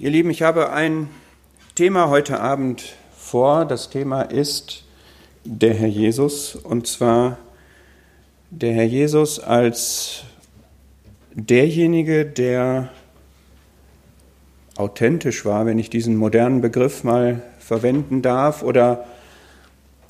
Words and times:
Ihr 0.00 0.10
Lieben, 0.10 0.30
ich 0.30 0.42
habe 0.42 0.70
ein 0.70 1.08
Thema 1.74 2.08
heute 2.08 2.38
Abend 2.38 2.94
vor. 3.16 3.64
Das 3.64 3.90
Thema 3.90 4.22
ist 4.22 4.84
der 5.42 5.74
Herr 5.74 5.88
Jesus 5.88 6.54
und 6.54 6.86
zwar 6.86 7.38
der 8.50 8.74
Herr 8.74 8.84
Jesus 8.84 9.40
als 9.40 10.22
derjenige, 11.34 12.24
der 12.24 12.90
authentisch 14.76 15.44
war, 15.44 15.66
wenn 15.66 15.80
ich 15.80 15.90
diesen 15.90 16.14
modernen 16.14 16.60
Begriff 16.60 17.02
mal 17.02 17.42
verwenden 17.58 18.22
darf, 18.22 18.62
oder 18.62 19.04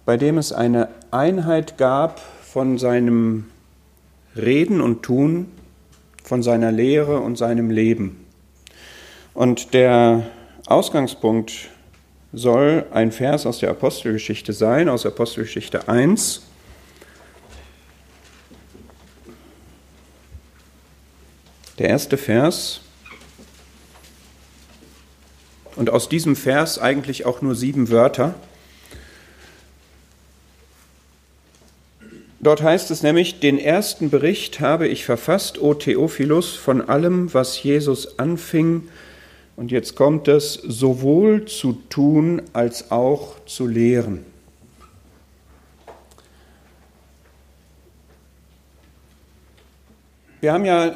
bei 0.05 0.19
dem 0.19 0.37
es 0.37 0.53
eine 0.53 0.91
Einheit 1.11 1.79
gab 1.79 2.21
von 2.43 2.77
seinem 2.77 3.47
Reden 4.37 4.83
und 4.83 5.03
Tun, 5.03 5.47
von 6.25 6.43
seiner 6.43 6.73
Lehre 6.73 7.21
und 7.21 7.39
seinem 7.39 7.71
Leben. 7.71 8.28
Und 9.39 9.73
der 9.73 10.27
Ausgangspunkt 10.67 11.69
soll 12.33 12.87
ein 12.91 13.13
Vers 13.13 13.47
aus 13.47 13.61
der 13.61 13.71
Apostelgeschichte 13.71 14.53
sein, 14.53 14.89
aus 14.89 15.07
Apostelgeschichte 15.07 15.87
1. 15.87 16.43
Der 21.79 21.89
erste 21.89 22.19
Vers. 22.19 22.81
Und 25.77 25.89
aus 25.91 26.09
diesem 26.09 26.35
Vers 26.35 26.81
eigentlich 26.81 27.25
auch 27.25 27.41
nur 27.41 27.55
sieben 27.55 27.91
Wörter. 27.91 28.35
Dort 32.41 32.61
heißt 32.61 32.91
es 32.91 33.05
nämlich, 33.05 33.39
den 33.39 33.61
ersten 33.61 34.11
Bericht 34.11 34.59
habe 34.59 34.89
ich 34.89 35.05
verfasst, 35.05 35.63
O 35.63 35.75
Theophilus, 35.75 36.57
von 36.57 36.89
allem, 36.89 37.33
was 37.33 37.63
Jesus 37.63 38.19
anfing 38.19 38.89
und 39.59 39.73
jetzt 39.73 39.97
kommt 39.97 40.29
es, 40.29 40.55
sowohl 40.55 41.47
zu 41.47 41.73
tun 41.91 42.43
als 42.53 42.93
auch 42.93 43.45
zu 43.45 43.67
lehren. 43.67 44.25
Wir 50.41 50.53
haben 50.53 50.65
ja 50.65 50.95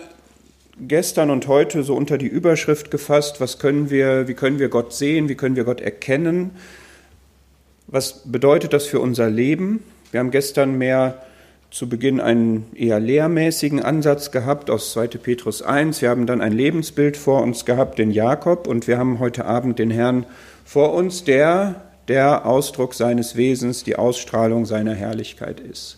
gestern 0.81 1.31
und 1.31 1.49
heute 1.49 1.83
so 1.83 1.97
unter 1.97 2.19
die 2.19 2.29
Überschrift 2.29 2.93
gefasst, 2.93 3.41
was 3.41 3.59
können 3.59 3.91
wir, 3.91 4.29
wie 4.29 4.35
können 4.35 4.61
wir 4.61 4.69
Gott 4.69 4.93
sehen, 4.93 5.29
wie 5.29 5.35
können 5.35 5.57
wir 5.57 5.65
Gott 5.65 5.81
erkennen? 5.81 6.53
Was 7.89 8.23
bedeutet 8.31 8.73
das 8.73 8.87
für 8.87 9.01
unser 9.01 9.29
Leben? 9.29 9.83
Wir 10.13 10.21
haben 10.21 10.31
gestern 10.31 10.79
mehr 10.79 11.27
zu 11.73 11.89
Beginn 11.89 12.21
einen 12.21 12.67
eher 12.75 13.01
lehrmäßigen 13.01 13.83
Ansatz 13.83 14.31
gehabt 14.31 14.69
aus 14.69 14.93
2. 14.93 15.07
Petrus 15.07 15.63
1. 15.63 16.03
Wir 16.03 16.11
haben 16.11 16.27
dann 16.27 16.43
ein 16.43 16.53
Lebensbild 16.53 17.17
vor 17.17 17.43
uns 17.43 17.65
gehabt, 17.65 17.99
den 17.99 18.11
Jakob, 18.11 18.67
und 18.67 18.87
wir 18.87 18.99
haben 18.99 19.21
heute 19.21 19.47
Abend 19.47 19.79
den 19.79 19.91
Herrn 19.91 20.27
vor 20.67 20.93
uns, 20.93 21.25
der 21.25 21.83
der 22.09 22.45
Ausdruck 22.45 22.93
seines 22.93 23.37
Wesens, 23.37 23.85
die 23.85 23.97
Ausstrahlung 23.97 24.67
seiner 24.67 24.95
Herrlichkeit 24.95 25.61
ist. 25.61 25.97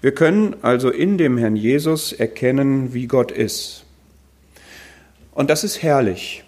Wir 0.00 0.12
können 0.12 0.56
also 0.62 0.88
in 0.88 1.18
dem 1.18 1.36
Herrn 1.36 1.56
Jesus 1.56 2.14
erkennen, 2.14 2.94
wie 2.94 3.06
Gott 3.06 3.30
ist. 3.30 3.84
Und 5.32 5.50
das 5.50 5.64
ist 5.64 5.82
herrlich. 5.82 6.44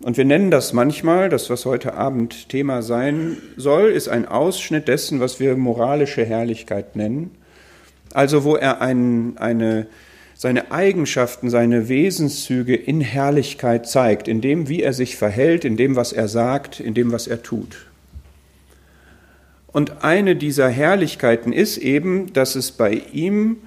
Und 0.00 0.16
wir 0.16 0.24
nennen 0.24 0.50
das 0.50 0.72
manchmal, 0.72 1.28
das 1.28 1.48
was 1.48 1.64
heute 1.64 1.94
Abend 1.94 2.48
Thema 2.48 2.82
sein 2.82 3.36
soll, 3.56 3.90
ist 3.90 4.08
ein 4.08 4.26
Ausschnitt 4.26 4.88
dessen, 4.88 5.20
was 5.20 5.38
wir 5.38 5.56
moralische 5.56 6.24
Herrlichkeit 6.24 6.96
nennen 6.96 7.30
also 8.16 8.44
wo 8.44 8.56
er 8.56 8.80
ein, 8.80 9.36
eine, 9.36 9.88
seine 10.34 10.72
Eigenschaften, 10.72 11.50
seine 11.50 11.90
Wesenszüge 11.90 12.74
in 12.74 13.02
Herrlichkeit 13.02 13.86
zeigt, 13.86 14.26
in 14.26 14.40
dem, 14.40 14.70
wie 14.70 14.82
er 14.82 14.94
sich 14.94 15.16
verhält, 15.16 15.66
in 15.66 15.76
dem, 15.76 15.96
was 15.96 16.14
er 16.14 16.26
sagt, 16.26 16.80
in 16.80 16.94
dem, 16.94 17.12
was 17.12 17.26
er 17.26 17.42
tut. 17.42 17.76
Und 19.66 20.02
eine 20.02 20.34
dieser 20.34 20.70
Herrlichkeiten 20.70 21.52
ist 21.52 21.76
eben, 21.76 22.32
dass 22.32 22.54
es 22.54 22.72
bei 22.72 23.02
ihm 23.12 23.58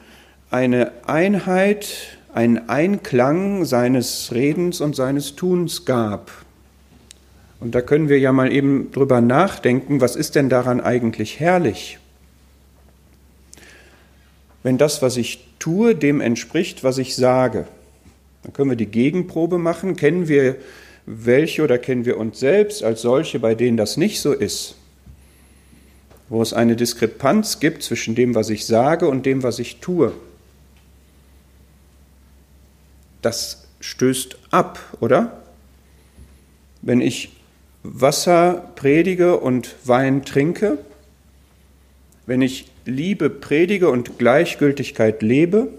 eine 0.49 0.93
Einheit, 1.05 2.17
einen 2.33 2.69
Einklang 2.69 3.65
seines 3.65 4.31
Redens 4.33 4.81
und 4.81 4.95
seines 4.95 5.35
Tuns 5.35 5.85
gab. 5.85 6.31
Und 7.59 7.75
da 7.75 7.81
können 7.81 8.09
wir 8.09 8.17
ja 8.17 8.31
mal 8.31 8.51
eben 8.51 8.91
drüber 8.91 9.21
nachdenken, 9.21 10.01
was 10.01 10.15
ist 10.15 10.33
denn 10.33 10.49
daran 10.49 10.81
eigentlich 10.81 11.39
herrlich? 11.39 11.98
Wenn 14.63 14.77
das, 14.77 15.01
was 15.01 15.17
ich 15.17 15.45
tue, 15.59 15.95
dem 15.95 16.21
entspricht, 16.21 16.83
was 16.83 16.97
ich 16.97 17.15
sage. 17.15 17.67
Dann 18.43 18.53
können 18.53 18.69
wir 18.69 18.77
die 18.77 18.85
Gegenprobe 18.85 19.57
machen. 19.57 19.95
Kennen 19.95 20.27
wir 20.27 20.57
welche 21.05 21.63
oder 21.63 21.77
kennen 21.77 22.05
wir 22.05 22.17
uns 22.17 22.39
selbst 22.39 22.83
als 22.83 23.01
solche, 23.01 23.39
bei 23.39 23.55
denen 23.55 23.77
das 23.77 23.97
nicht 23.97 24.21
so 24.21 24.31
ist? 24.31 24.75
Wo 26.29 26.41
es 26.41 26.53
eine 26.53 26.75
Diskrepanz 26.75 27.59
gibt 27.59 27.83
zwischen 27.83 28.15
dem, 28.15 28.35
was 28.35 28.49
ich 28.49 28.65
sage 28.65 29.07
und 29.07 29.25
dem, 29.25 29.43
was 29.43 29.59
ich 29.59 29.77
tue. 29.77 30.13
Das 33.21 33.67
stößt 33.79 34.37
ab, 34.51 34.79
oder? 34.99 35.41
Wenn 36.81 37.01
ich 37.01 37.31
Wasser 37.83 38.71
predige 38.75 39.39
und 39.39 39.75
Wein 39.85 40.23
trinke, 40.23 40.77
wenn 42.25 42.41
ich 42.41 42.69
Liebe 42.89 43.29
predige 43.29 43.89
und 43.89 44.17
Gleichgültigkeit 44.19 45.21
lebe, 45.21 45.69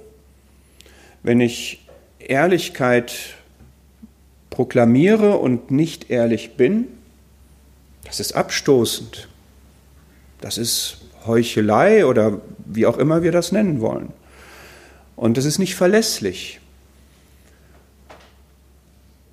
wenn 1.23 1.41
ich 1.41 1.87
Ehrlichkeit 2.19 3.35
proklamiere 4.51 5.37
und 5.39 5.71
nicht 5.71 6.11
ehrlich 6.11 6.57
bin, 6.57 6.87
das 8.05 8.21
ist 8.21 8.33
abstoßend. 8.33 9.29
Das 10.41 10.59
ist 10.59 10.99
Heuchelei 11.27 12.07
oder 12.07 12.41
wie 12.65 12.87
auch 12.87 12.99
immer 12.99 13.23
wir 13.23 13.33
das 13.33 13.53
nennen 13.53 13.81
wollen. 13.81 14.13
Und 15.17 15.37
es 15.39 15.45
ist 15.45 15.59
nicht 15.59 15.75
verlässlich. 15.75 16.61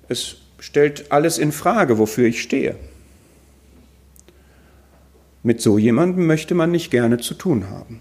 Es 0.08 0.36
stellt 0.58 1.10
alles 1.12 1.38
in 1.38 1.52
Frage, 1.52 1.98
wofür 1.98 2.26
ich 2.26 2.42
stehe. 2.42 2.76
Mit 5.42 5.60
so 5.60 5.78
jemandem 5.78 6.26
möchte 6.26 6.54
man 6.54 6.70
nicht 6.70 6.90
gerne 6.90 7.18
zu 7.18 7.34
tun 7.34 7.70
haben. 7.70 8.00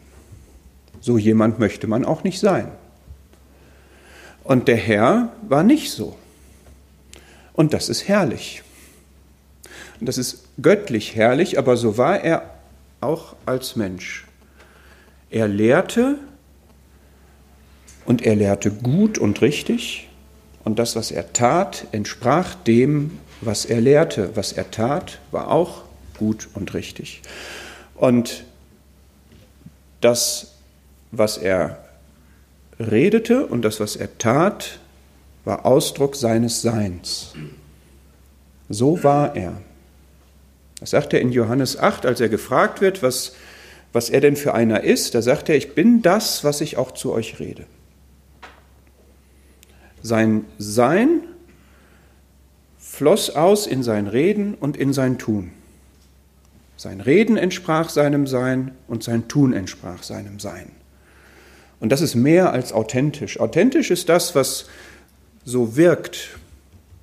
So 1.00 1.18
jemand 1.18 1.59
möchte 1.59 1.88
man 1.88 2.06
auch 2.06 2.24
nicht 2.24 2.40
sein. 2.40 2.72
Und 4.44 4.68
der 4.68 4.78
Herr 4.78 5.31
war 5.48 5.64
nicht 5.64 5.92
so. 5.92 6.18
Und 7.53 7.74
das 7.74 7.90
ist 7.90 8.08
herrlich. 8.08 8.64
Und 10.00 10.08
das 10.08 10.18
ist 10.18 10.46
göttlich 10.62 11.16
herrlich, 11.16 11.58
aber 11.58 11.78
so 11.78 11.98
war 11.98 12.22
er 12.22 12.50
auch 13.02 13.36
als 13.46 13.75
Mensch. 13.75 14.25
Er 15.30 15.48
lehrte 15.48 16.18
und 18.06 18.22
er 18.22 18.36
lehrte 18.36 18.72
gut 18.72 19.18
und 19.18 19.42
richtig 19.42 20.08
und 20.64 20.80
das, 20.80 20.96
was 20.96 21.12
er 21.12 21.31
tat, 21.31 21.88
entsprach 21.94 22.54
dem, 22.56 23.19
was 23.42 23.66
er 23.66 23.80
lehrte. 23.80 24.31
Was 24.36 24.52
er 24.52 24.69
tat, 24.69 25.19
war 25.31 25.50
auch 25.50 25.84
gut 26.18 26.50
und 26.54 26.74
richtig. 26.74 27.22
Und 27.96 28.44
das, 30.02 30.54
was 31.12 31.38
er 31.38 31.84
redete 32.80 33.46
und 33.46 33.64
das, 33.64 33.80
was 33.80 33.96
er 33.96 34.18
tat, 34.18 34.80
war 35.46 35.66
Ausdruck 35.66 36.16
seines 36.16 36.62
Seins. 36.62 37.34
So 38.70 39.04
war 39.04 39.36
er. 39.36 39.62
Das 40.80 40.92
sagt 40.92 41.14
er 41.14 41.22
in 41.22 41.31
Johannes 41.31 41.80
8, 41.80 42.06
als 42.06 42.20
er 42.20 42.30
gefragt 42.30 42.81
wird, 42.81 43.02
was, 43.02 43.34
was 43.94 44.10
er 44.10 44.22
denn 44.22 44.36
für 44.36 44.54
einer 44.54 44.84
ist. 44.84 45.16
Da 45.16 45.22
sagt 45.22 45.50
er, 45.50 45.56
ich 45.56 45.74
bin 45.74 46.02
das, 46.02 46.44
was 46.44 46.62
ich 46.62 46.78
auch 46.78 46.92
zu 46.92 47.13
euch 47.13 47.40
rede. 47.40 47.66
Sein 50.04 50.46
Sein 50.58 51.24
floss 52.78 53.30
aus 53.30 53.68
in 53.68 53.84
sein 53.84 54.08
Reden 54.08 54.54
und 54.56 54.78
in 54.78 54.94
sein 54.94 55.18
Tun. 55.18 55.52
Sein 56.77 57.01
Reden 57.01 57.38
entsprach 57.38 57.89
seinem 57.89 58.27
Sein 58.27 58.71
und 58.88 59.03
sein 59.03 59.27
Tun 59.27 59.51
entsprach 59.51 60.03
seinem 60.03 60.39
Sein. 60.39 60.71
Und 61.79 61.91
das 61.91 62.01
ist 62.01 62.15
mehr 62.15 62.53
als 62.53 62.71
authentisch. 62.71 63.39
Authentisch 63.39 63.91
ist 63.91 64.09
das, 64.09 64.35
was 64.35 64.68
so 65.44 65.75
wirkt. 65.75 66.38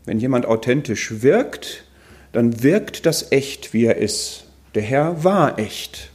Wenn 0.05 0.19
jemand 0.19 0.47
authentisch 0.47 1.23
wirkt, 1.23 1.85
dann 2.33 2.63
wirkt 2.63 3.05
das 3.05 3.33
echt, 3.33 3.73
wie 3.73 3.85
er 3.85 3.97
ist. 3.97 4.45
Der 4.75 4.83
Herr 4.83 5.25
war 5.25 5.59
echt. 5.59 6.11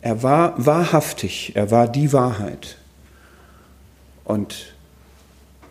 Er 0.00 0.22
war 0.22 0.54
wahrhaftig, 0.64 1.52
er 1.54 1.70
war 1.70 1.88
die 1.88 2.12
Wahrheit. 2.12 2.76
Und 4.24 4.74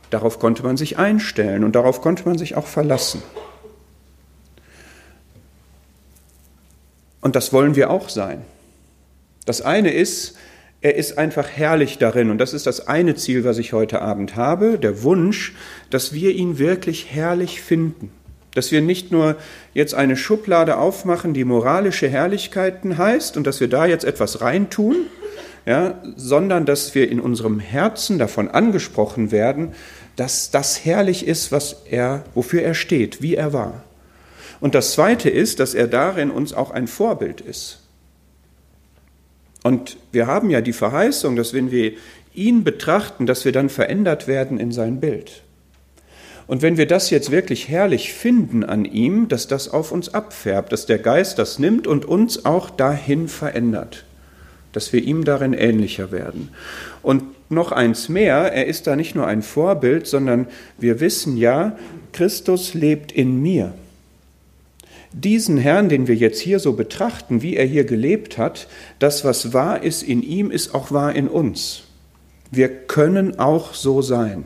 darauf 0.09 0.39
konnte 0.39 0.63
man 0.63 0.77
sich 0.77 0.97
einstellen 0.97 1.63
und 1.63 1.75
darauf 1.75 2.01
konnte 2.01 2.27
man 2.27 2.37
sich 2.37 2.55
auch 2.55 2.67
verlassen. 2.67 3.23
Und 7.21 7.35
das 7.35 7.51
wollen 7.53 7.75
wir 7.75 7.89
auch 7.89 8.09
sein. 8.09 8.41
Das 9.45 9.61
eine 9.61 9.91
ist, 9.91 10.35
er 10.81 10.95
ist 10.95 11.17
einfach 11.17 11.47
herrlich 11.49 11.97
darin. 11.97 12.29
Und 12.29 12.37
das 12.37 12.53
ist 12.53 12.65
das 12.65 12.87
eine 12.87 13.15
Ziel, 13.15 13.43
was 13.43 13.57
ich 13.57 13.73
heute 13.73 14.01
Abend 14.01 14.35
habe, 14.35 14.77
der 14.77 15.03
Wunsch, 15.03 15.53
dass 15.89 16.13
wir 16.13 16.33
ihn 16.33 16.57
wirklich 16.57 17.07
herrlich 17.11 17.61
finden. 17.61 18.11
Dass 18.53 18.71
wir 18.71 18.81
nicht 18.81 19.11
nur 19.11 19.35
jetzt 19.73 19.93
eine 19.93 20.15
Schublade 20.15 20.77
aufmachen, 20.77 21.33
die 21.33 21.43
moralische 21.43 22.07
Herrlichkeiten 22.07 22.97
heißt 22.97 23.37
und 23.37 23.45
dass 23.45 23.59
wir 23.59 23.67
da 23.67 23.85
jetzt 23.85 24.05
etwas 24.05 24.41
reintun, 24.41 24.95
ja, 25.65 26.01
sondern 26.15 26.65
dass 26.65 26.95
wir 26.95 27.11
in 27.11 27.19
unserem 27.19 27.59
Herzen 27.59 28.17
davon 28.17 28.49
angesprochen 28.49 29.31
werden, 29.31 29.73
dass 30.15 30.51
das 30.51 30.83
herrlich 30.83 31.27
ist, 31.27 31.51
was 31.51 31.83
er, 31.89 32.23
wofür 32.33 32.63
er 32.63 32.73
steht, 32.73 33.21
wie 33.21 33.35
er 33.35 33.53
war. 33.53 33.83
Und 34.59 34.75
das 34.75 34.93
Zweite 34.93 35.29
ist, 35.29 35.59
dass 35.59 35.73
er 35.73 35.87
darin 35.87 36.31
uns 36.31 36.53
auch 36.53 36.71
ein 36.71 36.87
Vorbild 36.87 37.41
ist. 37.41 37.79
Und 39.63 39.97
wir 40.11 40.27
haben 40.27 40.49
ja 40.49 40.61
die 40.61 40.73
Verheißung, 40.73 41.35
dass 41.35 41.53
wenn 41.53 41.71
wir 41.71 41.93
ihn 42.33 42.63
betrachten, 42.63 43.25
dass 43.25 43.45
wir 43.45 43.51
dann 43.51 43.69
verändert 43.69 44.27
werden 44.27 44.59
in 44.59 44.71
sein 44.71 44.99
Bild. 44.99 45.43
Und 46.47 46.61
wenn 46.61 46.77
wir 46.77 46.87
das 46.87 47.11
jetzt 47.11 47.29
wirklich 47.29 47.69
herrlich 47.69 48.11
finden 48.11 48.63
an 48.63 48.85
ihm, 48.85 49.27
dass 49.27 49.47
das 49.47 49.69
auf 49.69 49.91
uns 49.91 50.13
abfärbt, 50.13 50.71
dass 50.71 50.87
der 50.87 50.97
Geist 50.97 51.37
das 51.37 51.59
nimmt 51.59 51.85
und 51.85 52.05
uns 52.05 52.45
auch 52.45 52.69
dahin 52.69 53.27
verändert, 53.27 54.05
dass 54.71 54.91
wir 54.91 55.03
ihm 55.03 55.25
darin 55.25 55.53
ähnlicher 55.53 56.11
werden. 56.11 56.49
Und 57.03 57.23
noch 57.51 57.71
eins 57.71 58.09
mehr, 58.09 58.51
er 58.51 58.65
ist 58.65 58.87
da 58.87 58.95
nicht 58.95 59.15
nur 59.15 59.27
ein 59.27 59.41
Vorbild, 59.41 60.07
sondern 60.07 60.47
wir 60.77 60.99
wissen 60.99 61.37
ja, 61.37 61.77
Christus 62.13 62.73
lebt 62.73 63.11
in 63.11 63.41
mir. 63.41 63.73
Diesen 65.11 65.57
Herrn, 65.57 65.89
den 65.89 66.07
wir 66.07 66.15
jetzt 66.15 66.39
hier 66.39 66.59
so 66.59 66.73
betrachten, 66.73 67.41
wie 67.41 67.55
er 67.55 67.65
hier 67.65 67.83
gelebt 67.83 68.37
hat, 68.37 68.67
das, 68.99 69.25
was 69.25 69.53
wahr 69.53 69.81
ist 69.81 70.03
in 70.03 70.21
ihm, 70.21 70.51
ist 70.51 70.75
auch 70.75 70.91
wahr 70.91 71.15
in 71.15 71.27
uns. 71.27 71.83
Wir 72.51 72.69
können 72.69 73.39
auch 73.39 73.73
so 73.73 74.01
sein, 74.01 74.43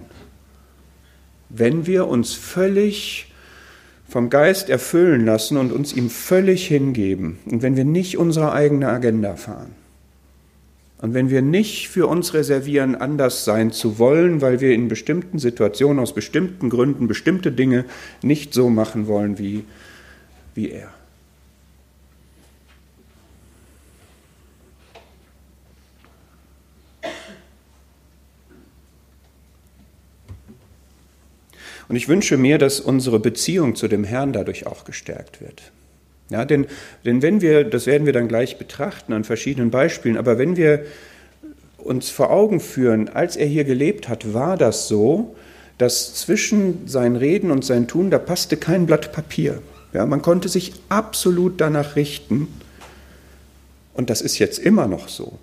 wenn 1.50 1.86
wir 1.86 2.08
uns 2.08 2.34
völlig 2.34 3.32
vom 4.08 4.30
Geist 4.30 4.70
erfüllen 4.70 5.26
lassen 5.26 5.58
und 5.58 5.72
uns 5.72 5.94
ihm 5.94 6.10
völlig 6.10 6.68
hingeben 6.68 7.40
und 7.46 7.62
wenn 7.62 7.76
wir 7.76 7.86
nicht 7.86 8.18
unsere 8.18 8.54
eigene 8.54 8.88
Agenda 8.88 9.36
fahren. 9.36 9.72
Und 11.00 11.14
wenn 11.14 11.30
wir 11.30 11.42
nicht 11.42 11.90
für 11.90 12.08
uns 12.08 12.34
reservieren, 12.34 12.96
anders 12.96 13.44
sein 13.44 13.72
zu 13.72 14.00
wollen, 14.00 14.40
weil 14.40 14.62
wir 14.62 14.74
in 14.74 14.88
bestimmten 14.88 15.38
Situationen 15.38 16.00
aus 16.00 16.14
bestimmten 16.14 16.70
Gründen 16.70 17.10
bestimmte 17.10 17.52
Dinge 17.52 17.84
nicht 18.22 18.54
so 18.54 18.70
machen 18.70 19.08
wollen 19.08 19.38
wie 19.38 19.66
wie 20.56 20.72
er. 20.72 20.94
Und 31.90 31.98
ich 31.98 32.08
wünsche 32.08 32.38
mir, 32.38 32.58
dass 32.58 32.80
unsere 32.80 33.20
Beziehung 33.20 33.76
zu 33.76 33.88
dem 33.88 34.04
Herrn 34.04 34.34
dadurch 34.34 34.66
auch 34.66 34.86
gestärkt 34.86 35.42
wird. 35.42 35.72
Ja, 36.30 36.46
denn, 36.46 36.66
denn 37.06 37.22
wenn 37.22 37.42
wir, 37.42 37.64
das 37.64 37.86
werden 37.86 38.06
wir 38.06 38.14
dann 38.14 38.28
gleich 38.28 38.58
betrachten 38.58 39.14
an 39.14 39.24
verschiedenen 39.24 39.70
Beispielen, 39.70 40.18
aber 40.18 40.40
wenn 40.40 40.56
wir 40.58 40.86
uns 41.78 42.10
vor 42.10 42.32
Augen 42.32 42.60
führen, 42.60 43.10
als 43.10 43.36
er 43.36 43.46
hier 43.46 43.66
gelebt 43.66 44.08
hat, 44.08 44.34
war 44.34 44.58
das 44.58 44.88
so, 44.88 45.36
dass 45.78 46.16
zwischen 46.16 46.88
sein 46.88 47.16
Reden 47.16 47.52
und 47.52 47.66
sein 47.66 47.88
Tun, 47.88 48.10
da 48.10 48.20
passte 48.20 48.58
kein 48.58 48.86
Blatt 48.86 49.12
Papier. 49.12 49.62
Ja, 49.94 50.06
man 50.06 50.22
konnte 50.22 50.50
sich 50.50 50.74
absolut 50.90 51.62
danach 51.62 51.96
richten. 51.96 52.48
Und 53.94 54.10
das 54.10 54.22
ist 54.22 54.40
jetzt 54.40 54.60
immer 54.60 54.88
noch 54.88 55.08
so. 55.08 55.38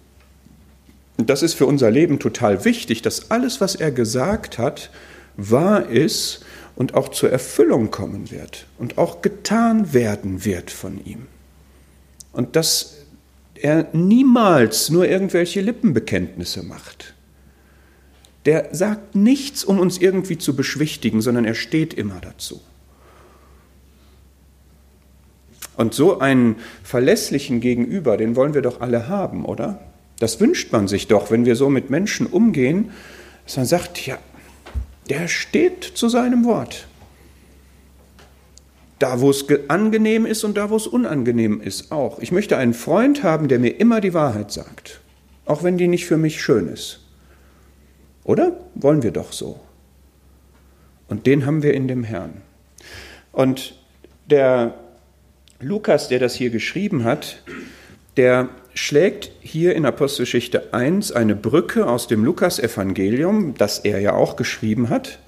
Und 1.16 1.30
das 1.30 1.42
ist 1.42 1.54
für 1.54 1.66
unser 1.66 1.90
Leben 1.90 2.18
total 2.18 2.64
wichtig, 2.64 3.02
dass 3.02 3.30
alles, 3.30 3.60
was 3.60 3.74
er 3.76 3.92
gesagt 3.92 4.58
hat, 4.58 4.90
wahr 5.36 5.88
ist 5.88 6.44
und 6.74 6.94
auch 6.94 7.10
zur 7.10 7.30
Erfüllung 7.30 7.90
kommen 7.90 8.30
wird 8.30 8.66
und 8.78 8.98
auch 8.98 9.22
getan 9.22 9.92
werden 9.92 10.44
wird 10.44 10.70
von 10.70 11.04
ihm. 11.04 11.26
Und 12.32 12.56
dass 12.56 12.96
er 13.54 13.88
niemals 13.92 14.90
nur 14.90 15.06
irgendwelche 15.06 15.60
Lippenbekenntnisse 15.60 16.62
macht. 16.62 17.14
Der 18.46 18.70
sagt 18.72 19.14
nichts, 19.14 19.64
um 19.64 19.78
uns 19.78 19.98
irgendwie 19.98 20.38
zu 20.38 20.56
beschwichtigen, 20.56 21.20
sondern 21.20 21.44
er 21.44 21.54
steht 21.54 21.92
immer 21.92 22.20
dazu. 22.20 22.60
Und 25.80 25.94
so 25.94 26.18
einen 26.18 26.56
verlässlichen 26.82 27.60
Gegenüber, 27.60 28.18
den 28.18 28.36
wollen 28.36 28.52
wir 28.52 28.60
doch 28.60 28.82
alle 28.82 29.08
haben, 29.08 29.46
oder? 29.46 29.80
Das 30.18 30.38
wünscht 30.38 30.72
man 30.72 30.88
sich 30.88 31.08
doch, 31.08 31.30
wenn 31.30 31.46
wir 31.46 31.56
so 31.56 31.70
mit 31.70 31.88
Menschen 31.88 32.26
umgehen, 32.26 32.90
dass 33.46 33.56
man 33.56 33.64
sagt, 33.64 34.06
ja, 34.06 34.18
der 35.08 35.26
steht 35.26 35.82
zu 35.84 36.10
seinem 36.10 36.44
Wort. 36.44 36.86
Da, 38.98 39.22
wo 39.22 39.30
es 39.30 39.46
angenehm 39.68 40.26
ist 40.26 40.44
und 40.44 40.58
da, 40.58 40.68
wo 40.68 40.76
es 40.76 40.86
unangenehm 40.86 41.62
ist, 41.62 41.90
auch. 41.92 42.18
Ich 42.18 42.30
möchte 42.30 42.58
einen 42.58 42.74
Freund 42.74 43.22
haben, 43.22 43.48
der 43.48 43.58
mir 43.58 43.80
immer 43.80 44.02
die 44.02 44.12
Wahrheit 44.12 44.52
sagt, 44.52 45.00
auch 45.46 45.62
wenn 45.62 45.78
die 45.78 45.88
nicht 45.88 46.04
für 46.04 46.18
mich 46.18 46.42
schön 46.42 46.68
ist. 46.68 47.00
Oder? 48.24 48.52
Wollen 48.74 49.02
wir 49.02 49.12
doch 49.12 49.32
so. 49.32 49.58
Und 51.08 51.26
den 51.26 51.46
haben 51.46 51.62
wir 51.62 51.72
in 51.72 51.88
dem 51.88 52.04
Herrn. 52.04 52.42
Und 53.32 53.80
der 54.26 54.74
Lukas, 55.62 56.08
der 56.08 56.18
das 56.18 56.34
hier 56.34 56.48
geschrieben 56.48 57.04
hat, 57.04 57.42
der 58.16 58.48
schlägt 58.72 59.30
hier 59.40 59.74
in 59.74 59.84
Apostelgeschichte 59.84 60.72
1 60.72 61.12
eine 61.12 61.36
Brücke 61.36 61.86
aus 61.86 62.08
dem 62.08 62.24
Lukasevangelium, 62.24 63.54
das 63.58 63.80
er 63.80 64.00
ja 64.00 64.14
auch 64.14 64.36
geschrieben 64.36 64.88
hat, 64.88 65.18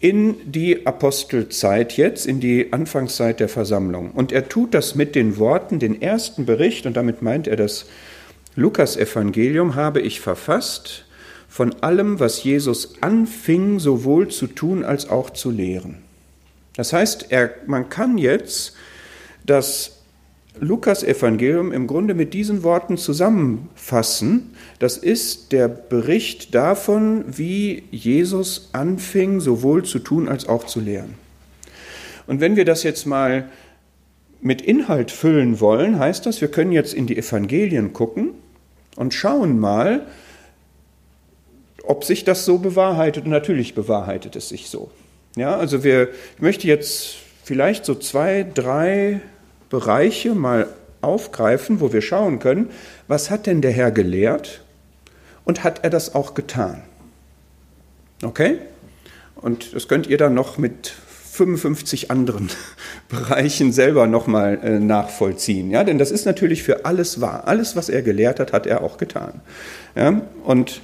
in 0.00 0.36
die 0.50 0.86
Apostelzeit 0.86 1.98
jetzt, 1.98 2.26
in 2.26 2.40
die 2.40 2.72
Anfangszeit 2.72 3.40
der 3.40 3.50
Versammlung. 3.50 4.12
Und 4.12 4.32
er 4.32 4.48
tut 4.48 4.72
das 4.72 4.94
mit 4.94 5.14
den 5.14 5.36
Worten, 5.36 5.78
den 5.78 6.00
ersten 6.00 6.46
Bericht, 6.46 6.86
und 6.86 6.96
damit 6.96 7.20
meint 7.20 7.46
er 7.46 7.56
das 7.56 7.86
Lukasevangelium, 8.56 9.74
habe 9.74 10.00
ich 10.00 10.20
verfasst, 10.20 11.04
von 11.46 11.74
allem, 11.82 12.18
was 12.18 12.42
Jesus 12.42 12.94
anfing, 13.02 13.78
sowohl 13.78 14.28
zu 14.28 14.46
tun 14.46 14.82
als 14.82 15.10
auch 15.10 15.28
zu 15.28 15.50
lehren. 15.50 15.98
Das 16.74 16.94
heißt, 16.94 17.26
er, 17.28 17.50
man 17.66 17.90
kann 17.90 18.16
jetzt 18.16 18.74
das 19.46 20.02
Lukas-Evangelium 20.60 21.72
im 21.72 21.86
Grunde 21.86 22.14
mit 22.14 22.34
diesen 22.34 22.62
Worten 22.62 22.98
zusammenfassen. 22.98 24.50
Das 24.78 24.96
ist 24.98 25.52
der 25.52 25.68
Bericht 25.68 26.54
davon, 26.54 27.24
wie 27.26 27.84
Jesus 27.90 28.68
anfing, 28.72 29.40
sowohl 29.40 29.84
zu 29.84 29.98
tun 29.98 30.28
als 30.28 30.48
auch 30.48 30.64
zu 30.64 30.80
lehren. 30.80 31.14
Und 32.26 32.40
wenn 32.40 32.56
wir 32.56 32.64
das 32.64 32.82
jetzt 32.82 33.06
mal 33.06 33.48
mit 34.40 34.60
Inhalt 34.60 35.10
füllen 35.10 35.60
wollen, 35.60 35.98
heißt 35.98 36.26
das, 36.26 36.40
wir 36.40 36.48
können 36.48 36.72
jetzt 36.72 36.94
in 36.94 37.06
die 37.06 37.16
Evangelien 37.16 37.92
gucken 37.92 38.30
und 38.96 39.14
schauen 39.14 39.58
mal, 39.58 40.06
ob 41.84 42.04
sich 42.04 42.24
das 42.24 42.44
so 42.44 42.58
bewahrheitet. 42.58 43.24
Und 43.24 43.30
natürlich 43.30 43.74
bewahrheitet 43.74 44.36
es 44.36 44.50
sich 44.50 44.68
so. 44.68 44.90
Ja, 45.36 45.56
also 45.56 45.82
wir, 45.82 46.10
ich 46.36 46.42
möchte 46.42 46.66
jetzt 46.68 47.16
vielleicht 47.42 47.84
so 47.84 47.94
zwei, 47.94 48.46
drei 48.54 49.20
Bereiche 49.72 50.34
mal 50.34 50.68
aufgreifen, 51.00 51.80
wo 51.80 51.94
wir 51.94 52.02
schauen 52.02 52.40
können, 52.40 52.68
was 53.08 53.30
hat 53.30 53.46
denn 53.46 53.62
der 53.62 53.72
Herr 53.72 53.90
gelehrt 53.90 54.62
und 55.44 55.64
hat 55.64 55.82
er 55.82 55.88
das 55.88 56.14
auch 56.14 56.34
getan? 56.34 56.82
Okay? 58.22 58.58
Und 59.34 59.74
das 59.74 59.88
könnt 59.88 60.06
ihr 60.08 60.18
dann 60.18 60.34
noch 60.34 60.58
mit 60.58 60.88
55 60.88 62.10
anderen 62.10 62.50
Bereichen 63.08 63.72
selber 63.72 64.06
nochmal 64.06 64.60
äh, 64.62 64.78
nachvollziehen. 64.78 65.70
Ja? 65.70 65.84
Denn 65.84 65.96
das 65.96 66.10
ist 66.10 66.26
natürlich 66.26 66.62
für 66.62 66.84
alles 66.84 67.22
wahr. 67.22 67.48
Alles, 67.48 67.74
was 67.74 67.88
er 67.88 68.02
gelehrt 68.02 68.40
hat, 68.40 68.52
hat 68.52 68.66
er 68.66 68.82
auch 68.82 68.98
getan. 68.98 69.40
Ja? 69.96 70.20
Und 70.44 70.82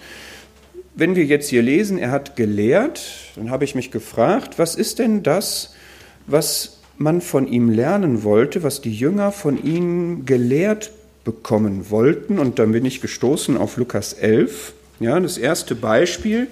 wenn 0.95 1.14
wir 1.14 1.26
jetzt 1.26 1.50
hier 1.50 1.61
lesen, 1.61 1.99
er 1.99 2.11
hat 2.11 2.37
gelehrt, 2.37 3.02
dann 3.37 3.50
habe 3.50 3.64
ich 3.64 3.75
mich 3.75 3.90
gefragt, 3.90 4.59
was 4.59 4.75
ist 4.76 4.99
denn 4.99 5.23
das, 5.23 5.75
was 6.26 6.77
man 6.99 7.21
von 7.21 7.47
ihm 7.47 7.71
lernen 7.71 8.25
wollte, 8.25 8.62
was 8.62 8.81
die 8.81 8.93
Jünger 8.93 9.33
von 9.33 9.62
ihm 9.62 10.26
gelehrt 10.26 10.90
bekommen 11.25 11.90
wollten. 11.90 12.38
Und 12.38 12.59
dann 12.59 12.73
bin 12.73 12.85
ich 12.85 13.00
gestoßen 13.00 13.57
auf 13.57 13.76
Lukas 13.76 14.12
11, 14.12 14.73
ja, 15.00 15.19
das 15.21 15.38
erste 15.38 15.75
Beispiel, 15.75 16.49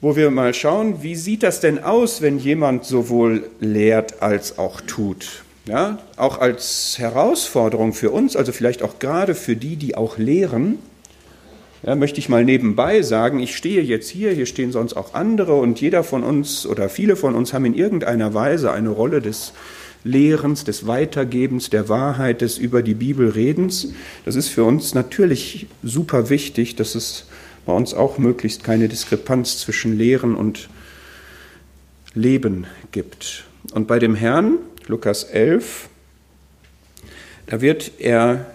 wo 0.00 0.16
wir 0.16 0.30
mal 0.30 0.54
schauen, 0.54 1.02
wie 1.02 1.16
sieht 1.16 1.42
das 1.42 1.60
denn 1.60 1.82
aus, 1.82 2.22
wenn 2.22 2.38
jemand 2.38 2.84
sowohl 2.84 3.48
lehrt 3.60 4.22
als 4.22 4.58
auch 4.58 4.80
tut. 4.80 5.42
Ja, 5.68 5.98
auch 6.16 6.38
als 6.38 6.94
Herausforderung 6.96 7.92
für 7.92 8.10
uns, 8.10 8.36
also 8.36 8.52
vielleicht 8.52 8.84
auch 8.84 9.00
gerade 9.00 9.34
für 9.34 9.56
die, 9.56 9.74
die 9.74 9.96
auch 9.96 10.16
lehren, 10.16 10.78
ja, 11.86 11.94
möchte 11.94 12.18
ich 12.18 12.28
mal 12.28 12.44
nebenbei 12.44 13.00
sagen, 13.02 13.38
ich 13.38 13.56
stehe 13.56 13.80
jetzt 13.80 14.10
hier, 14.10 14.32
hier 14.32 14.46
stehen 14.46 14.72
sonst 14.72 14.94
auch 14.94 15.14
andere 15.14 15.54
und 15.54 15.80
jeder 15.80 16.02
von 16.02 16.24
uns 16.24 16.66
oder 16.66 16.88
viele 16.88 17.14
von 17.14 17.36
uns 17.36 17.52
haben 17.52 17.64
in 17.64 17.74
irgendeiner 17.74 18.34
Weise 18.34 18.72
eine 18.72 18.88
Rolle 18.88 19.22
des 19.22 19.52
Lehrens, 20.02 20.64
des 20.64 20.88
Weitergebens 20.88 21.70
der 21.70 21.88
Wahrheit, 21.88 22.40
des 22.40 22.58
über 22.58 22.82
die 22.82 22.94
Bibel 22.94 23.30
Redens. 23.30 23.92
Das 24.24 24.34
ist 24.34 24.48
für 24.48 24.64
uns 24.64 24.94
natürlich 24.94 25.68
super 25.84 26.28
wichtig, 26.28 26.74
dass 26.74 26.96
es 26.96 27.26
bei 27.66 27.72
uns 27.72 27.94
auch 27.94 28.18
möglichst 28.18 28.64
keine 28.64 28.88
Diskrepanz 28.88 29.58
zwischen 29.58 29.96
Lehren 29.96 30.34
und 30.34 30.68
Leben 32.14 32.66
gibt. 32.90 33.44
Und 33.72 33.86
bei 33.86 34.00
dem 34.00 34.16
Herrn, 34.16 34.58
Lukas 34.88 35.22
11, 35.22 35.88
da 37.46 37.60
wird 37.60 37.92
er 37.98 38.46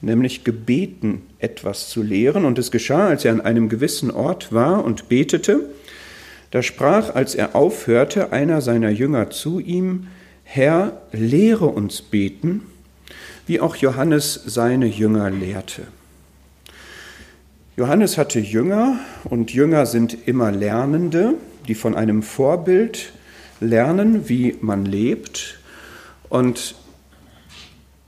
nämlich 0.00 0.44
gebeten, 0.44 1.22
etwas 1.38 1.88
zu 1.88 2.02
lehren. 2.02 2.44
Und 2.44 2.58
es 2.58 2.70
geschah, 2.70 3.08
als 3.08 3.24
er 3.24 3.32
an 3.32 3.40
einem 3.40 3.68
gewissen 3.68 4.10
Ort 4.10 4.52
war 4.52 4.84
und 4.84 5.08
betete, 5.08 5.60
da 6.50 6.62
sprach, 6.62 7.14
als 7.14 7.34
er 7.34 7.54
aufhörte, 7.54 8.32
einer 8.32 8.60
seiner 8.60 8.90
Jünger 8.90 9.30
zu 9.30 9.60
ihm, 9.60 10.08
Herr, 10.42 11.00
lehre 11.12 11.66
uns 11.66 12.02
beten, 12.02 12.62
wie 13.46 13.60
auch 13.60 13.76
Johannes 13.76 14.34
seine 14.46 14.86
Jünger 14.86 15.30
lehrte. 15.30 15.82
Johannes 17.76 18.18
hatte 18.18 18.40
Jünger 18.40 18.98
und 19.24 19.52
Jünger 19.52 19.86
sind 19.86 20.26
immer 20.26 20.50
Lernende, 20.50 21.34
die 21.68 21.74
von 21.74 21.94
einem 21.94 22.22
Vorbild 22.22 23.12
lernen, 23.60 24.28
wie 24.28 24.56
man 24.60 24.84
lebt. 24.84 25.60
Und 26.28 26.74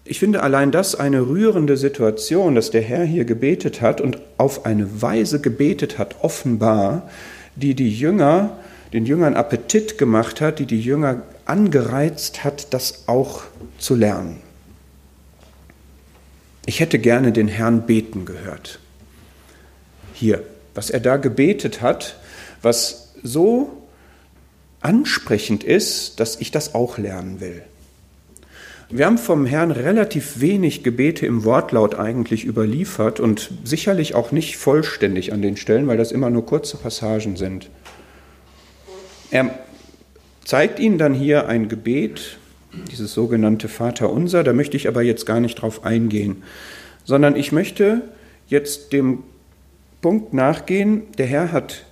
ich 0.05 0.19
finde 0.19 0.43
allein 0.43 0.73
das 0.73 0.95
eine 0.95 1.29
rührende 1.29 1.77
Situation, 1.77 2.55
dass 2.55 2.71
der 2.71 2.83
Herr 2.83 3.05
hier 3.05 3.25
gebetet 3.25 3.81
hat 3.81 4.01
und 4.01 4.19
auf 4.37 4.67
eine 4.67 5.01
Weise 5.01 5.41
gebetet 5.41 5.99
hat, 5.99 6.17
offenbar, 6.23 7.09
die 7.55 7.75
die 7.75 7.91
Jünger, 7.91 8.59
den 8.93 9.07
Jüngern 9.07 9.35
Appetit 9.35 9.99
gemacht 9.99 10.41
hat, 10.41 10.59
die 10.59 10.67
die 10.67 10.81
Jünger 10.81 11.23
angereizt 11.45 12.43
hat, 12.43 12.75
das 12.75 13.05
auch 13.07 13.43
zu 13.79 13.95
lernen. 13.95 14.41
Ich 16.67 16.81
hätte 16.81 16.99
gerne 16.99 17.33
den 17.33 17.49
Herrn 17.49 17.87
beten 17.87 18.25
gehört. 18.25 18.81
Hier, 20.15 20.43
was 20.75 20.91
er 20.91 21.01
da 21.01 21.17
gebetet 21.17 21.81
hat, 21.81 22.17
was 22.61 23.15
so 23.23 23.83
ansprechend 24.81 25.65
ist, 25.65 26.21
dass 26.21 26.41
ich 26.41 26.51
das 26.51 26.75
auch 26.75 26.99
lernen 26.99 27.41
will. 27.41 27.63
Wir 28.95 29.07
haben 29.07 29.17
vom 29.17 29.47
Herrn 29.47 29.71
relativ 29.71 30.43
wenig 30.43 30.83
Gebete 30.83 31.25
im 31.25 31.45
Wortlaut 31.45 31.95
eigentlich 31.95 32.45
überliefert 32.45 33.21
und 33.21 33.51
sicherlich 33.65 34.15
auch 34.15 34.33
nicht 34.33 34.59
vollständig 34.59 35.33
an 35.33 35.41
den 35.41 35.57
Stellen, 35.57 35.87
weil 35.87 35.97
das 35.97 36.13
immer 36.13 36.29
nur 36.29 36.45
kurze 36.45 36.77
Passagen 36.77 37.37
sind. 37.37 37.71
Er 39.31 39.49
zeigt 40.45 40.79
ihnen 40.79 40.99
dann 40.99 41.15
hier 41.15 41.49
ein 41.49 41.71
Gebet, 41.71 42.37
dieses 42.91 43.15
sogenannte 43.15 43.69
Vaterunser, 43.69 44.45
da 44.45 44.53
möchte 44.53 44.77
ich 44.77 44.89
aber 44.89 45.01
jetzt 45.01 45.25
gar 45.25 45.41
nicht 45.41 45.55
drauf 45.55 45.87
eingehen, 45.87 46.43
sondern 47.05 47.35
ich 47.35 47.51
möchte 47.51 48.03
jetzt 48.47 48.93
dem 48.93 49.23
Punkt 50.03 50.35
nachgehen, 50.35 51.05
der 51.17 51.27
Herr 51.27 51.51
hat 51.51 51.87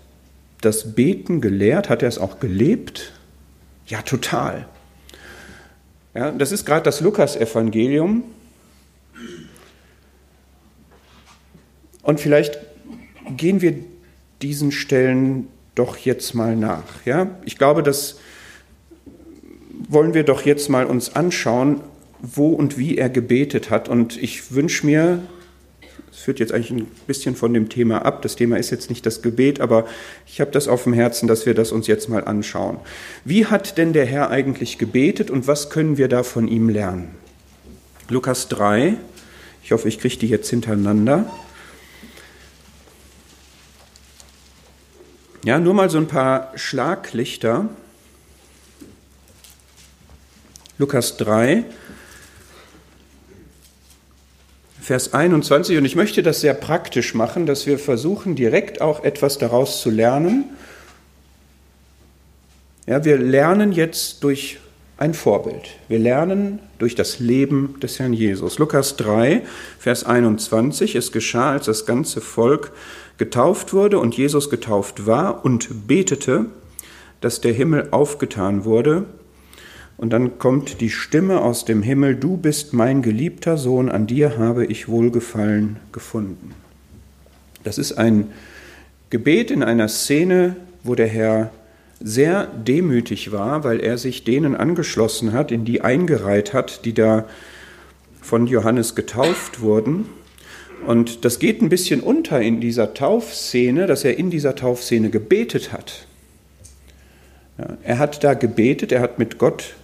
das 0.60 0.94
Beten 0.94 1.40
gelehrt, 1.40 1.88
hat 1.88 2.02
er 2.02 2.10
es 2.10 2.18
auch 2.18 2.40
gelebt? 2.40 3.14
Ja, 3.86 4.02
total. 4.02 4.66
Ja, 6.14 6.32
das 6.32 6.50
ist 6.50 6.66
gerade 6.66 6.82
das 6.82 7.00
Lukas-Evangelium. 7.00 8.24
Und 12.02 12.20
vielleicht 12.20 12.58
gehen 13.36 13.60
wir 13.60 13.74
diesen 14.42 14.72
Stellen 14.72 15.48
doch 15.74 15.96
jetzt 15.96 16.34
mal 16.34 16.56
nach. 16.56 17.04
Ja? 17.04 17.38
Ich 17.44 17.58
glaube, 17.58 17.82
das 17.82 18.18
wollen 19.88 20.14
wir 20.14 20.24
doch 20.24 20.42
jetzt 20.42 20.68
mal 20.68 20.86
uns 20.86 21.14
anschauen, 21.14 21.80
wo 22.20 22.48
und 22.48 22.76
wie 22.78 22.98
er 22.98 23.08
gebetet 23.08 23.70
hat. 23.70 23.88
Und 23.88 24.20
ich 24.20 24.52
wünsche 24.52 24.86
mir, 24.86 25.22
führt 26.30 26.38
jetzt 26.38 26.52
eigentlich 26.52 26.70
ein 26.70 26.86
bisschen 27.08 27.34
von 27.34 27.52
dem 27.52 27.68
Thema 27.68 28.04
ab. 28.04 28.22
Das 28.22 28.36
Thema 28.36 28.56
ist 28.56 28.70
jetzt 28.70 28.88
nicht 28.88 29.04
das 29.04 29.20
Gebet, 29.20 29.60
aber 29.60 29.84
ich 30.28 30.40
habe 30.40 30.52
das 30.52 30.68
auf 30.68 30.84
dem 30.84 30.92
Herzen, 30.92 31.26
dass 31.26 31.44
wir 31.44 31.54
das 31.54 31.72
uns 31.72 31.88
jetzt 31.88 32.08
mal 32.08 32.22
anschauen. 32.22 32.78
Wie 33.24 33.46
hat 33.46 33.78
denn 33.78 33.92
der 33.92 34.06
Herr 34.06 34.30
eigentlich 34.30 34.78
gebetet 34.78 35.28
und 35.28 35.48
was 35.48 35.70
können 35.70 35.96
wir 35.96 36.06
da 36.06 36.22
von 36.22 36.46
ihm 36.46 36.68
lernen? 36.68 37.16
Lukas 38.08 38.46
3, 38.46 38.94
ich 39.64 39.72
hoffe, 39.72 39.88
ich 39.88 39.98
kriege 39.98 40.18
die 40.18 40.28
jetzt 40.28 40.48
hintereinander. 40.48 41.28
Ja, 45.44 45.58
nur 45.58 45.74
mal 45.74 45.90
so 45.90 45.98
ein 45.98 46.06
paar 46.06 46.52
Schlaglichter. 46.54 47.68
Lukas 50.78 51.16
3, 51.16 51.64
Vers 54.90 55.14
21. 55.14 55.78
Und 55.78 55.84
ich 55.84 55.94
möchte 55.94 56.20
das 56.20 56.40
sehr 56.40 56.52
praktisch 56.52 57.14
machen, 57.14 57.46
dass 57.46 57.64
wir 57.64 57.78
versuchen, 57.78 58.34
direkt 58.34 58.80
auch 58.80 59.04
etwas 59.04 59.38
daraus 59.38 59.80
zu 59.80 59.88
lernen. 59.88 60.46
Ja, 62.88 63.04
wir 63.04 63.16
lernen 63.16 63.70
jetzt 63.70 64.24
durch 64.24 64.58
ein 64.98 65.14
Vorbild. 65.14 65.76
Wir 65.86 66.00
lernen 66.00 66.58
durch 66.80 66.96
das 66.96 67.20
Leben 67.20 67.78
des 67.80 68.00
Herrn 68.00 68.12
Jesus. 68.12 68.58
Lukas 68.58 68.96
3, 68.96 69.42
Vers 69.78 70.02
21. 70.02 70.96
Es 70.96 71.12
geschah, 71.12 71.52
als 71.52 71.66
das 71.66 71.86
ganze 71.86 72.20
Volk 72.20 72.72
getauft 73.16 73.72
wurde 73.72 74.00
und 74.00 74.16
Jesus 74.16 74.50
getauft 74.50 75.06
war 75.06 75.44
und 75.44 75.86
betete, 75.86 76.46
dass 77.20 77.40
der 77.40 77.52
Himmel 77.52 77.86
aufgetan 77.92 78.64
wurde 78.64 79.06
und 80.00 80.14
dann 80.14 80.38
kommt 80.38 80.80
die 80.80 80.88
Stimme 80.88 81.42
aus 81.42 81.66
dem 81.66 81.82
Himmel, 81.82 82.16
du 82.16 82.38
bist 82.38 82.72
mein 82.72 83.02
geliebter 83.02 83.58
Sohn, 83.58 83.90
an 83.90 84.06
dir 84.06 84.38
habe 84.38 84.64
ich 84.64 84.88
Wohlgefallen 84.88 85.76
gefunden. 85.92 86.54
Das 87.64 87.76
ist 87.76 87.92
ein 87.92 88.32
Gebet 89.10 89.50
in 89.50 89.62
einer 89.62 89.88
Szene, 89.88 90.56
wo 90.84 90.94
der 90.94 91.06
Herr 91.06 91.50
sehr 92.00 92.46
demütig 92.46 93.30
war, 93.30 93.62
weil 93.62 93.78
er 93.78 93.98
sich 93.98 94.24
denen 94.24 94.56
angeschlossen 94.56 95.34
hat, 95.34 95.52
in 95.52 95.66
die 95.66 95.82
eingereiht 95.82 96.54
hat, 96.54 96.86
die 96.86 96.94
da 96.94 97.26
von 98.22 98.46
Johannes 98.46 98.94
getauft 98.94 99.60
wurden. 99.60 100.06
Und 100.86 101.26
das 101.26 101.38
geht 101.38 101.60
ein 101.60 101.68
bisschen 101.68 102.00
unter 102.00 102.40
in 102.40 102.62
dieser 102.62 102.94
Taufszene, 102.94 103.86
dass 103.86 104.04
er 104.04 104.18
in 104.18 104.30
dieser 104.30 104.54
Taufszene 104.54 105.10
gebetet 105.10 105.74
hat. 105.74 106.06
Er 107.82 107.98
hat 107.98 108.24
da 108.24 108.32
gebetet, 108.32 108.92
er 108.92 109.02
hat 109.02 109.18
mit 109.18 109.36
Gott 109.36 109.74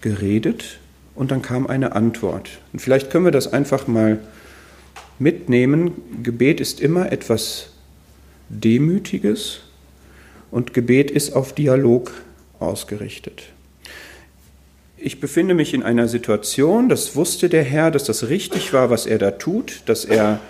geredet 0.00 0.78
und 1.14 1.30
dann 1.30 1.42
kam 1.42 1.66
eine 1.66 1.92
Antwort. 1.92 2.58
Und 2.72 2.80
vielleicht 2.80 3.10
können 3.10 3.24
wir 3.24 3.32
das 3.32 3.52
einfach 3.52 3.86
mal 3.86 4.18
mitnehmen. 5.18 5.92
Gebet 6.22 6.60
ist 6.60 6.80
immer 6.80 7.10
etwas 7.10 7.70
Demütiges 8.48 9.60
und 10.50 10.74
Gebet 10.74 11.10
ist 11.10 11.34
auf 11.34 11.54
Dialog 11.54 12.12
ausgerichtet. 12.60 13.44
Ich 14.98 15.20
befinde 15.20 15.54
mich 15.54 15.74
in 15.74 15.82
einer 15.82 16.08
Situation, 16.08 16.88
das 16.88 17.16
wusste 17.16 17.48
der 17.48 17.62
Herr, 17.62 17.90
dass 17.90 18.04
das 18.04 18.28
richtig 18.28 18.72
war, 18.72 18.88
was 18.90 19.06
er 19.06 19.18
da 19.18 19.32
tut, 19.32 19.82
dass 19.86 20.04
er 20.04 20.40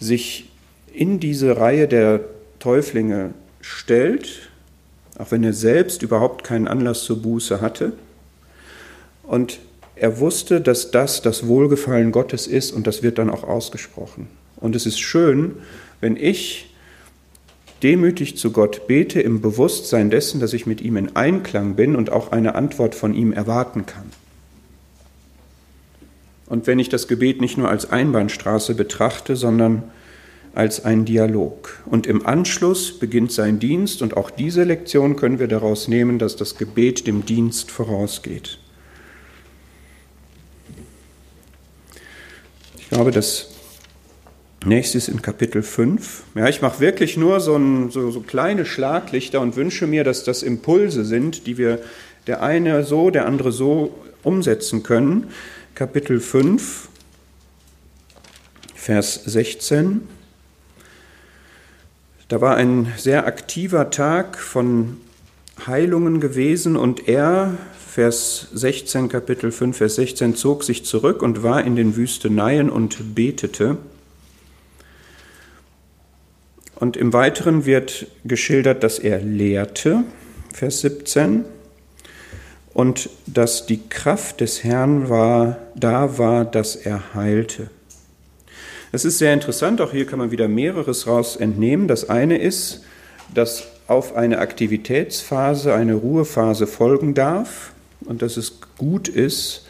sich 0.00 0.50
in 0.92 1.20
diese 1.20 1.56
Reihe 1.56 1.86
der 1.86 2.20
Täuflinge 2.58 3.30
stellt, 3.60 4.50
auch 5.18 5.30
wenn 5.30 5.44
er 5.44 5.52
selbst 5.52 6.02
überhaupt 6.02 6.44
keinen 6.44 6.68
Anlass 6.68 7.04
zur 7.04 7.22
Buße 7.22 7.60
hatte. 7.60 7.92
Und 9.26 9.60
er 9.96 10.20
wusste, 10.20 10.60
dass 10.60 10.90
das 10.90 11.22
das 11.22 11.46
Wohlgefallen 11.46 12.12
Gottes 12.12 12.46
ist 12.46 12.72
und 12.72 12.86
das 12.86 13.02
wird 13.02 13.18
dann 13.18 13.30
auch 13.30 13.44
ausgesprochen. 13.44 14.28
Und 14.56 14.76
es 14.76 14.86
ist 14.86 14.98
schön, 14.98 15.56
wenn 16.00 16.16
ich 16.16 16.74
demütig 17.82 18.36
zu 18.36 18.52
Gott 18.52 18.86
bete 18.86 19.20
im 19.20 19.40
Bewusstsein 19.40 20.10
dessen, 20.10 20.40
dass 20.40 20.52
ich 20.52 20.66
mit 20.66 20.80
ihm 20.80 20.96
in 20.96 21.16
Einklang 21.16 21.74
bin 21.74 21.96
und 21.96 22.10
auch 22.10 22.32
eine 22.32 22.54
Antwort 22.54 22.94
von 22.94 23.14
ihm 23.14 23.32
erwarten 23.32 23.86
kann. 23.86 24.10
Und 26.46 26.66
wenn 26.66 26.78
ich 26.78 26.88
das 26.88 27.08
Gebet 27.08 27.40
nicht 27.40 27.58
nur 27.58 27.68
als 27.68 27.90
Einbahnstraße 27.90 28.74
betrachte, 28.74 29.34
sondern 29.34 29.82
als 30.54 30.84
einen 30.84 31.04
Dialog. 31.04 31.82
Und 31.84 32.06
im 32.06 32.24
Anschluss 32.24 32.98
beginnt 32.98 33.30
sein 33.30 33.58
Dienst 33.58 34.00
und 34.00 34.16
auch 34.16 34.30
diese 34.30 34.64
Lektion 34.64 35.16
können 35.16 35.38
wir 35.38 35.48
daraus 35.48 35.86
nehmen, 35.86 36.18
dass 36.18 36.36
das 36.36 36.56
Gebet 36.56 37.06
dem 37.06 37.26
Dienst 37.26 37.70
vorausgeht. 37.70 38.58
Ich 42.86 42.90
glaube, 42.90 43.10
das 43.10 43.48
nächste 44.64 44.96
ist 44.96 45.08
in 45.08 45.20
Kapitel 45.20 45.64
5. 45.64 46.22
Ja, 46.36 46.48
ich 46.48 46.62
mache 46.62 46.78
wirklich 46.78 47.16
nur 47.16 47.40
so, 47.40 47.56
ein, 47.56 47.90
so, 47.90 48.12
so 48.12 48.20
kleine 48.20 48.64
Schlaglichter 48.64 49.40
und 49.40 49.56
wünsche 49.56 49.88
mir, 49.88 50.04
dass 50.04 50.22
das 50.22 50.44
Impulse 50.44 51.04
sind, 51.04 51.48
die 51.48 51.58
wir 51.58 51.80
der 52.28 52.44
eine 52.44 52.84
so, 52.84 53.10
der 53.10 53.26
andere 53.26 53.50
so 53.50 53.92
umsetzen 54.22 54.84
können. 54.84 55.32
Kapitel 55.74 56.20
5, 56.20 56.88
Vers 58.76 59.20
16. 59.24 60.02
Da 62.28 62.40
war 62.40 62.54
ein 62.54 62.92
sehr 62.96 63.26
aktiver 63.26 63.90
Tag 63.90 64.38
von 64.38 65.00
Heilungen 65.66 66.20
gewesen 66.20 66.76
und 66.76 67.08
er 67.08 67.58
Vers 67.96 68.48
16, 68.52 69.08
Kapitel 69.08 69.50
5, 69.50 69.74
Vers 69.74 69.94
16, 69.94 70.36
zog 70.36 70.64
sich 70.64 70.84
zurück 70.84 71.22
und 71.22 71.42
war 71.42 71.64
in 71.64 71.76
den 71.76 71.96
Wüsteneien 71.96 72.68
und 72.68 73.14
betete. 73.14 73.78
Und 76.74 76.98
im 76.98 77.14
Weiteren 77.14 77.64
wird 77.64 78.06
geschildert, 78.22 78.82
dass 78.82 78.98
er 78.98 79.20
lehrte, 79.20 80.04
Vers 80.52 80.82
17, 80.82 81.46
und 82.74 83.08
dass 83.24 83.64
die 83.64 83.88
Kraft 83.88 84.42
des 84.42 84.62
Herrn 84.62 85.08
war, 85.08 85.56
da 85.74 86.18
war, 86.18 86.44
dass 86.44 86.76
er 86.76 87.14
heilte. 87.14 87.70
Es 88.92 89.06
ist 89.06 89.16
sehr 89.16 89.32
interessant, 89.32 89.80
auch 89.80 89.92
hier 89.92 90.04
kann 90.04 90.18
man 90.18 90.30
wieder 90.30 90.48
mehreres 90.48 91.06
raus 91.06 91.36
entnehmen. 91.36 91.88
Das 91.88 92.10
eine 92.10 92.36
ist, 92.36 92.84
dass 93.32 93.68
auf 93.86 94.16
eine 94.16 94.40
Aktivitätsphase 94.40 95.72
eine 95.72 95.94
Ruhephase 95.94 96.66
folgen 96.66 97.14
darf 97.14 97.72
und 98.04 98.22
dass 98.22 98.36
es 98.36 98.60
gut 98.78 99.08
ist, 99.08 99.66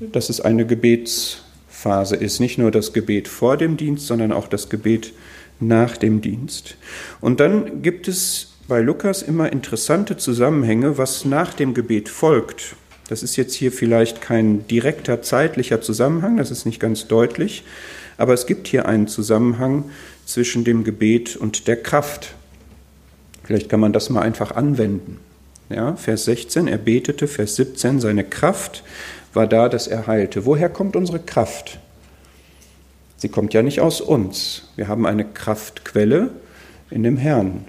dass 0.00 0.28
es 0.28 0.40
eine 0.40 0.66
Gebetsphase 0.66 2.16
ist. 2.16 2.40
Nicht 2.40 2.58
nur 2.58 2.70
das 2.70 2.92
Gebet 2.92 3.28
vor 3.28 3.56
dem 3.56 3.76
Dienst, 3.76 4.06
sondern 4.06 4.32
auch 4.32 4.48
das 4.48 4.68
Gebet 4.68 5.12
nach 5.60 5.96
dem 5.96 6.20
Dienst. 6.20 6.76
Und 7.20 7.40
dann 7.40 7.82
gibt 7.82 8.08
es 8.08 8.52
bei 8.68 8.80
Lukas 8.80 9.22
immer 9.22 9.50
interessante 9.50 10.16
Zusammenhänge, 10.16 10.98
was 10.98 11.24
nach 11.24 11.54
dem 11.54 11.74
Gebet 11.74 12.08
folgt. 12.08 12.76
Das 13.08 13.22
ist 13.22 13.36
jetzt 13.36 13.54
hier 13.54 13.72
vielleicht 13.72 14.20
kein 14.20 14.66
direkter 14.68 15.22
zeitlicher 15.22 15.80
Zusammenhang, 15.80 16.36
das 16.36 16.50
ist 16.50 16.66
nicht 16.66 16.78
ganz 16.78 17.08
deutlich, 17.08 17.64
aber 18.18 18.34
es 18.34 18.44
gibt 18.44 18.68
hier 18.68 18.86
einen 18.86 19.08
Zusammenhang 19.08 19.84
zwischen 20.26 20.62
dem 20.64 20.84
Gebet 20.84 21.34
und 21.34 21.66
der 21.66 21.82
Kraft. 21.82 22.34
Vielleicht 23.44 23.70
kann 23.70 23.80
man 23.80 23.94
das 23.94 24.10
mal 24.10 24.20
einfach 24.20 24.54
anwenden. 24.54 25.18
Ja, 25.70 25.96
Vers 25.96 26.24
16, 26.24 26.66
er 26.66 26.78
betete, 26.78 27.28
Vers 27.28 27.56
17, 27.56 28.00
seine 28.00 28.24
Kraft 28.24 28.82
war 29.34 29.46
da, 29.46 29.68
dass 29.68 29.86
er 29.86 30.06
heilte. 30.06 30.46
Woher 30.46 30.70
kommt 30.70 30.96
unsere 30.96 31.18
Kraft? 31.18 31.78
Sie 33.16 33.28
kommt 33.28 33.52
ja 33.52 33.62
nicht 33.62 33.80
aus 33.80 34.00
uns. 34.00 34.70
Wir 34.76 34.88
haben 34.88 35.04
eine 35.04 35.24
Kraftquelle 35.24 36.30
in 36.90 37.02
dem 37.02 37.16
Herrn. 37.16 37.64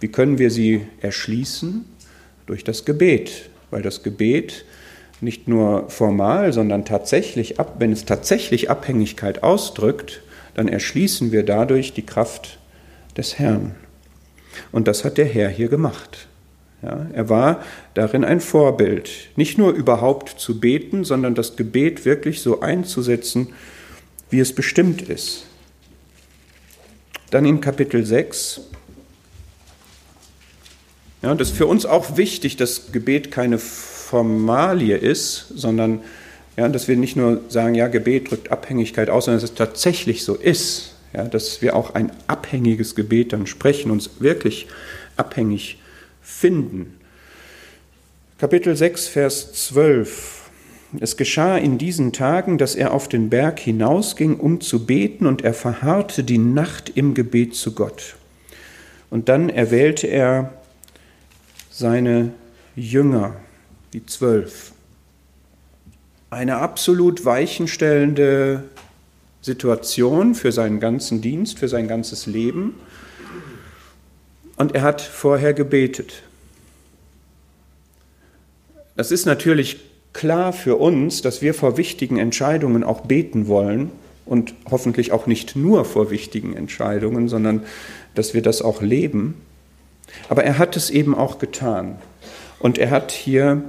Wie 0.00 0.08
können 0.08 0.38
wir 0.38 0.50
sie 0.50 0.86
erschließen? 1.00 1.84
Durch 2.46 2.64
das 2.64 2.84
Gebet, 2.84 3.50
weil 3.70 3.82
das 3.82 4.02
Gebet 4.02 4.64
nicht 5.20 5.46
nur 5.46 5.88
formal, 5.90 6.52
sondern 6.52 6.84
tatsächlich, 6.84 7.56
wenn 7.78 7.92
es 7.92 8.04
tatsächlich 8.04 8.68
Abhängigkeit 8.70 9.42
ausdrückt, 9.42 10.22
dann 10.54 10.68
erschließen 10.68 11.32
wir 11.32 11.44
dadurch 11.44 11.92
die 11.92 12.04
Kraft 12.04 12.58
des 13.16 13.38
Herrn. 13.38 13.74
Und 14.72 14.88
das 14.88 15.04
hat 15.04 15.18
der 15.18 15.26
Herr 15.26 15.48
hier 15.48 15.68
gemacht. 15.68 16.28
Ja, 16.82 17.06
er 17.12 17.28
war 17.28 17.62
darin 17.94 18.24
ein 18.24 18.40
Vorbild, 18.40 19.08
nicht 19.36 19.56
nur 19.56 19.72
überhaupt 19.72 20.30
zu 20.30 20.58
beten, 20.58 21.04
sondern 21.04 21.36
das 21.36 21.54
Gebet 21.54 22.04
wirklich 22.04 22.42
so 22.42 22.60
einzusetzen, 22.60 23.52
wie 24.30 24.40
es 24.40 24.52
bestimmt 24.52 25.02
ist. 25.02 25.46
Dann 27.30 27.44
in 27.44 27.60
Kapitel 27.60 28.04
6. 28.04 28.62
Ja, 31.22 31.34
das 31.36 31.50
ist 31.50 31.56
für 31.56 31.66
uns 31.66 31.86
auch 31.86 32.16
wichtig, 32.16 32.56
dass 32.56 32.90
Gebet 32.90 33.30
keine 33.30 33.58
Formalie 33.58 34.96
ist, 34.96 35.52
sondern 35.54 36.00
ja, 36.56 36.68
dass 36.68 36.88
wir 36.88 36.96
nicht 36.96 37.16
nur 37.16 37.42
sagen, 37.48 37.76
ja, 37.76 37.86
Gebet 37.86 38.30
drückt 38.30 38.50
Abhängigkeit 38.50 39.08
aus, 39.08 39.26
sondern 39.26 39.40
dass 39.40 39.50
es 39.50 39.56
tatsächlich 39.56 40.24
so 40.24 40.34
ist. 40.34 40.94
Ja, 41.14 41.24
dass 41.24 41.62
wir 41.62 41.76
auch 41.76 41.94
ein 41.94 42.10
abhängiges 42.26 42.94
Gebet 42.94 43.32
dann 43.32 43.46
sprechen, 43.46 43.90
uns 43.90 44.10
wirklich 44.18 44.66
abhängig 45.16 45.78
finden. 46.22 46.98
Kapitel 48.38 48.76
6, 48.76 49.08
Vers 49.08 49.52
12. 49.52 50.50
Es 51.00 51.16
geschah 51.16 51.56
in 51.56 51.78
diesen 51.78 52.12
Tagen, 52.12 52.58
dass 52.58 52.74
er 52.74 52.92
auf 52.92 53.08
den 53.08 53.30
Berg 53.30 53.58
hinausging, 53.58 54.36
um 54.36 54.60
zu 54.60 54.84
beten, 54.84 55.26
und 55.26 55.42
er 55.42 55.54
verharrte 55.54 56.22
die 56.22 56.38
Nacht 56.38 56.92
im 56.94 57.14
Gebet 57.14 57.54
zu 57.54 57.74
Gott. 57.74 58.16
Und 59.10 59.28
dann 59.28 59.48
erwählte 59.48 60.06
er 60.06 60.52
seine 61.70 62.32
Jünger, 62.76 63.36
die 63.92 64.04
Zwölf. 64.06 64.72
Eine 66.30 66.56
absolut 66.56 67.24
weichenstellende 67.24 68.64
Situation 69.42 70.34
für 70.34 70.52
seinen 70.52 70.80
ganzen 70.80 71.20
Dienst, 71.20 71.58
für 71.58 71.68
sein 71.68 71.88
ganzes 71.88 72.26
Leben. 72.26 72.74
Und 74.62 74.76
er 74.76 74.82
hat 74.82 75.00
vorher 75.00 75.54
gebetet. 75.54 76.22
Das 78.94 79.10
ist 79.10 79.26
natürlich 79.26 79.80
klar 80.12 80.52
für 80.52 80.76
uns, 80.76 81.20
dass 81.20 81.42
wir 81.42 81.52
vor 81.52 81.76
wichtigen 81.76 82.16
Entscheidungen 82.16 82.84
auch 82.84 83.00
beten 83.00 83.48
wollen 83.48 83.90
und 84.24 84.54
hoffentlich 84.70 85.10
auch 85.10 85.26
nicht 85.26 85.56
nur 85.56 85.84
vor 85.84 86.12
wichtigen 86.12 86.54
Entscheidungen, 86.54 87.28
sondern 87.28 87.64
dass 88.14 88.34
wir 88.34 88.42
das 88.42 88.62
auch 88.62 88.82
leben. 88.82 89.34
Aber 90.28 90.44
er 90.44 90.58
hat 90.58 90.76
es 90.76 90.90
eben 90.90 91.16
auch 91.16 91.40
getan. 91.40 91.98
Und 92.60 92.78
er 92.78 92.90
hat 92.90 93.10
hier 93.10 93.64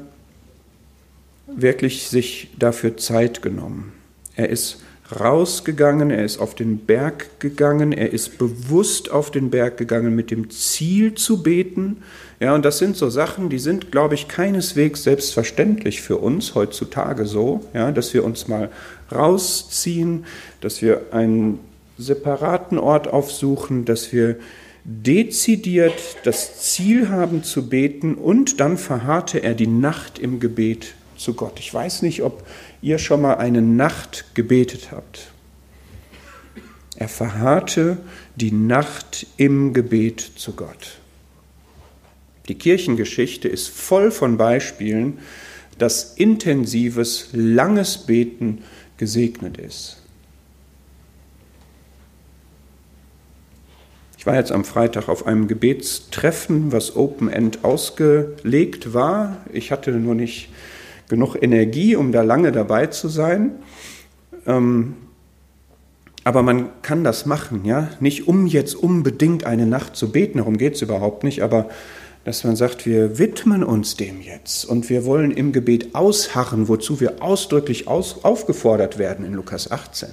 wirklich 1.47 2.07
sich 2.07 2.51
dafür 2.59 2.97
Zeit 2.97 3.41
genommen. 3.41 3.93
Er 4.35 4.49
ist 4.49 4.83
rausgegangen, 5.11 6.11
er 6.11 6.23
ist 6.23 6.39
auf 6.39 6.55
den 6.55 6.79
Berg 6.79 7.39
gegangen, 7.39 7.91
er 7.91 8.13
ist 8.13 8.37
bewusst 8.37 9.11
auf 9.11 9.31
den 9.31 9.49
Berg 9.49 9.77
gegangen 9.77 10.15
mit 10.15 10.31
dem 10.31 10.49
Ziel 10.49 11.15
zu 11.15 11.43
beten. 11.43 12.03
Ja, 12.39 12.55
und 12.55 12.63
das 12.65 12.77
sind 12.77 12.95
so 12.95 13.09
Sachen, 13.09 13.49
die 13.49 13.59
sind, 13.59 13.91
glaube 13.91 14.15
ich, 14.15 14.27
keineswegs 14.27 15.03
selbstverständlich 15.03 16.01
für 16.01 16.17
uns 16.17 16.55
heutzutage 16.55 17.25
so, 17.25 17.61
ja, 17.73 17.91
dass 17.91 18.13
wir 18.13 18.23
uns 18.23 18.47
mal 18.47 18.69
rausziehen, 19.11 20.25
dass 20.61 20.81
wir 20.81 21.01
einen 21.11 21.59
separaten 21.97 22.79
Ort 22.79 23.07
aufsuchen, 23.07 23.85
dass 23.85 24.11
wir 24.13 24.37
dezidiert 24.85 25.93
das 26.23 26.59
Ziel 26.61 27.09
haben 27.09 27.43
zu 27.43 27.69
beten 27.69 28.15
und 28.15 28.59
dann 28.59 28.77
verharrte 28.77 29.39
er 29.39 29.53
die 29.53 29.67
Nacht 29.67 30.19
im 30.19 30.39
Gebet 30.39 30.95
zu 31.15 31.35
Gott. 31.35 31.59
Ich 31.59 31.73
weiß 31.73 32.01
nicht, 32.01 32.21
ob 32.21 32.43
ihr 32.83 32.99
schon 32.99 33.21
mal 33.21 33.35
eine 33.35 33.61
Nacht 33.61 34.35
gebetet 34.35 34.89
habt. 34.91 35.31
Er 36.95 37.07
verharrte 37.07 37.97
die 38.35 38.51
Nacht 38.51 39.25
im 39.37 39.73
Gebet 39.73 40.19
zu 40.35 40.53
Gott. 40.53 40.99
Die 42.49 42.55
Kirchengeschichte 42.55 43.47
ist 43.47 43.69
voll 43.69 44.11
von 44.11 44.37
Beispielen, 44.37 45.19
dass 45.77 46.13
intensives, 46.15 47.29
langes 47.31 47.97
Beten 47.97 48.63
gesegnet 48.97 49.57
ist. 49.57 49.97
Ich 54.17 54.27
war 54.27 54.35
jetzt 54.35 54.51
am 54.51 54.63
Freitag 54.63 55.09
auf 55.09 55.25
einem 55.25 55.47
Gebetstreffen, 55.47 56.71
was 56.71 56.95
Open 56.95 57.29
End 57.29 57.63
ausgelegt 57.63 58.93
war. 58.93 59.37
Ich 59.51 59.71
hatte 59.71 59.91
nur 59.91 60.15
nicht 60.15 60.49
genug 61.09 61.35
Energie, 61.41 61.95
um 61.95 62.11
da 62.11 62.21
lange 62.21 62.51
dabei 62.51 62.87
zu 62.87 63.09
sein. 63.09 63.51
Ähm, 64.45 64.95
aber 66.23 66.41
man 66.41 66.69
kann 66.81 67.03
das 67.03 67.25
machen, 67.25 67.65
ja. 67.65 67.89
Nicht 67.99 68.27
um 68.27 68.47
jetzt 68.47 68.75
unbedingt 68.75 69.45
eine 69.45 69.65
Nacht 69.65 69.95
zu 69.95 70.11
beten, 70.11 70.37
darum 70.37 70.57
geht 70.57 70.75
es 70.75 70.81
überhaupt 70.81 71.23
nicht, 71.23 71.43
aber 71.43 71.69
dass 72.23 72.45
man 72.45 72.55
sagt, 72.55 72.85
wir 72.85 73.17
widmen 73.17 73.63
uns 73.63 73.97
dem 73.97 74.21
jetzt 74.21 74.63
und 74.63 74.89
wir 74.89 75.03
wollen 75.03 75.31
im 75.31 75.51
Gebet 75.51 75.93
ausharren, 75.93 76.69
wozu 76.69 77.01
wir 77.01 77.21
ausdrücklich 77.21 77.87
aus, 77.89 78.23
aufgefordert 78.23 78.97
werden 78.97 79.25
in 79.25 79.33
Lukas 79.33 79.69
18. 79.69 80.09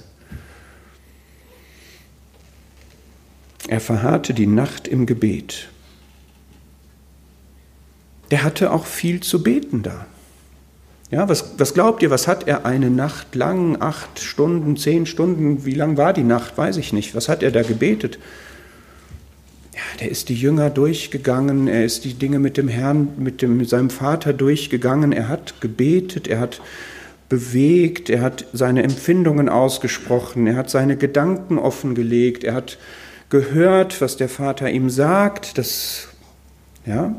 Er 3.69 3.79
verharrte 3.79 4.33
die 4.33 4.47
Nacht 4.47 4.89
im 4.89 5.05
Gebet. 5.05 5.69
Der 8.31 8.43
hatte 8.43 8.73
auch 8.73 8.85
viel 8.85 9.21
zu 9.21 9.43
beten 9.43 9.81
da. 9.81 10.05
Ja, 11.11 11.27
was, 11.27 11.55
was 11.57 11.73
glaubt 11.73 12.01
ihr, 12.01 12.09
was 12.09 12.25
hat 12.25 12.47
er 12.47 12.65
eine 12.65 12.89
Nacht 12.89 13.35
lang, 13.35 13.81
acht 13.81 14.19
Stunden, 14.19 14.77
zehn 14.77 15.05
Stunden, 15.05 15.65
wie 15.65 15.73
lang 15.73 15.97
war 15.97 16.13
die 16.13 16.23
Nacht, 16.23 16.57
weiß 16.57 16.77
ich 16.77 16.93
nicht. 16.93 17.13
Was 17.15 17.27
hat 17.27 17.43
er 17.43 17.51
da 17.51 17.63
gebetet? 17.63 18.17
Ja, 19.73 19.81
der 19.99 20.09
ist 20.09 20.29
die 20.29 20.35
Jünger 20.35 20.69
durchgegangen, 20.69 21.67
er 21.67 21.83
ist 21.83 22.05
die 22.05 22.13
Dinge 22.13 22.39
mit 22.39 22.55
dem 22.55 22.69
Herrn, 22.69 23.09
mit, 23.17 23.41
dem, 23.41 23.57
mit 23.57 23.67
seinem 23.67 23.89
Vater 23.89 24.31
durchgegangen, 24.31 25.11
er 25.11 25.27
hat 25.27 25.59
gebetet, 25.59 26.29
er 26.29 26.39
hat 26.39 26.61
bewegt, 27.27 28.09
er 28.09 28.21
hat 28.21 28.45
seine 28.53 28.83
Empfindungen 28.83 29.49
ausgesprochen, 29.49 30.47
er 30.47 30.55
hat 30.55 30.69
seine 30.69 30.95
Gedanken 30.95 31.59
offengelegt, 31.59 32.45
er 32.45 32.53
hat 32.53 32.77
gehört, 33.29 33.99
was 33.99 34.15
der 34.15 34.29
Vater 34.29 34.69
ihm 34.69 34.89
sagt, 34.89 35.57
das, 35.57 36.07
ja, 36.85 37.15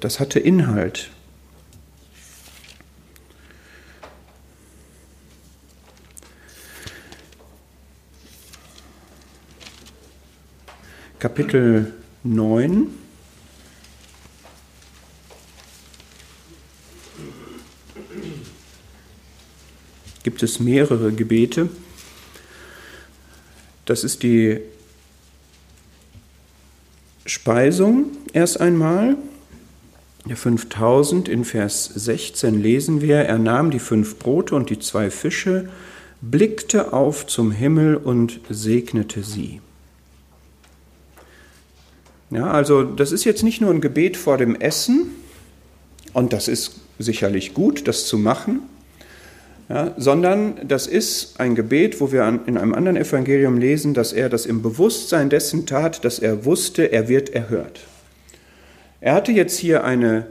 das 0.00 0.18
hatte 0.18 0.40
Inhalt. 0.40 1.10
Kapitel 11.24 11.90
9. 12.22 12.88
gibt 20.22 20.42
es 20.42 20.60
mehrere 20.60 21.12
Gebete. 21.12 21.70
Das 23.86 24.04
ist 24.04 24.22
die 24.22 24.60
Speisung 27.24 28.10
erst 28.34 28.60
einmal. 28.60 29.16
Der 30.26 30.36
5000 30.36 31.30
in 31.30 31.46
Vers 31.46 31.86
16 31.86 32.60
lesen 32.60 33.00
wir, 33.00 33.20
er 33.20 33.38
nahm 33.38 33.70
die 33.70 33.78
fünf 33.78 34.18
Brote 34.18 34.54
und 34.54 34.68
die 34.68 34.78
zwei 34.78 35.10
Fische, 35.10 35.70
blickte 36.20 36.92
auf 36.92 37.26
zum 37.26 37.50
Himmel 37.50 37.96
und 37.96 38.40
segnete 38.50 39.22
sie. 39.22 39.62
Ja, 42.30 42.50
also 42.50 42.82
das 42.82 43.12
ist 43.12 43.24
jetzt 43.24 43.42
nicht 43.42 43.60
nur 43.60 43.70
ein 43.70 43.80
Gebet 43.80 44.16
vor 44.16 44.38
dem 44.38 44.54
Essen, 44.56 45.10
und 46.12 46.32
das 46.32 46.48
ist 46.48 46.80
sicherlich 46.98 47.54
gut, 47.54 47.88
das 47.88 48.06
zu 48.06 48.18
machen, 48.18 48.60
ja, 49.68 49.94
sondern 49.96 50.60
das 50.68 50.86
ist 50.86 51.40
ein 51.40 51.54
Gebet, 51.54 52.00
wo 52.00 52.12
wir 52.12 52.40
in 52.46 52.56
einem 52.56 52.74
anderen 52.74 52.96
Evangelium 52.96 53.58
lesen, 53.58 53.94
dass 53.94 54.12
er 54.12 54.28
das 54.28 54.46
im 54.46 54.62
Bewusstsein 54.62 55.30
dessen 55.30 55.66
tat, 55.66 56.04
dass 56.04 56.18
er 56.18 56.44
wusste, 56.44 56.92
er 56.92 57.08
wird 57.08 57.30
erhört. 57.30 57.80
Er 59.00 59.14
hatte 59.14 59.32
jetzt 59.32 59.58
hier 59.58 59.84
eine 59.84 60.26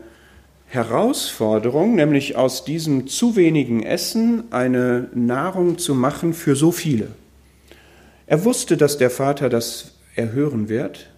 Herausforderung, 0.68 1.96
nämlich 1.96 2.36
aus 2.36 2.64
diesem 2.64 3.08
zu 3.08 3.36
wenigen 3.36 3.84
Essen 3.84 4.46
eine 4.52 5.10
Nahrung 5.14 5.78
zu 5.78 5.94
machen 5.94 6.34
für 6.34 6.56
so 6.56 6.72
viele. 6.72 7.10
Er 8.26 8.46
wusste, 8.46 8.78
dass 8.78 8.98
der 8.98 9.10
Vater 9.10 9.50
das 9.50 9.92
erhören 10.16 10.70
wird, 10.70 11.13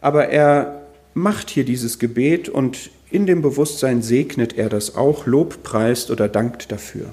aber 0.00 0.28
er 0.28 0.82
macht 1.14 1.50
hier 1.50 1.64
dieses 1.64 1.98
Gebet 1.98 2.48
und 2.48 2.90
in 3.10 3.26
dem 3.26 3.42
Bewusstsein 3.42 4.02
segnet 4.02 4.58
er 4.58 4.68
das 4.68 4.96
auch, 4.96 5.26
lobpreist 5.26 6.10
oder 6.10 6.28
dankt 6.28 6.72
dafür. 6.72 7.06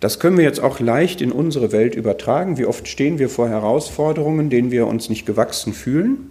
Das 0.00 0.18
können 0.18 0.36
wir 0.36 0.44
jetzt 0.44 0.60
auch 0.60 0.80
leicht 0.80 1.20
in 1.20 1.30
unsere 1.30 1.70
Welt 1.70 1.94
übertragen. 1.94 2.58
Wie 2.58 2.66
oft 2.66 2.88
stehen 2.88 3.18
wir 3.18 3.28
vor 3.28 3.48
Herausforderungen, 3.48 4.50
denen 4.50 4.70
wir 4.70 4.86
uns 4.86 5.08
nicht 5.08 5.26
gewachsen 5.26 5.72
fühlen? 5.72 6.30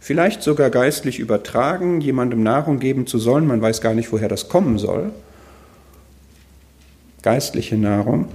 Vielleicht 0.00 0.42
sogar 0.42 0.70
geistlich 0.70 1.18
übertragen, 1.18 2.00
jemandem 2.00 2.42
Nahrung 2.42 2.78
geben 2.78 3.06
zu 3.06 3.18
sollen, 3.18 3.46
man 3.46 3.60
weiß 3.60 3.80
gar 3.80 3.94
nicht, 3.94 4.12
woher 4.12 4.28
das 4.28 4.48
kommen 4.48 4.78
soll. 4.78 5.12
Geistliche 7.22 7.76
Nahrung. 7.76 8.28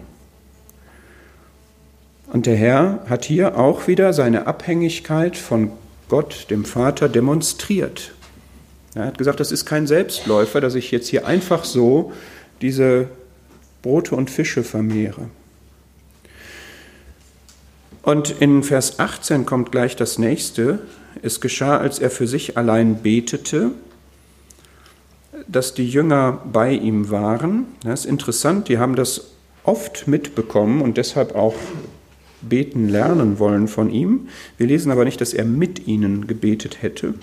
Und 2.32 2.46
der 2.46 2.56
Herr 2.56 3.06
hat 3.08 3.26
hier 3.26 3.58
auch 3.58 3.88
wieder 3.88 4.14
seine 4.14 4.48
Abhängigkeit 4.48 5.38
von 5.38 5.72
Gott, 6.10 6.48
dem 6.50 6.66
Vater, 6.66 7.10
demonstriert. 7.10 8.14
Er 8.96 9.06
hat 9.06 9.18
gesagt, 9.18 9.40
das 9.40 9.52
ist 9.52 9.66
kein 9.66 9.88
Selbstläufer, 9.88 10.62
dass 10.62 10.76
ich 10.76 10.92
jetzt 10.92 11.08
hier 11.08 11.28
einfach 11.28 11.64
so 11.66 12.14
diese 12.62 13.10
Brote 13.82 14.16
und 14.16 14.30
Fische 14.30 14.64
vermehre. 14.64 15.30
Und 18.02 18.40
in 18.40 18.64
Vers 18.64 19.00
18 19.00 19.46
kommt 19.46 19.72
gleich 19.72 19.96
das 19.96 20.20
nächste. 20.20 20.80
Es 21.22 21.42
geschah, 21.42 21.78
als 21.78 22.00
er 22.00 22.12
für 22.12 22.28
sich 22.28 22.56
allein 22.56 23.02
betete, 23.02 23.72
dass 25.48 25.74
die 25.74 25.90
Jünger 25.90 26.40
bei 26.52 26.72
ihm 26.72 27.10
waren. 27.10 27.66
Das 27.84 28.02
ist 28.02 28.06
interessant, 28.06 28.70
die 28.70 28.78
haben 28.78 28.96
das 28.96 29.32
oft 29.64 30.08
mitbekommen 30.08 30.82
und 30.82 30.98
deshalb 30.98 31.36
auch 31.36 31.56
beten 32.50 32.90
lernen 32.90 33.40
wollen 33.40 33.68
von 33.68 33.90
ihm. 33.90 34.28
Wir 34.58 34.68
lesen 34.68 34.92
aber 34.92 35.06
nicht, 35.06 35.22
dass 35.22 35.34
er 35.34 35.46
mit 35.46 35.88
ihnen 35.88 36.28
gebetet 36.28 36.82
hätte. 36.82 37.16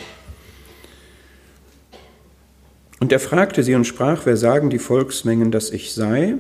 Und 3.01 3.11
er 3.13 3.21
fragte 3.21 3.63
sie 3.63 3.75
und 3.75 3.85
sprach, 3.85 4.27
wer 4.27 4.37
sagen 4.37 4.71
die 4.71 4.79
Volksmengen, 4.79 5.51
dass 5.51 5.71
ich 5.71 5.93
sei? 5.93 6.37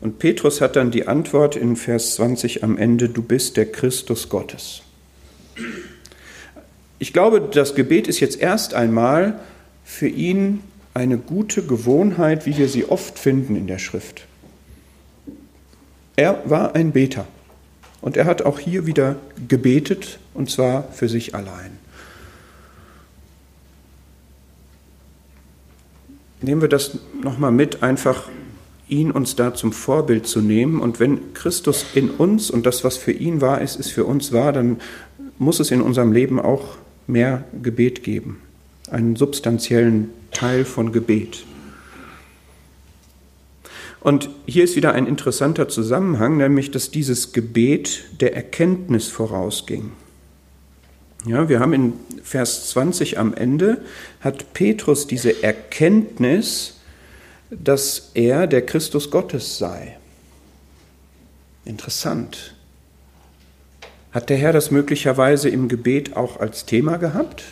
Und 0.00 0.18
Petrus 0.18 0.60
hat 0.60 0.76
dann 0.76 0.90
die 0.90 1.06
Antwort 1.06 1.56
in 1.56 1.76
Vers 1.76 2.14
20 2.14 2.64
am 2.64 2.78
Ende, 2.78 3.08
du 3.08 3.22
bist 3.22 3.56
der 3.56 3.70
Christus 3.70 4.28
Gottes. 4.28 4.82
Ich 6.98 7.12
glaube, 7.12 7.40
das 7.40 7.74
Gebet 7.74 8.08
ist 8.08 8.20
jetzt 8.20 8.40
erst 8.40 8.74
einmal 8.74 9.38
für 9.84 10.08
ihn 10.08 10.60
eine 10.94 11.18
gute 11.18 11.62
Gewohnheit, 11.62 12.46
wie 12.46 12.56
wir 12.56 12.68
sie 12.68 12.86
oft 12.86 13.18
finden 13.18 13.56
in 13.56 13.66
der 13.66 13.78
Schrift. 13.78 14.26
Er 16.16 16.42
war 16.46 16.74
ein 16.74 16.92
Beter 16.92 17.26
und 18.04 18.18
er 18.18 18.26
hat 18.26 18.42
auch 18.42 18.58
hier 18.58 18.84
wieder 18.84 19.16
gebetet 19.48 20.18
und 20.34 20.50
zwar 20.50 20.82
für 20.92 21.08
sich 21.08 21.34
allein. 21.34 21.78
Nehmen 26.42 26.60
wir 26.60 26.68
das 26.68 26.98
nochmal 27.22 27.50
mit, 27.50 27.82
einfach 27.82 28.28
ihn 28.88 29.10
uns 29.10 29.36
da 29.36 29.54
zum 29.54 29.72
Vorbild 29.72 30.26
zu 30.26 30.42
nehmen. 30.42 30.80
Und 30.80 31.00
wenn 31.00 31.32
Christus 31.32 31.86
in 31.94 32.10
uns 32.10 32.50
und 32.50 32.66
das, 32.66 32.84
was 32.84 32.98
für 32.98 33.12
ihn 33.12 33.40
wahr 33.40 33.62
ist, 33.62 33.76
ist 33.76 33.90
für 33.90 34.04
uns 34.04 34.34
wahr, 34.34 34.52
dann 34.52 34.82
muss 35.38 35.58
es 35.58 35.70
in 35.70 35.80
unserem 35.80 36.12
Leben 36.12 36.38
auch 36.38 36.76
mehr 37.06 37.44
Gebet 37.62 38.02
geben, 38.02 38.42
einen 38.90 39.16
substanziellen 39.16 40.10
Teil 40.30 40.66
von 40.66 40.92
Gebet. 40.92 41.46
Und 44.04 44.28
hier 44.44 44.64
ist 44.64 44.76
wieder 44.76 44.92
ein 44.92 45.06
interessanter 45.06 45.66
Zusammenhang, 45.66 46.36
nämlich 46.36 46.70
dass 46.70 46.90
dieses 46.90 47.32
Gebet 47.32 48.04
der 48.20 48.36
Erkenntnis 48.36 49.08
vorausging. 49.08 49.92
Ja, 51.24 51.48
wir 51.48 51.58
haben 51.58 51.72
in 51.72 51.94
Vers 52.22 52.68
20 52.68 53.18
am 53.18 53.32
Ende, 53.32 53.80
hat 54.20 54.52
Petrus 54.52 55.06
diese 55.06 55.42
Erkenntnis, 55.42 56.80
dass 57.50 58.10
er 58.12 58.46
der 58.46 58.66
Christus 58.66 59.10
Gottes 59.10 59.56
sei. 59.56 59.96
Interessant. 61.64 62.54
Hat 64.12 64.28
der 64.28 64.36
Herr 64.36 64.52
das 64.52 64.70
möglicherweise 64.70 65.48
im 65.48 65.66
Gebet 65.68 66.14
auch 66.14 66.38
als 66.40 66.66
Thema 66.66 66.98
gehabt? 66.98 67.42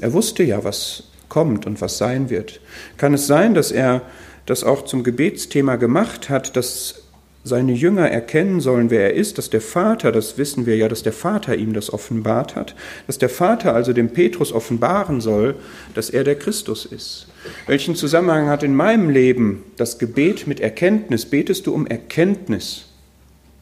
Er 0.00 0.12
wusste 0.12 0.44
ja, 0.44 0.62
was 0.62 1.02
kommt 1.28 1.66
und 1.66 1.80
was 1.80 1.98
sein 1.98 2.30
wird. 2.30 2.60
Kann 2.98 3.14
es 3.14 3.26
sein, 3.26 3.54
dass 3.54 3.72
er 3.72 4.02
das 4.46 4.64
auch 4.64 4.84
zum 4.84 5.04
Gebetsthema 5.04 5.76
gemacht 5.76 6.30
hat, 6.30 6.56
dass 6.56 7.02
seine 7.46 7.72
Jünger 7.72 8.10
erkennen 8.10 8.60
sollen, 8.60 8.90
wer 8.90 9.02
er 9.02 9.14
ist, 9.14 9.38
dass 9.38 9.50
der 9.50 9.60
Vater, 9.60 10.10
das 10.10 10.36
wissen 10.36 10.66
wir 10.66 10.76
ja, 10.76 10.88
dass 10.88 11.04
der 11.04 11.12
Vater 11.12 11.56
ihm 11.56 11.74
das 11.74 11.92
offenbart 11.92 12.56
hat, 12.56 12.74
dass 13.06 13.18
der 13.18 13.28
Vater 13.28 13.74
also 13.74 13.92
dem 13.92 14.10
Petrus 14.10 14.52
offenbaren 14.52 15.20
soll, 15.20 15.54
dass 15.94 16.10
er 16.10 16.24
der 16.24 16.36
Christus 16.36 16.84
ist. 16.84 17.28
Welchen 17.66 17.94
Zusammenhang 17.94 18.48
hat 18.48 18.64
in 18.64 18.74
meinem 18.74 19.10
Leben 19.10 19.62
das 19.76 19.98
Gebet 19.98 20.48
mit 20.48 20.58
Erkenntnis? 20.58 21.26
Betest 21.26 21.66
du 21.68 21.74
um 21.74 21.86
Erkenntnis? 21.86 22.86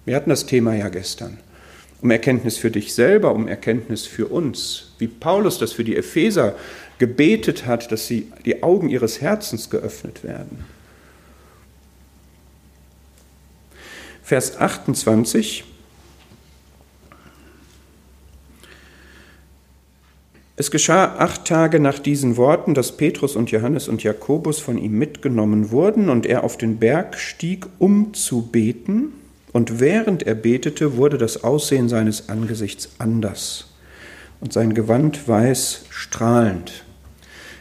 Wir 0.06 0.16
hatten 0.16 0.30
das 0.30 0.46
Thema 0.46 0.74
ja 0.74 0.88
gestern. 0.88 1.38
Um 2.04 2.10
Erkenntnis 2.10 2.58
für 2.58 2.70
dich 2.70 2.92
selber, 2.92 3.34
um 3.34 3.48
Erkenntnis 3.48 4.06
für 4.06 4.26
uns. 4.26 4.92
Wie 4.98 5.06
Paulus 5.08 5.58
das 5.58 5.72
für 5.72 5.84
die 5.84 5.96
Epheser 5.96 6.54
gebetet 6.98 7.64
hat, 7.64 7.90
dass 7.90 8.06
sie 8.06 8.30
die 8.44 8.62
Augen 8.62 8.90
ihres 8.90 9.22
Herzens 9.22 9.70
geöffnet 9.70 10.22
werden. 10.22 10.66
Vers 14.22 14.58
28. 14.60 15.64
Es 20.56 20.70
geschah 20.70 21.16
acht 21.16 21.46
Tage 21.46 21.80
nach 21.80 21.98
diesen 21.98 22.36
Worten, 22.36 22.74
dass 22.74 22.98
Petrus 22.98 23.34
und 23.34 23.50
Johannes 23.50 23.88
und 23.88 24.02
Jakobus 24.02 24.58
von 24.60 24.76
ihm 24.76 24.98
mitgenommen 24.98 25.70
wurden 25.70 26.10
und 26.10 26.26
er 26.26 26.44
auf 26.44 26.58
den 26.58 26.76
Berg 26.76 27.18
stieg, 27.18 27.64
um 27.78 28.12
zu 28.12 28.42
beten. 28.42 29.23
Und 29.54 29.78
während 29.78 30.24
er 30.24 30.34
betete, 30.34 30.96
wurde 30.96 31.16
das 31.16 31.44
Aussehen 31.44 31.88
seines 31.88 32.28
Angesichts 32.28 32.90
anders 32.98 33.66
und 34.40 34.52
sein 34.52 34.74
Gewand 34.74 35.28
weiß 35.28 35.84
strahlend. 35.90 36.84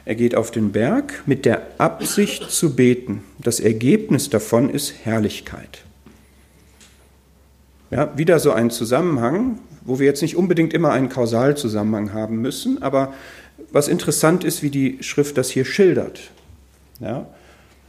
Er 0.03 0.15
geht 0.15 0.33
auf 0.33 0.49
den 0.49 0.71
Berg 0.71 1.21
mit 1.27 1.45
der 1.45 1.61
Absicht 1.77 2.49
zu 2.49 2.75
beten. 2.75 3.23
Das 3.37 3.59
Ergebnis 3.59 4.31
davon 4.31 4.71
ist 4.71 5.05
Herrlichkeit. 5.05 5.83
Ja, 7.91 8.17
wieder 8.17 8.39
so 8.39 8.51
ein 8.53 8.71
Zusammenhang, 8.71 9.59
wo 9.81 9.99
wir 9.99 10.07
jetzt 10.07 10.23
nicht 10.23 10.35
unbedingt 10.35 10.73
immer 10.73 10.93
einen 10.93 11.09
Kausalzusammenhang 11.09 12.11
haben 12.11 12.41
müssen, 12.41 12.81
aber 12.81 13.13
was 13.71 13.87
interessant 13.87 14.43
ist, 14.43 14.63
wie 14.63 14.71
die 14.71 14.97
Schrift 15.01 15.37
das 15.37 15.51
hier 15.51 15.63
schildert. 15.63 16.31
Ja? 16.99 17.27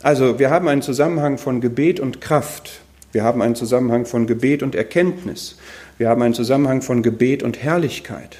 Also 0.03 0.39
wir 0.39 0.51
haben 0.51 0.69
einen 0.69 0.83
Zusammenhang 0.83 1.39
von 1.39 1.63
Gebet 1.63 2.01
und 2.01 2.21
Kraft. 2.21 2.84
Wir 3.15 3.23
haben 3.23 3.43
einen 3.43 3.55
Zusammenhang 3.55 4.07
von 4.07 4.27
Gebet 4.27 4.65
und 4.65 4.75
Erkenntnis. 4.75 5.57
Wir 5.99 6.09
haben 6.09 6.21
einen 6.21 6.35
Zusammenhang 6.35 6.83
von 6.83 7.01
Gebet 7.05 7.45
und 7.45 7.63
Herrlichkeit. 7.63 8.39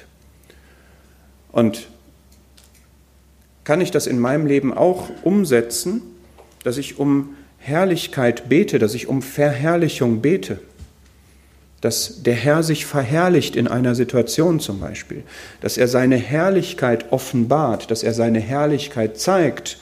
Und 1.53 1.87
kann 3.63 3.79
ich 3.79 3.91
das 3.91 4.05
in 4.05 4.19
meinem 4.19 4.45
Leben 4.45 4.73
auch 4.73 5.09
umsetzen, 5.23 6.01
dass 6.65 6.77
ich 6.77 6.99
um 6.99 7.37
Herrlichkeit 7.57 8.49
bete, 8.49 8.77
dass 8.77 8.93
ich 8.93 9.07
um 9.07 9.21
Verherrlichung 9.21 10.21
bete? 10.21 10.59
dass 11.81 12.23
der 12.23 12.33
Herr 12.33 12.63
sich 12.63 12.87
verherrlicht 12.87 13.55
in 13.55 13.67
einer 13.67 13.93
Situation 13.93 14.59
zum 14.59 14.79
Beispiel, 14.79 15.21
dass 15.61 15.77
er 15.77 15.87
seine 15.87 16.15
Herrlichkeit 16.15 17.11
offenbart, 17.11 17.91
dass 17.91 18.01
er 18.01 18.15
seine 18.15 18.39
Herrlichkeit 18.39 19.19
zeigt, 19.19 19.77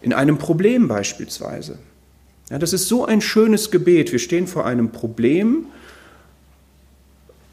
in 0.00 0.14
einem 0.14 0.38
Problem 0.38 0.88
beispielsweise. 0.88 1.78
Ja, 2.50 2.58
das 2.58 2.72
ist 2.72 2.88
so 2.88 3.04
ein 3.04 3.20
schönes 3.20 3.70
Gebet. 3.70 4.10
Wir 4.10 4.18
stehen 4.18 4.48
vor 4.48 4.66
einem 4.66 4.90
Problem 4.90 5.66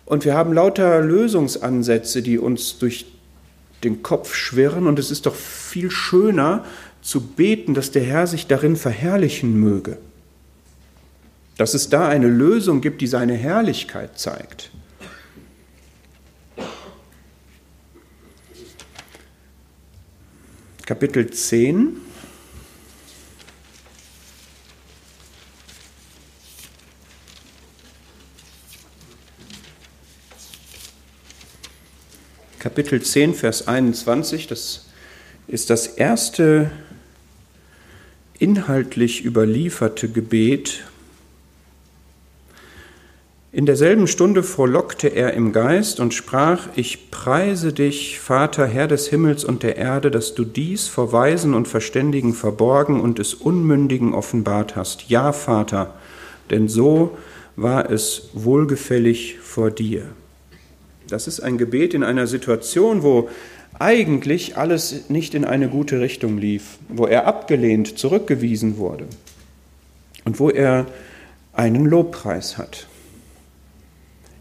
und 0.05 0.25
wir 0.25 0.33
haben 0.33 0.53
lauter 0.53 1.01
Lösungsansätze, 1.01 2.23
die 2.23 2.39
uns 2.39 2.79
durch 2.79 3.05
den 3.83 4.01
Kopf 4.01 4.33
schwirren. 4.33 4.88
Und 4.88 4.97
es 4.97 5.12
ist 5.12 5.27
doch 5.27 5.36
viel 5.36 5.91
schöner 5.91 6.65
zu 7.03 7.21
beten, 7.21 7.75
dass 7.75 7.91
der 7.91 8.03
Herr 8.03 8.25
sich 8.25 8.47
darin 8.47 8.75
verherrlichen 8.75 9.60
möge. 9.60 9.99
Dass 11.57 11.75
es 11.75 11.89
da 11.89 12.07
eine 12.07 12.27
Lösung 12.27 12.81
gibt, 12.81 13.01
die 13.01 13.07
seine 13.07 13.33
Herrlichkeit 13.36 14.17
zeigt. 14.17 14.71
Kapitel 20.86 21.29
10. 21.29 22.07
Kapitel 32.60 33.04
10, 33.04 33.36
Vers 33.36 33.67
21, 33.67 34.48
das 34.48 34.88
ist 35.48 35.70
das 35.70 35.86
erste 35.86 36.72
inhaltlich 38.39 39.24
überlieferte 39.24 40.10
Gebet. 40.10 40.84
In 43.52 43.67
derselben 43.67 44.08
Stunde 44.08 44.41
frohlockte 44.41 45.08
er 45.08 45.36
im 45.36 45.54
Geist 45.54 46.00
und 46.00 46.15
sprach, 46.15 46.67
ich 46.76 47.12
preise 47.12 47.74
dich, 47.74 48.20
Vater, 48.20 48.65
Herr 48.65 48.88
des 48.88 49.08
Himmels 49.08 49.46
und 49.46 49.62
der 49.62 49.76
Erde, 49.78 50.10
dass 50.10 50.34
du 50.34 50.43
dies 50.43 50.88
vor 50.88 51.12
Weisen 51.12 51.54
und 51.54 51.67
Verständigen 51.67 52.34
verborgen 52.34 53.00
und 53.00 53.20
des 53.20 53.36
Unmündigen 53.36 54.15
offenbart 54.15 54.76
hast. 54.76 55.10
Ja, 55.10 55.32
Vater, 55.32 55.93
denn 56.50 56.70
so 56.70 57.17
war 57.56 57.91
es 57.91 58.30
wohlgefällig 58.34 59.38
vor 59.41 59.70
dir. 59.70 60.08
Das 61.08 61.28
ist 61.28 61.39
ein 61.39 61.58
Gebet 61.58 61.93
in 61.93 62.04
einer 62.04 62.28
Situation, 62.28 63.04
wo 63.04 63.30
eigentlich 63.80 64.58
alles 64.58 65.10
nicht 65.10 65.34
in 65.34 65.46
eine 65.46 65.70
gute 65.70 66.02
Richtung 66.02 66.38
lief, 66.38 66.78
wo 66.89 67.06
er 67.06 67.28
abgelehnt, 67.28 67.98
zurückgewiesen 67.98 68.78
wurde 68.78 69.06
und 70.26 70.39
wo 70.39 70.50
er 70.50 70.88
einen 71.54 71.86
Lobpreis 71.86 72.58
hat. 72.58 72.88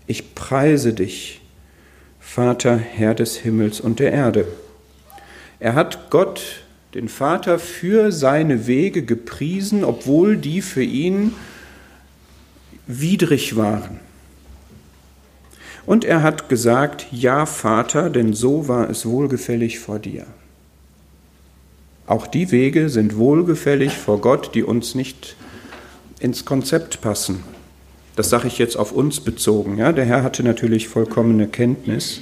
Ich 0.07 0.35
preise 0.35 0.93
dich, 0.93 1.41
Vater, 2.21 2.77
Herr 2.77 3.15
des 3.15 3.37
Himmels 3.37 3.81
und 3.81 3.99
der 3.99 4.13
Erde. 4.13 4.47
Er 5.59 5.75
hat 5.75 6.11
Gott, 6.11 6.65
den 6.95 7.09
Vater, 7.09 7.59
für 7.59 8.13
seine 8.13 8.67
Wege 8.67 9.03
gepriesen, 9.03 9.85
obwohl 9.85 10.37
die 10.37 10.63
für 10.63 10.83
ihn 10.83 11.35
widrig 12.87 13.57
waren. 13.57 14.01
Und 15.87 16.05
er 16.05 16.23
hat 16.23 16.49
gesagt, 16.49 17.07
ja 17.13 17.47
Vater, 17.47 18.11
denn 18.11 18.35
so 18.35 18.67
war 18.67 18.91
es 18.91 19.07
wohlgefällig 19.07 19.79
vor 19.79 20.01
dir. 20.01 20.27
Auch 22.09 22.27
die 22.27 22.51
Wege 22.51 22.89
sind 22.89 23.17
wohlgefällig 23.17 23.93
vor 23.93 24.21
Gott, 24.21 24.55
die 24.55 24.65
uns 24.65 24.95
nicht 24.95 25.37
ins 26.19 26.45
Konzept 26.45 27.01
passen. 27.01 27.43
Das 28.17 28.31
sage 28.31 28.49
ich 28.49 28.59
jetzt 28.59 28.77
auf 28.77 28.93
uns 28.93 29.21
bezogen. 29.21 29.79
Ja? 29.79 29.93
Der 29.93 30.05
Herr 30.05 30.23
hatte 30.23 30.43
natürlich 30.43 30.89
vollkommene 30.89 31.49
Kenntnis. 31.49 32.21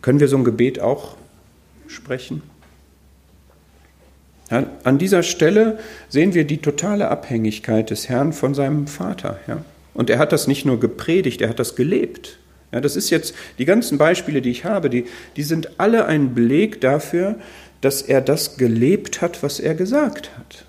Können 0.00 0.20
wir 0.20 0.28
so 0.28 0.36
ein 0.36 0.44
Gebet 0.44 0.80
auch 0.80 1.16
sprechen? 1.88 2.42
An 4.50 4.98
dieser 4.98 5.22
Stelle 5.22 5.78
sehen 6.08 6.32
wir 6.32 6.44
die 6.44 6.58
totale 6.58 7.08
Abhängigkeit 7.08 7.90
des 7.90 8.08
Herrn 8.08 8.32
von 8.32 8.54
seinem 8.54 8.86
Vater. 8.86 9.38
Ja? 9.46 9.62
Und 9.92 10.08
er 10.08 10.18
hat 10.18 10.32
das 10.32 10.46
nicht 10.46 10.64
nur 10.64 10.80
gepredigt, 10.80 11.40
er 11.42 11.50
hat 11.50 11.58
das 11.58 11.76
gelebt. 11.76 12.38
Ja, 12.72 12.80
das 12.80 12.96
ist 12.96 13.10
jetzt, 13.10 13.34
die 13.58 13.64
ganzen 13.64 13.98
Beispiele, 13.98 14.42
die 14.42 14.50
ich 14.50 14.64
habe, 14.64 14.90
die, 14.90 15.06
die 15.36 15.42
sind 15.42 15.80
alle 15.80 16.06
ein 16.06 16.34
Beleg 16.34 16.80
dafür, 16.80 17.36
dass 17.80 18.02
er 18.02 18.20
das 18.20 18.56
gelebt 18.56 19.20
hat, 19.20 19.42
was 19.42 19.60
er 19.60 19.74
gesagt 19.74 20.30
hat. 20.38 20.64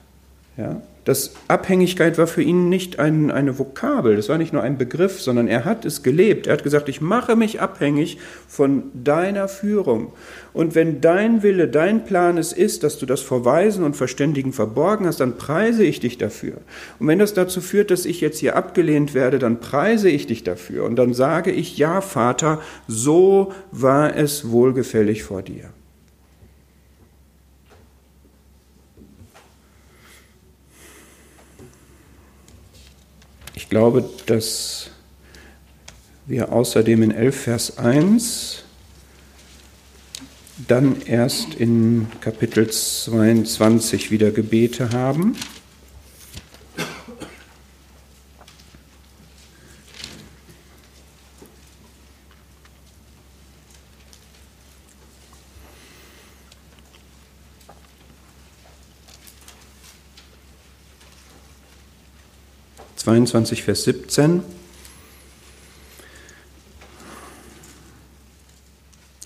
Ja? 0.58 0.82
Das 1.10 1.34
Abhängigkeit 1.48 2.20
war 2.20 2.28
für 2.28 2.44
ihn 2.44 2.70
nicht 2.70 3.00
ein, 3.00 3.32
eine 3.32 3.58
Vokabel, 3.58 4.16
das 4.16 4.30
war 4.30 4.38
nicht 4.38 4.54
nur 4.54 4.62
ein 4.62 4.78
Begriff, 4.78 5.20
sondern 5.20 5.48
er 5.48 5.66
hat 5.66 5.84
es 5.84 6.04
gelebt. 6.04 6.46
Er 6.46 6.54
hat 6.54 6.62
gesagt, 6.62 6.88
ich 6.88 7.02
mache 7.02 7.36
mich 7.36 7.60
abhängig 7.60 8.20
von 8.48 8.92
deiner 8.94 9.48
Führung. 9.48 10.14
Und 10.54 10.76
wenn 10.76 11.02
dein 11.02 11.42
Wille, 11.42 11.68
dein 11.68 12.06
Plan 12.06 12.38
es 12.38 12.54
ist, 12.54 12.84
dass 12.84 13.00
du 13.00 13.08
das 13.08 13.22
vor 13.22 13.44
Weisen 13.44 13.84
und 13.84 13.96
Verständigen 13.96 14.54
verborgen 14.54 15.08
hast, 15.08 15.20
dann 15.20 15.40
preise 15.40 15.84
ich 15.84 16.00
dich 16.00 16.20
dafür. 16.20 16.58
Und 17.00 17.08
wenn 17.08 17.18
das 17.18 17.34
dazu 17.34 17.60
führt, 17.60 17.90
dass 17.90 18.06
ich 18.06 18.22
jetzt 18.22 18.38
hier 18.38 18.56
abgelehnt 18.56 19.16
werde, 19.16 19.40
dann 19.40 19.60
preise 19.60 20.12
ich 20.12 20.28
dich 20.28 20.44
dafür. 20.44 20.84
Und 20.84 20.96
dann 20.98 21.16
sage 21.16 21.50
ich, 21.50 21.76
ja, 21.76 22.02
Vater, 22.02 22.62
so 22.88 23.52
war 23.72 24.16
es 24.16 24.52
wohlgefällig 24.52 25.24
vor 25.24 25.42
dir. 25.42 25.72
Ich 33.60 33.68
glaube, 33.68 34.10
dass 34.26 34.90
wir 36.28 36.54
außerdem 36.54 37.04
in 37.04 37.12
11 37.12 37.42
Vers 37.42 37.78
1 37.78 38.64
dann 40.66 41.02
erst 41.02 41.56
in 41.56 42.08
Kapitel 42.22 42.70
22 42.70 44.12
wieder 44.12 44.32
Gebete 44.32 44.92
haben. 44.92 45.36
22, 63.00 63.64
Vers 63.64 63.84
17. 63.84 64.44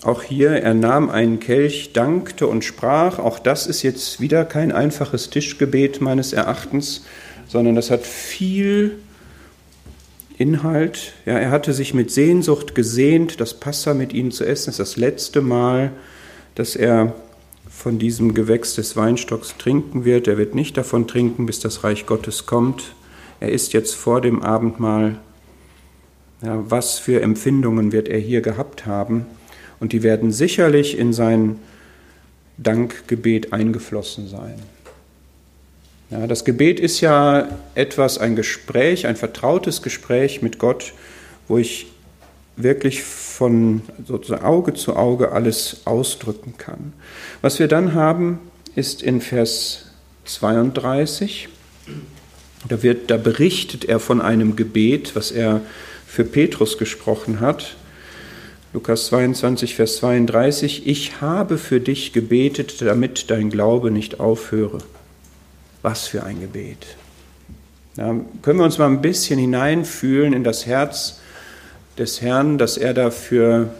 Auch 0.04 0.22
hier, 0.22 0.50
er 0.50 0.74
nahm 0.74 1.10
einen 1.10 1.40
Kelch, 1.40 1.92
dankte 1.92 2.46
und 2.46 2.64
sprach. 2.64 3.18
Auch 3.18 3.40
das 3.40 3.66
ist 3.66 3.82
jetzt 3.82 4.20
wieder 4.20 4.44
kein 4.44 4.70
einfaches 4.70 5.28
Tischgebet 5.30 6.00
meines 6.00 6.32
Erachtens, 6.32 7.04
sondern 7.48 7.74
das 7.74 7.90
hat 7.90 8.06
viel 8.06 8.98
Inhalt. 10.38 11.14
Ja, 11.26 11.38
er 11.38 11.50
hatte 11.50 11.72
sich 11.72 11.94
mit 11.94 12.12
Sehnsucht 12.12 12.76
gesehnt, 12.76 13.40
das 13.40 13.54
Passa 13.58 13.92
mit 13.92 14.12
ihnen 14.12 14.30
zu 14.30 14.44
essen. 14.44 14.66
Das 14.66 14.78
ist 14.78 14.90
das 14.92 14.96
letzte 14.96 15.40
Mal, 15.40 15.90
dass 16.54 16.76
er 16.76 17.12
von 17.68 17.98
diesem 17.98 18.34
Gewächs 18.34 18.76
des 18.76 18.96
Weinstocks 18.96 19.56
trinken 19.58 20.04
wird. 20.04 20.28
Er 20.28 20.38
wird 20.38 20.54
nicht 20.54 20.76
davon 20.76 21.08
trinken, 21.08 21.46
bis 21.46 21.58
das 21.58 21.82
Reich 21.82 22.06
Gottes 22.06 22.46
kommt. 22.46 22.94
Er 23.40 23.50
ist 23.50 23.72
jetzt 23.72 23.94
vor 23.94 24.20
dem 24.20 24.42
Abendmahl. 24.42 25.18
Ja, 26.42 26.62
was 26.68 26.98
für 26.98 27.22
Empfindungen 27.22 27.92
wird 27.92 28.08
er 28.08 28.18
hier 28.18 28.40
gehabt 28.40 28.86
haben? 28.86 29.26
Und 29.80 29.92
die 29.92 30.02
werden 30.02 30.32
sicherlich 30.32 30.98
in 30.98 31.12
sein 31.12 31.58
Dankgebet 32.58 33.52
eingeflossen 33.52 34.28
sein. 34.28 34.54
Ja, 36.10 36.26
das 36.26 36.44
Gebet 36.44 36.80
ist 36.80 37.00
ja 37.00 37.48
etwas, 37.74 38.18
ein 38.18 38.36
Gespräch, 38.36 39.06
ein 39.06 39.16
vertrautes 39.16 39.82
Gespräch 39.82 40.42
mit 40.42 40.58
Gott, 40.58 40.92
wo 41.48 41.58
ich 41.58 41.86
wirklich 42.56 43.02
von 43.02 43.82
sozusagen 44.06 44.44
Auge 44.44 44.74
zu 44.74 44.96
Auge 44.96 45.32
alles 45.32 45.82
ausdrücken 45.86 46.54
kann. 46.56 46.92
Was 47.42 47.58
wir 47.58 47.68
dann 47.68 47.94
haben, 47.94 48.38
ist 48.76 49.02
in 49.02 49.20
Vers 49.20 49.86
32. 50.24 51.48
Da, 52.68 52.82
wird, 52.82 53.10
da 53.10 53.16
berichtet 53.16 53.84
er 53.84 54.00
von 54.00 54.20
einem 54.20 54.56
Gebet, 54.56 55.14
was 55.14 55.30
er 55.30 55.60
für 56.06 56.24
Petrus 56.24 56.78
gesprochen 56.78 57.40
hat. 57.40 57.76
Lukas 58.72 59.06
22, 59.06 59.74
Vers 59.76 59.96
32, 59.96 60.86
ich 60.86 61.20
habe 61.20 61.58
für 61.58 61.80
dich 61.80 62.12
gebetet, 62.12 62.80
damit 62.80 63.30
dein 63.30 63.50
Glaube 63.50 63.90
nicht 63.90 64.18
aufhöre. 64.18 64.78
Was 65.82 66.08
für 66.08 66.24
ein 66.24 66.40
Gebet. 66.40 66.86
Da 67.96 68.16
können 68.42 68.58
wir 68.58 68.64
uns 68.64 68.78
mal 68.78 68.88
ein 68.88 69.02
bisschen 69.02 69.38
hineinfühlen 69.38 70.32
in 70.32 70.42
das 70.42 70.66
Herz 70.66 71.20
des 71.98 72.20
Herrn, 72.20 72.58
dass 72.58 72.76
er 72.76 72.94
dafür 72.94 73.72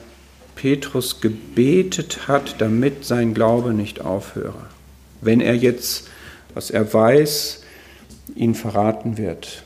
Petrus 0.55 1.21
gebetet 1.21 2.29
hat, 2.29 2.57
damit 2.59 3.05
sein 3.05 3.35
Glaube 3.35 3.75
nicht 3.75 4.01
aufhöre. 4.01 4.67
Wenn 5.21 5.41
er 5.41 5.57
jetzt, 5.57 6.09
was 6.55 6.71
er 6.71 6.93
weiß, 6.93 7.64
ihn 8.35 8.55
verraten 8.55 9.17
wird, 9.17 9.65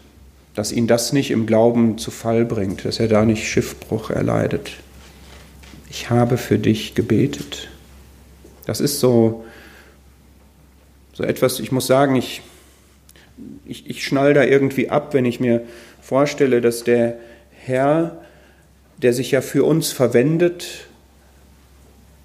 dass 0.54 0.72
ihn 0.72 0.86
das 0.86 1.12
nicht 1.12 1.30
im 1.30 1.46
Glauben 1.46 1.98
zu 1.98 2.10
Fall 2.10 2.44
bringt, 2.44 2.84
dass 2.84 3.00
er 3.00 3.08
da 3.08 3.24
nicht 3.24 3.48
Schiffbruch 3.48 4.10
erleidet. 4.10 4.72
Ich 5.90 6.10
habe 6.10 6.36
für 6.36 6.58
dich 6.58 6.94
gebetet. 6.94 7.68
Das 8.66 8.80
ist 8.80 9.00
so, 9.00 9.44
so 11.14 11.24
etwas, 11.24 11.60
ich 11.60 11.72
muss 11.72 11.86
sagen, 11.86 12.16
ich, 12.16 12.42
ich, 13.64 13.88
ich 13.88 14.04
schnall 14.04 14.34
da 14.34 14.44
irgendwie 14.44 14.90
ab, 14.90 15.14
wenn 15.14 15.24
ich 15.24 15.40
mir 15.40 15.62
vorstelle, 16.02 16.60
dass 16.60 16.84
der 16.84 17.18
Herr, 17.50 18.20
der 18.98 19.12
sich 19.12 19.30
ja 19.30 19.40
für 19.40 19.64
uns 19.64 19.92
verwendet, 19.92 20.88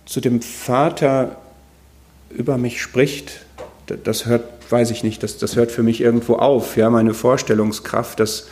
zu 0.05 0.19
dem 0.19 0.41
Vater 0.41 1.37
über 2.29 2.57
mich 2.57 2.81
spricht, 2.81 3.45
das 3.85 4.25
hört, 4.25 4.43
weiß 4.73 4.91
ich 4.91 5.03
nicht, 5.03 5.23
das, 5.23 5.37
das 5.37 5.55
hört 5.55 5.71
für 5.71 5.83
mich 5.83 6.01
irgendwo 6.01 6.35
auf, 6.35 6.75
ja, 6.75 6.89
meine 6.89 7.13
Vorstellungskraft, 7.13 8.19
dass, 8.19 8.49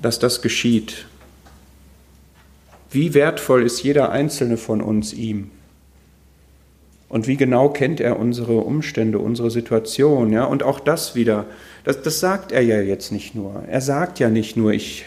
dass 0.00 0.20
das 0.20 0.42
geschieht. 0.42 1.06
Wie 2.90 3.14
wertvoll 3.14 3.64
ist 3.64 3.82
jeder 3.82 4.10
einzelne 4.10 4.58
von 4.58 4.82
uns 4.82 5.14
ihm? 5.14 5.50
Und 7.08 7.26
wie 7.26 7.36
genau 7.36 7.70
kennt 7.70 8.00
er 8.00 8.18
unsere 8.18 8.58
Umstände, 8.58 9.18
unsere 9.18 9.50
Situation? 9.50 10.30
Ja? 10.32 10.44
Und 10.44 10.62
auch 10.62 10.78
das 10.78 11.14
wieder, 11.14 11.46
das, 11.84 12.02
das 12.02 12.20
sagt 12.20 12.52
er 12.52 12.62
ja 12.62 12.80
jetzt 12.80 13.12
nicht 13.12 13.34
nur. 13.34 13.64
Er 13.66 13.80
sagt 13.80 14.18
ja 14.18 14.28
nicht 14.28 14.56
nur, 14.56 14.72
ich 14.72 15.04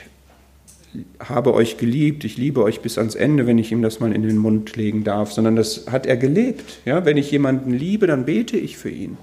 habe 1.19 1.53
euch 1.53 1.77
geliebt, 1.77 2.23
ich 2.23 2.37
liebe 2.37 2.63
euch 2.63 2.81
bis 2.81 2.97
ans 2.97 3.15
Ende, 3.15 3.47
wenn 3.47 3.57
ich 3.57 3.71
ihm 3.71 3.81
das 3.81 3.99
mal 3.99 4.13
in 4.13 4.23
den 4.23 4.37
Mund 4.37 4.75
legen 4.75 5.03
darf, 5.03 5.31
sondern 5.31 5.55
das 5.55 5.85
hat 5.91 6.05
er 6.05 6.17
gelebt. 6.17 6.79
Ja? 6.85 7.05
Wenn 7.05 7.17
ich 7.17 7.29
jemanden 7.29 7.71
liebe, 7.71 8.07
dann 8.07 8.25
bete 8.25 8.57
ich 8.57 8.77
für 8.77 8.89
ihn. 8.89 9.17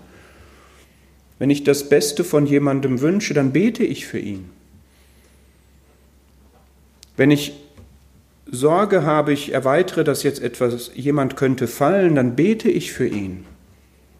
Wenn 1.42 1.50
ich 1.50 1.64
das 1.64 1.88
Beste 1.88 2.22
von 2.22 2.46
jemandem 2.46 3.00
wünsche, 3.00 3.34
dann 3.34 3.52
bete 3.52 3.82
ich 3.82 4.06
für 4.06 4.20
ihn. 4.20 4.48
Wenn 7.16 7.32
ich 7.32 7.54
Sorge 8.48 9.02
habe, 9.02 9.32
ich 9.32 9.52
erweitere, 9.52 10.04
dass 10.04 10.22
jetzt 10.22 10.40
etwas, 10.40 10.92
jemand 10.94 11.34
könnte 11.34 11.66
fallen, 11.66 12.14
dann 12.14 12.36
bete 12.36 12.70
ich 12.70 12.92
für 12.92 13.08
ihn. 13.08 13.44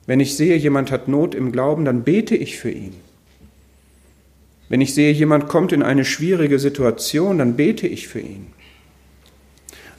Wenn 0.05 0.19
ich 0.19 0.37
sehe, 0.37 0.57
jemand 0.57 0.91
hat 0.91 1.07
Not 1.07 1.37
im 1.37 1.53
Glauben, 1.53 1.85
dann 1.85 2.03
bete 2.03 2.35
ich 2.35 2.59
für 2.59 2.73
ihn. 2.73 2.95
Wenn 4.69 4.81
ich 4.81 4.93
sehe, 4.93 5.13
jemand 5.13 5.47
kommt 5.47 5.71
in 5.71 5.85
eine 5.85 6.05
schwierige 6.05 6.59
Situation, 6.59 7.39
dann 7.39 7.55
bete 7.55 7.87
ich 7.87 8.09
für 8.09 8.19
ihn. 8.19 8.49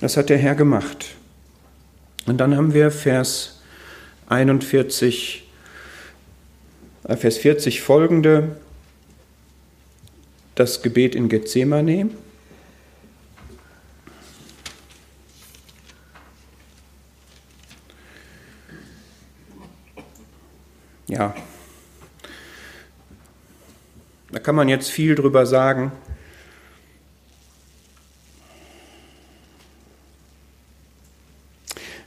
Das 0.01 0.17
hat 0.17 0.29
der 0.29 0.39
Herr 0.39 0.55
gemacht. 0.55 1.15
Und 2.25 2.39
dann 2.39 2.57
haben 2.57 2.73
wir 2.73 2.91
Vers 2.91 3.61
41, 4.27 5.39
äh, 5.39 5.42
Vers 7.05 7.37
40 7.37 7.81
folgende, 7.81 8.55
das 10.55 10.81
Gebet 10.81 11.15
in 11.15 11.27
Gethsemane. 11.27 12.09
Ja, 21.07 21.35
da 24.31 24.39
kann 24.39 24.55
man 24.55 24.69
jetzt 24.69 24.89
viel 24.89 25.15
drüber 25.15 25.45
sagen. 25.45 25.91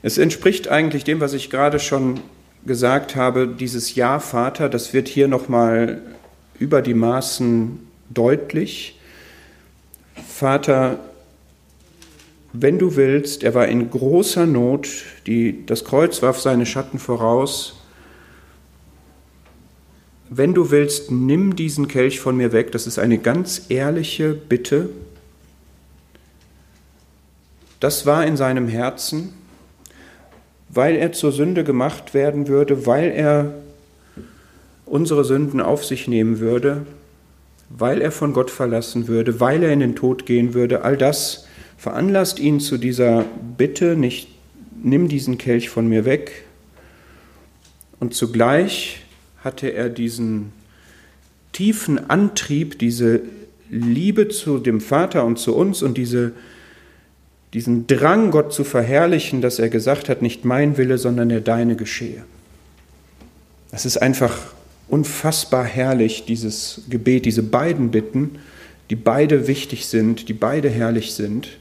Es 0.01 0.17
entspricht 0.17 0.67
eigentlich 0.67 1.03
dem, 1.03 1.19
was 1.19 1.33
ich 1.33 1.51
gerade 1.51 1.79
schon 1.79 2.19
gesagt 2.67 3.15
habe, 3.15 3.47
dieses 3.47 3.95
Ja, 3.95 4.19
Vater, 4.19 4.69
das 4.69 4.93
wird 4.93 5.07
hier 5.07 5.27
nochmal 5.27 6.01
über 6.59 6.81
die 6.81 6.93
Maßen 6.93 7.79
deutlich. 8.09 8.99
Vater, 10.27 10.99
wenn 12.53 12.77
du 12.77 12.95
willst, 12.95 13.43
er 13.43 13.53
war 13.53 13.67
in 13.67 13.89
großer 13.89 14.45
Not, 14.45 14.87
die, 15.25 15.65
das 15.65 15.85
Kreuz 15.85 16.21
warf 16.21 16.39
seine 16.39 16.65
Schatten 16.65 16.99
voraus, 16.99 17.77
wenn 20.29 20.53
du 20.53 20.71
willst, 20.71 21.09
nimm 21.11 21.55
diesen 21.55 21.87
Kelch 21.87 22.19
von 22.19 22.35
mir 22.35 22.51
weg. 22.51 22.71
Das 22.73 22.85
ist 22.85 22.99
eine 22.99 23.17
ganz 23.17 23.67
ehrliche 23.69 24.33
Bitte. 24.33 24.89
Das 27.79 28.05
war 28.05 28.25
in 28.25 28.35
seinem 28.35 28.67
Herzen, 28.67 29.33
weil 30.69 30.95
er 30.95 31.11
zur 31.11 31.31
Sünde 31.31 31.63
gemacht 31.63 32.13
werden 32.13 32.47
würde, 32.47 32.85
weil 32.85 33.11
er 33.11 33.53
unsere 34.85 35.25
Sünden 35.25 35.61
auf 35.61 35.85
sich 35.85 36.07
nehmen 36.07 36.39
würde, 36.39 36.85
weil 37.69 38.01
er 38.01 38.11
von 38.11 38.33
Gott 38.33 38.51
verlassen 38.51 39.07
würde, 39.07 39.39
weil 39.39 39.63
er 39.63 39.73
in 39.73 39.79
den 39.79 39.95
Tod 39.95 40.25
gehen 40.25 40.53
würde. 40.53 40.83
All 40.83 40.97
das 40.97 41.45
veranlasst 41.77 42.39
ihn 42.39 42.59
zu 42.59 42.77
dieser 42.77 43.25
Bitte, 43.57 43.95
nicht 43.95 44.29
nimm 44.81 45.07
diesen 45.07 45.37
Kelch 45.37 45.69
von 45.69 45.87
mir 45.87 46.05
weg. 46.05 46.45
Und 47.99 48.13
zugleich 48.13 49.03
hatte 49.43 49.69
er 49.69 49.89
diesen 49.89 50.51
tiefen 51.51 52.09
Antrieb, 52.09 52.79
diese 52.79 53.21
Liebe 53.69 54.29
zu 54.29 54.59
dem 54.59 54.79
Vater 54.79 55.25
und 55.25 55.39
zu 55.39 55.55
uns 55.55 55.81
und 55.81 55.97
diese, 55.97 56.33
diesen 57.57 57.87
Drang, 57.87 58.29
Gott 58.29 58.53
zu 58.53 58.63
verherrlichen, 58.63 59.41
dass 59.41 59.57
er 59.57 59.69
gesagt 59.69 60.09
hat, 60.09 60.21
nicht 60.21 60.45
mein 60.45 60.77
Wille, 60.77 60.99
sondern 60.99 61.29
der 61.29 61.41
deine 61.41 61.75
geschehe. 61.75 62.23
Es 63.71 63.83
ist 63.83 63.97
einfach 63.97 64.37
unfassbar 64.87 65.65
herrlich, 65.65 66.25
dieses 66.25 66.83
Gebet, 66.87 67.25
diese 67.25 67.41
beiden 67.41 67.89
Bitten, 67.89 68.37
die 68.91 68.95
beide 68.95 69.47
wichtig 69.47 69.87
sind, 69.87 70.29
die 70.29 70.33
beide 70.33 70.69
herrlich 70.69 71.15
sind. 71.15 71.57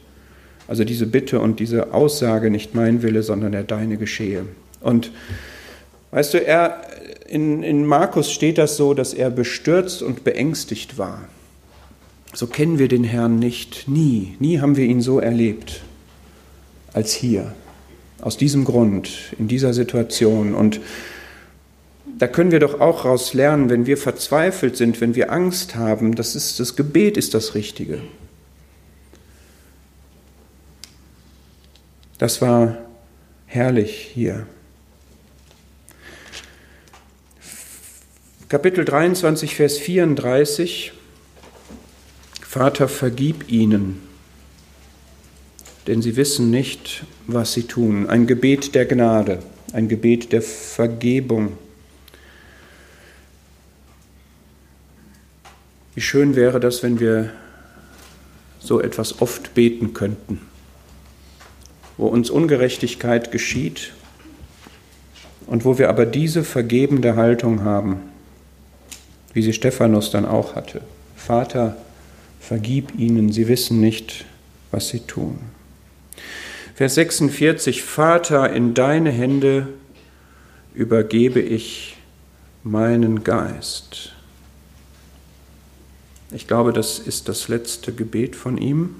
Also 0.68 0.85
diese 0.85 1.06
Bitte 1.06 1.40
und 1.40 1.61
diese 1.61 1.94
Aussage, 1.94 2.50
nicht 2.50 2.74
mein 2.74 3.00
Wille, 3.00 3.22
sondern 3.22 3.52
der 3.52 3.62
deine 3.62 3.96
geschehe. 3.96 4.44
Und 4.82 5.11
weißt 6.11 6.35
du, 6.35 6.44
er, 6.44 6.82
in, 7.26 7.62
in 7.62 7.87
Markus 7.87 8.30
steht 8.30 8.59
das 8.59 8.76
so, 8.76 8.92
dass 8.92 9.14
er 9.14 9.30
bestürzt 9.30 10.02
und 10.02 10.24
beängstigt 10.24 10.98
war. 10.98 11.26
So 12.35 12.48
kennen 12.48 12.78
wir 12.78 12.88
den 12.88 13.04
Herrn 13.04 13.38
nicht, 13.38 13.88
nie, 13.88 14.37
nie 14.40 14.61
haben 14.61 14.76
wir 14.76 14.85
ihn 14.85 15.00
so 15.00 15.20
erlebt 15.20 15.80
als 16.96 17.12
hier. 17.12 17.54
Aus 18.22 18.38
diesem 18.38 18.64
Grund, 18.64 19.35
in 19.38 19.46
dieser 19.46 19.74
Situation. 19.74 20.54
Und 20.54 20.80
da 22.18 22.26
können 22.26 22.50
wir 22.50 22.59
doch 22.59 22.80
auch 22.80 23.04
raus 23.04 23.35
lernen, 23.35 23.68
wenn 23.68 23.85
wir 23.85 23.98
verzweifelt 23.98 24.78
sind, 24.78 25.02
wenn 25.02 25.14
wir 25.14 25.30
Angst 25.30 25.76
haben, 25.76 26.14
das, 26.14 26.35
ist, 26.35 26.59
das 26.59 26.74
Gebet 26.74 27.18
ist 27.18 27.35
das 27.35 27.54
Richtige. 27.54 28.00
Das 32.16 32.40
war 32.40 32.78
herrlich 33.44 34.11
hier. 34.14 34.46
Kapitel 38.48 38.87
23, 38.87 39.54
Vers 39.54 39.76
34. 39.76 40.92
Vater, 42.40 42.88
vergib 42.88 43.50
ihnen, 43.50 44.00
denn 45.87 46.03
sie 46.03 46.16
wissen 46.16 46.51
nicht, 46.51 47.05
was 47.27 47.53
sie 47.53 47.64
tun. 47.64 48.09
Ein 48.09 48.27
Gebet 48.27 48.75
der 48.75 48.87
Gnade, 48.87 49.38
ein 49.72 49.88
Gebet 49.88 50.33
der 50.33 50.42
Vergebung. 50.42 51.59
Wie 55.94 56.01
schön 56.01 56.37
wäre 56.37 56.61
das, 56.61 56.83
wenn 56.83 57.01
wir 57.01 57.31
so 58.59 58.81
etwas 58.81 59.20
oft 59.20 59.55
beten 59.55 59.94
könnten, 59.94 60.40
wo 61.96 62.07
uns 62.09 62.31
Ungerechtigkeit 62.31 63.31
geschieht 63.31 63.92
und 65.46 65.64
wo 65.64 65.79
wir 65.79 65.88
aber 65.88 66.05
diese 66.05 66.42
vergebende 66.42 67.16
Haltung 67.16 67.62
haben 67.62 68.01
wie 69.37 69.42
sie 69.42 69.53
Stephanus 69.53 70.11
dann 70.11 70.25
auch 70.25 70.55
hatte. 70.55 70.81
Vater, 71.14 71.77
vergib 72.40 72.98
ihnen, 72.98 73.33
sie 73.33 73.48
wissen 73.48 73.81
nicht, 73.83 74.25
was 74.71 74.88
sie 74.88 75.00
tun. 75.00 75.38
Vers 76.77 76.96
46, 76.96 77.83
Vater, 77.83 78.52
in 78.52 78.74
deine 78.74 79.10
Hände 79.10 79.68
übergebe 80.74 81.40
ich 81.40 81.96
meinen 82.64 83.24
Geist. 83.24 84.12
Ich 86.33 86.46
glaube, 86.46 86.74
das 86.74 86.98
ist 86.98 87.31
das 87.31 87.48
letzte 87.48 87.94
Gebet 87.94 88.37
von 88.37 88.58
ihm. 88.58 88.94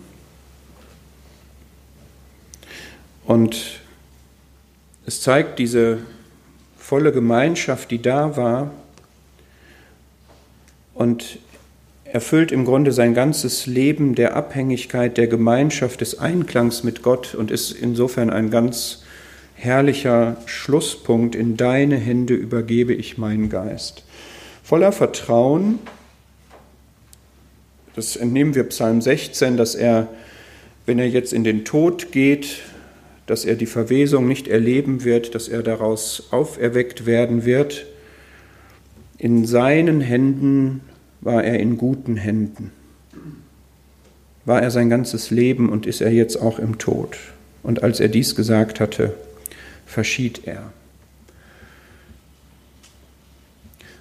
Und 3.27 3.81
es 5.05 5.21
zeigt 5.21 5.59
diese 5.59 5.99
volle 6.79 7.13
Gemeinschaft, 7.13 7.91
die 7.91 8.01
da 8.01 8.39
war, 8.39 8.71
und 10.95 11.41
erfüllt 12.17 12.51
im 12.51 12.65
Grunde 12.65 12.93
sein 12.93 13.13
ganzes 13.13 13.67
Leben 13.67 14.15
der 14.15 14.37
Abhängigkeit, 14.37 15.19
der 15.19 15.27
Gemeinschaft, 15.27 16.01
des 16.01 16.19
Einklangs 16.19 16.83
mit 16.83 17.03
Gott 17.03 17.35
und 17.35 17.51
ist 17.51 17.73
insofern 17.73 18.31
ein 18.31 18.49
ganz 18.49 19.03
herrlicher 19.55 20.39
Schlusspunkt. 20.47 21.35
In 21.35 21.59
deine 21.59 21.97
Hände 21.97 22.33
übergebe 22.33 22.95
ich 22.95 23.19
meinen 23.19 23.51
Geist. 23.51 24.03
Voller 24.65 24.93
Vertrauen, 24.93 25.79
das 27.95 28.17
entnehmen 28.17 28.55
wir 28.55 28.65
Psalm 28.65 29.03
16, 29.03 29.59
dass 29.59 29.75
er, 29.75 30.09
wenn 30.87 30.99
er 30.99 31.11
jetzt 31.11 31.35
in 31.35 31.45
den 31.45 31.67
Tod 31.67 32.13
geht, 32.13 32.63
dass 33.27 33.45
er 33.45 33.57
die 33.57 33.67
Verwesung 33.67 34.27
nicht 34.27 34.49
erleben 34.49 35.05
wird, 35.05 35.35
dass 35.35 35.49
er 35.49 35.63
daraus 35.63 36.29
auferweckt 36.31 37.05
werden 37.05 37.45
wird. 37.45 37.85
In 39.19 39.45
seinen 39.45 40.01
Händen 40.01 40.81
war 41.21 41.45
er 41.45 41.59
in 41.59 41.77
guten 41.77 42.17
Händen. 42.17 42.73
War 44.45 44.63
er 44.63 44.71
sein 44.71 44.91
ganzes 44.91 45.31
Leben 45.31 45.69
und 45.69 45.87
ist 45.87 46.01
er 46.01 46.13
jetzt 46.13 46.37
auch 46.37 46.59
im 46.59 46.79
Tod. 46.79 47.17
Und 47.63 47.83
als 47.83 48.01
er 48.01 48.09
dies 48.09 48.37
gesagt 48.37 48.79
hatte, 48.81 49.15
verschied 49.87 50.47
er. 50.47 50.73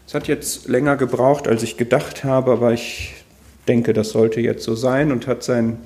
Es 0.08 0.14
hat 0.14 0.28
jetzt 0.28 0.68
länger 0.68 0.98
gebraucht, 0.98 1.48
als 1.48 1.64
ich 1.64 1.78
gedacht 1.78 2.24
habe, 2.24 2.52
aber 2.52 2.74
ich 2.74 3.16
denke, 3.68 3.94
das 3.94 4.12
sollte 4.12 4.40
jetzt 4.40 4.64
so 4.64 4.76
sein 4.76 5.12
und 5.12 5.26
hat 5.26 5.44
sein 5.44 5.78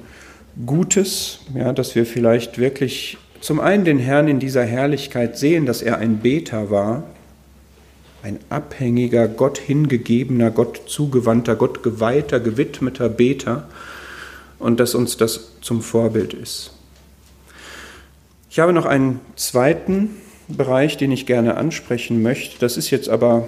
Gutes, 0.66 1.40
ja, 1.56 1.72
dass 1.72 1.96
wir 1.96 2.06
vielleicht 2.06 2.58
wirklich 2.58 3.18
zum 3.40 3.62
einen 3.62 3.86
den 3.86 4.00
Herrn 4.00 4.28
in 4.28 4.40
dieser 4.40 4.66
Herrlichkeit 4.66 5.38
sehen, 5.38 5.66
dass 5.66 5.82
er 5.82 5.98
ein 5.98 6.18
Beter 6.18 6.70
war, 6.70 7.04
ein 8.24 8.40
abhängiger, 8.50 9.28
Gott 9.28 9.58
hingegebener, 9.58 10.52
Gott 10.52 10.82
zugewandter, 10.88 11.56
Gott 11.56 11.84
geweihter, 11.84 12.40
gewidmeter 12.40 13.10
Beter 13.10 13.68
und 14.60 14.80
dass 14.80 14.96
uns 14.96 15.18
das 15.18 15.52
zum 15.62 15.82
Vorbild 15.82 16.34
ist. 16.34 16.72
Ich 18.50 18.60
habe 18.60 18.74
noch 18.74 18.86
einen 18.86 19.22
zweiten 19.36 20.10
Bereich, 20.48 20.98
den 20.98 21.12
ich 21.12 21.26
gerne 21.26 21.58
ansprechen 21.58 22.22
möchte. 22.22 22.60
Das 22.60 22.78
ist 22.78 22.90
jetzt 22.90 23.08
aber 23.08 23.48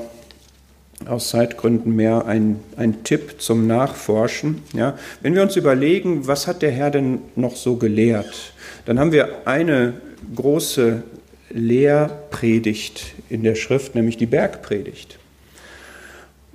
aus 1.08 1.30
Zeitgründen 1.30 1.96
mehr 1.96 2.26
ein, 2.26 2.60
ein 2.78 3.04
Tipp 3.04 3.42
zum 3.42 3.66
Nachforschen. 3.66 4.62
Ja, 4.74 4.98
wenn 5.22 5.34
wir 5.34 5.42
uns 5.42 5.56
überlegen, 5.56 6.28
was 6.28 6.48
hat 6.48 6.62
der 6.62 6.72
Herr 6.72 6.92
denn 6.92 7.20
noch 7.36 7.56
so 7.56 7.78
gelehrt, 7.78 8.54
dann 8.86 9.00
haben 9.00 9.12
wir 9.12 9.48
eine 9.48 9.94
große 10.36 11.04
Lehrpredigt 11.54 13.14
in 13.30 13.44
der 13.44 13.56
Schrift, 13.56 13.96
nämlich 13.96 14.18
die 14.18 14.26
Bergpredigt. 14.26 15.20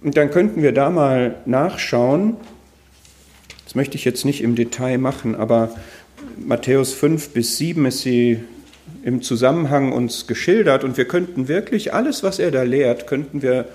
Und 0.02 0.16
dann 0.16 0.30
könnten 0.30 0.62
wir 0.62 0.72
da 0.72 0.90
mal 0.90 1.36
nachschauen. 1.46 2.36
Das 3.64 3.74
möchte 3.74 3.96
ich 3.96 4.04
jetzt 4.04 4.24
nicht 4.24 4.42
im 4.42 4.54
Detail 4.54 4.98
machen, 4.98 5.34
aber 5.34 5.74
Matthäus 6.38 6.92
5 6.92 7.30
bis 7.30 7.56
7 7.56 7.86
ist 7.86 8.02
sie 8.02 8.40
im 9.02 9.22
Zusammenhang 9.22 9.92
uns 9.92 10.26
geschildert 10.26 10.84
und 10.84 10.96
wir 10.96 11.06
könnten 11.06 11.48
wirklich 11.48 11.94
alles, 11.94 12.22
was 12.22 12.38
er 12.38 12.50
da 12.50 12.62
lehrt, 12.62 13.06
könnten 13.06 13.42
wir 13.42 13.66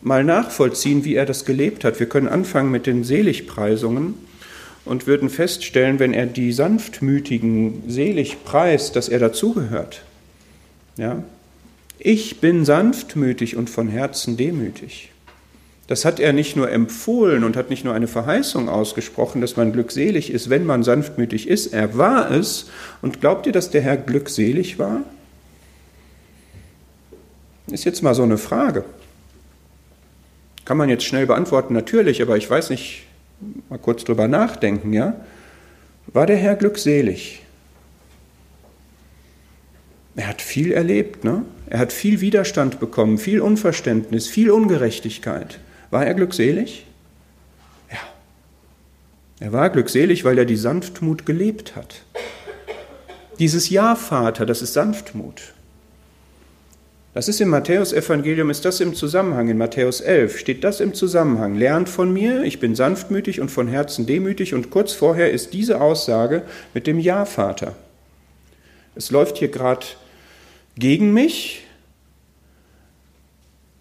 mal 0.00 0.24
nachvollziehen, 0.24 1.04
wie 1.04 1.14
er 1.14 1.26
das 1.26 1.44
gelebt 1.44 1.84
hat. 1.84 2.00
Wir 2.00 2.08
können 2.08 2.28
anfangen 2.28 2.70
mit 2.70 2.86
den 2.86 3.04
Seligpreisungen 3.04 4.14
und 4.84 5.06
würden 5.06 5.30
feststellen, 5.30 5.98
wenn 5.98 6.14
er 6.14 6.26
die 6.26 6.52
Sanftmütigen 6.52 7.82
selig 7.88 8.44
preist, 8.44 8.96
dass 8.96 9.08
er 9.08 9.18
dazugehört. 9.18 10.02
Ja? 10.96 11.22
Ich 11.98 12.40
bin 12.40 12.64
sanftmütig 12.64 13.56
und 13.56 13.70
von 13.70 13.88
Herzen 13.88 14.36
demütig. 14.36 15.10
Das 15.86 16.04
hat 16.04 16.18
er 16.18 16.32
nicht 16.32 16.56
nur 16.56 16.70
empfohlen 16.70 17.44
und 17.44 17.56
hat 17.56 17.70
nicht 17.70 17.84
nur 17.84 17.94
eine 17.94 18.08
Verheißung 18.08 18.68
ausgesprochen, 18.68 19.40
dass 19.40 19.56
man 19.56 19.72
glückselig 19.72 20.30
ist, 20.30 20.50
wenn 20.50 20.66
man 20.66 20.82
sanftmütig 20.82 21.48
ist. 21.48 21.68
Er 21.72 21.96
war 21.96 22.30
es. 22.30 22.70
Und 23.02 23.20
glaubt 23.20 23.46
ihr, 23.46 23.52
dass 23.52 23.70
der 23.70 23.82
Herr 23.82 23.96
glückselig 23.96 24.78
war? 24.78 25.02
Ist 27.68 27.84
jetzt 27.84 28.02
mal 28.02 28.14
so 28.14 28.24
eine 28.24 28.38
Frage. 28.38 28.84
Kann 30.64 30.76
man 30.76 30.88
jetzt 30.88 31.04
schnell 31.04 31.26
beantworten, 31.26 31.74
natürlich, 31.74 32.20
aber 32.20 32.36
ich 32.36 32.50
weiß 32.50 32.70
nicht, 32.70 33.04
mal 33.68 33.78
kurz 33.78 34.02
drüber 34.02 34.26
nachdenken, 34.26 34.92
ja? 34.92 35.14
War 36.08 36.26
der 36.26 36.36
Herr 36.36 36.56
glückselig? 36.56 37.42
Er 40.16 40.28
hat 40.28 40.40
viel 40.40 40.72
erlebt, 40.72 41.24
ne? 41.24 41.44
Er 41.68 41.78
hat 41.78 41.92
viel 41.92 42.20
Widerstand 42.20 42.80
bekommen, 42.80 43.18
viel 43.18 43.40
Unverständnis, 43.40 44.28
viel 44.28 44.50
Ungerechtigkeit. 44.50 45.58
War 45.90 46.06
er 46.06 46.14
glückselig? 46.14 46.86
Ja. 47.90 47.98
Er 49.40 49.52
war 49.52 49.68
glückselig, 49.68 50.24
weil 50.24 50.38
er 50.38 50.46
die 50.46 50.56
Sanftmut 50.56 51.26
gelebt 51.26 51.76
hat. 51.76 52.02
Dieses 53.38 53.68
Ja, 53.68 53.94
Vater, 53.94 54.46
das 54.46 54.62
ist 54.62 54.72
Sanftmut. 54.72 55.52
Das 57.12 57.28
ist 57.28 57.40
im 57.40 57.48
Matthäusevangelium, 57.48 58.48
ist 58.50 58.64
das 58.64 58.80
im 58.80 58.94
Zusammenhang, 58.94 59.48
in 59.48 59.58
Matthäus 59.58 60.00
11 60.00 60.38
steht 60.38 60.64
das 60.64 60.80
im 60.80 60.94
Zusammenhang. 60.94 61.54
Lernt 61.54 61.88
von 61.88 62.12
mir, 62.12 62.42
ich 62.42 62.60
bin 62.60 62.74
sanftmütig 62.74 63.40
und 63.40 63.50
von 63.50 63.68
Herzen 63.68 64.06
demütig 64.06 64.54
und 64.54 64.70
kurz 64.70 64.92
vorher 64.92 65.30
ist 65.30 65.52
diese 65.52 65.80
Aussage 65.80 66.42
mit 66.72 66.86
dem 66.86 66.98
Ja, 66.98 67.24
Vater. 67.24 67.74
Es 68.94 69.10
läuft 69.10 69.38
hier 69.38 69.48
gerade 69.48 69.86
gegen 70.78 71.12
mich. 71.12 71.64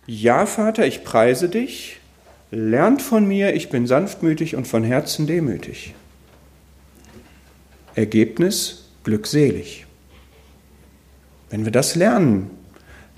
Ja, 0.07 0.45
Vater, 0.45 0.85
ich 0.85 1.03
preise 1.03 1.49
dich. 1.49 1.99
Lernt 2.51 3.01
von 3.01 3.27
mir, 3.27 3.53
ich 3.55 3.69
bin 3.69 3.87
sanftmütig 3.87 4.55
und 4.55 4.67
von 4.67 4.83
Herzen 4.83 5.27
demütig. 5.27 5.93
Ergebnis 7.95 8.89
glückselig. 9.03 9.85
Wenn 11.49 11.65
wir 11.65 11.71
das 11.71 11.95
lernen, 11.95 12.49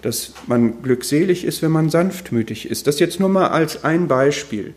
dass 0.02 0.34
man 0.46 0.82
glückselig 0.82 1.44
ist, 1.44 1.62
wenn 1.62 1.72
man 1.72 1.90
sanftmütig 1.90 2.70
ist. 2.70 2.88
Das 2.88 3.00
jetzt 3.00 3.20
nur 3.20 3.30
mal 3.30 3.48
als 3.48 3.84
ein 3.84 4.08
Beispiel. 4.08 4.74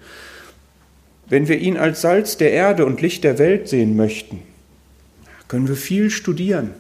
Wenn 1.28 1.46
wir 1.46 1.58
ihn 1.58 1.76
als 1.76 2.00
Salz 2.00 2.36
der 2.36 2.52
Erde 2.52 2.86
und 2.86 3.00
Licht 3.00 3.22
der 3.22 3.38
Welt 3.38 3.68
sehen 3.68 3.96
möchten, 3.96 4.42
können 5.46 5.68
wir 5.68 5.76
viel 5.76 6.10
studieren, 6.10 6.74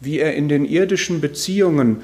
wie 0.00 0.18
er 0.18 0.34
in 0.34 0.48
den 0.48 0.64
irdischen 0.64 1.20
Beziehungen 1.20 2.02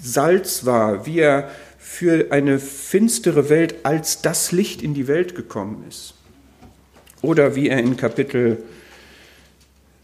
Salz 0.00 0.64
war, 0.64 1.06
wie 1.06 1.18
er 1.18 1.50
für 1.78 2.30
eine 2.30 2.58
finstere 2.58 3.48
Welt 3.48 3.76
als 3.82 4.22
das 4.22 4.52
Licht 4.52 4.82
in 4.82 4.94
die 4.94 5.08
Welt 5.08 5.34
gekommen 5.34 5.84
ist. 5.88 6.14
Oder 7.22 7.56
wie 7.56 7.68
er 7.68 7.78
in 7.78 7.96
Kapitel 7.96 8.58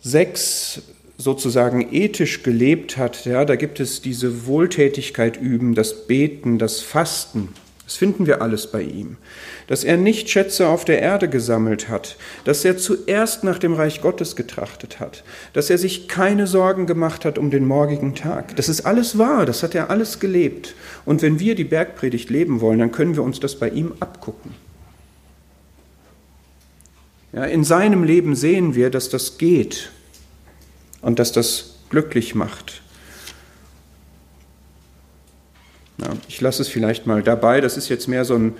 6 0.03 0.82
sozusagen 1.16 1.93
ethisch 1.93 2.43
gelebt 2.43 2.97
hat, 2.97 3.24
ja, 3.24 3.45
da 3.45 3.57
gibt 3.57 3.78
es 3.80 4.03
diese 4.03 4.47
Wohltätigkeit 4.47 5.41
üben, 5.41 5.74
das 5.74 6.07
Beten, 6.07 6.59
das 6.59 6.80
Fasten. 6.80 7.51
Das 7.85 7.97
finden 7.97 8.26
wir 8.26 8.41
alles 8.41 8.70
bei 8.70 8.80
ihm. 8.82 9.18
Dass 9.66 9.85
er 9.85 9.99
nicht 9.99 10.30
Schätze 10.30 10.68
auf 10.68 10.87
der 10.87 11.03
Erde 11.03 11.28
gesammelt 11.28 11.89
hat, 11.89 12.16
dass 12.45 12.64
er 12.64 12.78
zuerst 12.78 13.45
nach 13.45 13.59
dem 13.59 13.74
Reich 13.74 14.01
Gottes 14.01 14.37
getrachtet 14.37 15.01
hat, 15.01 15.22
dass 15.53 15.68
er 15.68 15.76
sich 15.76 16.09
keine 16.09 16.47
Sorgen 16.47 16.87
gemacht 16.87 17.26
hat 17.26 17.39
um 17.39 17.51
den 17.51 17.66
morgigen 17.66 18.14
Tag. 18.14 18.57
Das 18.57 18.70
ist 18.70 18.87
alles 18.87 19.18
wahr, 19.18 19.45
das 19.45 19.62
hat 19.62 19.74
er 19.74 19.91
alles 19.91 20.18
gelebt. 20.18 20.74
Und 21.05 21.20
wenn 21.20 21.39
wir 21.41 21.55
die 21.55 21.64
Bergpredigt 21.64 22.30
leben 22.30 22.62
wollen, 22.62 22.78
dann 22.78 22.93
können 22.93 23.16
wir 23.16 23.22
uns 23.22 23.39
das 23.39 23.59
bei 23.59 23.68
ihm 23.68 23.93
abgucken. 24.01 24.53
Ja, 27.35 27.45
in 27.45 27.64
seinem 27.64 28.05
Leben 28.05 28.37
sehen 28.37 28.74
wir, 28.74 28.91
dass 28.91 29.11
das 29.11 29.39
geht 29.39 29.91
und 31.03 31.18
dass 31.18 31.32
das 31.32 31.74
glücklich 31.91 32.35
macht. 32.35 32.84
Ja, 36.05 36.13
ich 36.29 36.41
lasse 36.41 36.63
es 36.63 36.69
vielleicht 36.69 37.07
mal 37.07 37.23
dabei. 37.23 37.61
Das 37.61 37.77
ist 37.77 37.89
jetzt 37.89 38.07
mehr 38.09 38.25
so 38.25 38.35
ein 38.35 38.55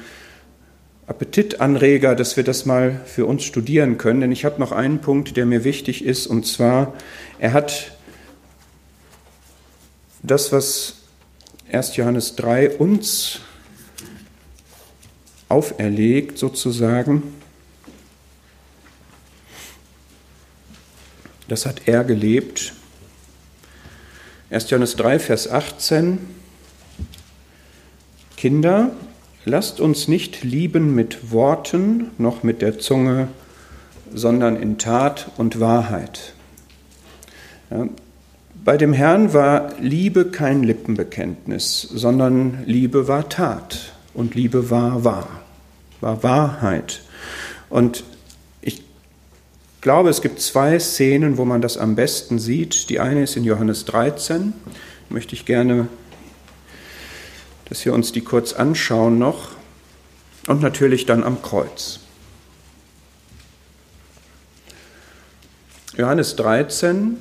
Appetitanreger, 1.07 2.14
dass 2.14 2.36
wir 2.36 2.45
das 2.45 2.64
mal 2.64 3.01
für 3.05 3.26
uns 3.26 3.45
studieren 3.45 3.99
können. 3.99 4.20
Denn 4.20 4.32
ich 4.32 4.45
habe 4.45 4.59
noch 4.59 4.72
einen 4.72 5.01
Punkt, 5.01 5.36
der 5.36 5.45
mir 5.45 5.64
wichtig 5.64 6.05
ist, 6.05 6.26
und 6.26 6.47
zwar, 6.47 6.95
er 7.38 7.53
hat 7.53 7.92
das, 10.22 10.53
was 10.53 10.97
1. 11.70 11.97
Johannes 11.97 12.36
3 12.36 12.78
uns 12.78 13.40
auferlegt, 15.49 16.38
sozusagen, 16.38 17.22
Das 21.47 21.66
hat 21.66 21.86
er 21.86 22.05
gelebt. 22.05 22.72
1. 24.51 24.70
Johannes 24.70 24.97
3, 24.97 25.18
Vers 25.18 25.49
18. 25.51 26.18
Kinder, 28.45 28.90
lasst 29.47 29.80
uns 29.80 30.07
nicht 30.07 30.45
lieben 30.45 30.95
mit 30.95 31.32
Worten 31.32 32.11
noch 32.18 32.42
mit 32.42 32.61
der 32.61 32.78
Zunge, 32.78 33.28
sondern 34.12 34.57
in 34.57 34.76
Tat 34.76 35.30
und 35.38 35.61
Wahrheit. 35.61 36.34
Ja, 37.70 37.88
bei 38.62 38.76
dem 38.76 38.92
Herrn 38.92 39.32
war 39.32 39.72
Liebe 39.80 40.26
kein 40.26 40.62
Lippenbekenntnis, 40.62 41.88
sondern 41.90 42.59
Liebe 42.66 43.09
war 43.09 43.30
Tat 43.30 43.95
und 44.12 44.34
Liebe 44.34 44.68
war 44.68 45.05
wahr, 45.05 45.40
war 46.03 46.22
Wahrheit. 46.22 47.01
Und 47.70 48.05
glaube, 49.84 50.09
es 50.09 50.22
gibt 50.22 50.40
zwei 50.40 50.78
Szenen, 50.78 51.38
wo 51.38 51.45
man 51.45 51.62
das 51.62 51.76
am 51.76 51.95
besten 51.95 52.38
sieht. 52.38 52.88
Die 52.88 53.01
eine 53.01 53.22
ist 53.22 53.36
in 53.36 53.45
Johannes 53.45 53.84
13. 53.84 54.53
Da 55.09 55.14
möchte 55.14 55.34
ich 55.34 55.45
gerne, 55.45 55.88
dass 57.68 57.84
wir 57.84 57.92
uns 57.92 58.12
die 58.12 58.20
kurz 58.20 58.52
anschauen 58.52 59.18
noch. 59.18 59.50
Und 60.46 60.60
natürlich 60.60 61.06
dann 61.06 61.24
am 61.24 61.40
Kreuz. 61.40 62.00
Johannes 65.96 66.36
13, 66.36 67.16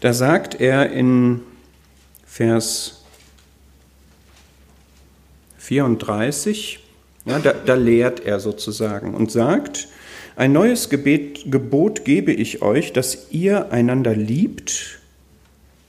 Da 0.00 0.14
sagt 0.14 0.60
er 0.60 0.90
in 0.90 1.42
Vers 2.24 3.04
34, 5.58 6.80
ja, 7.26 7.38
da, 7.38 7.52
da 7.52 7.74
lehrt 7.74 8.20
er 8.20 8.40
sozusagen 8.40 9.14
und 9.14 9.30
sagt, 9.30 9.88
ein 10.36 10.52
neues 10.52 10.88
Gebet, 10.88 11.52
Gebot 11.52 12.06
gebe 12.06 12.32
ich 12.32 12.62
euch, 12.62 12.94
dass 12.94 13.30
ihr 13.30 13.72
einander 13.72 14.14
liebt. 14.14 15.00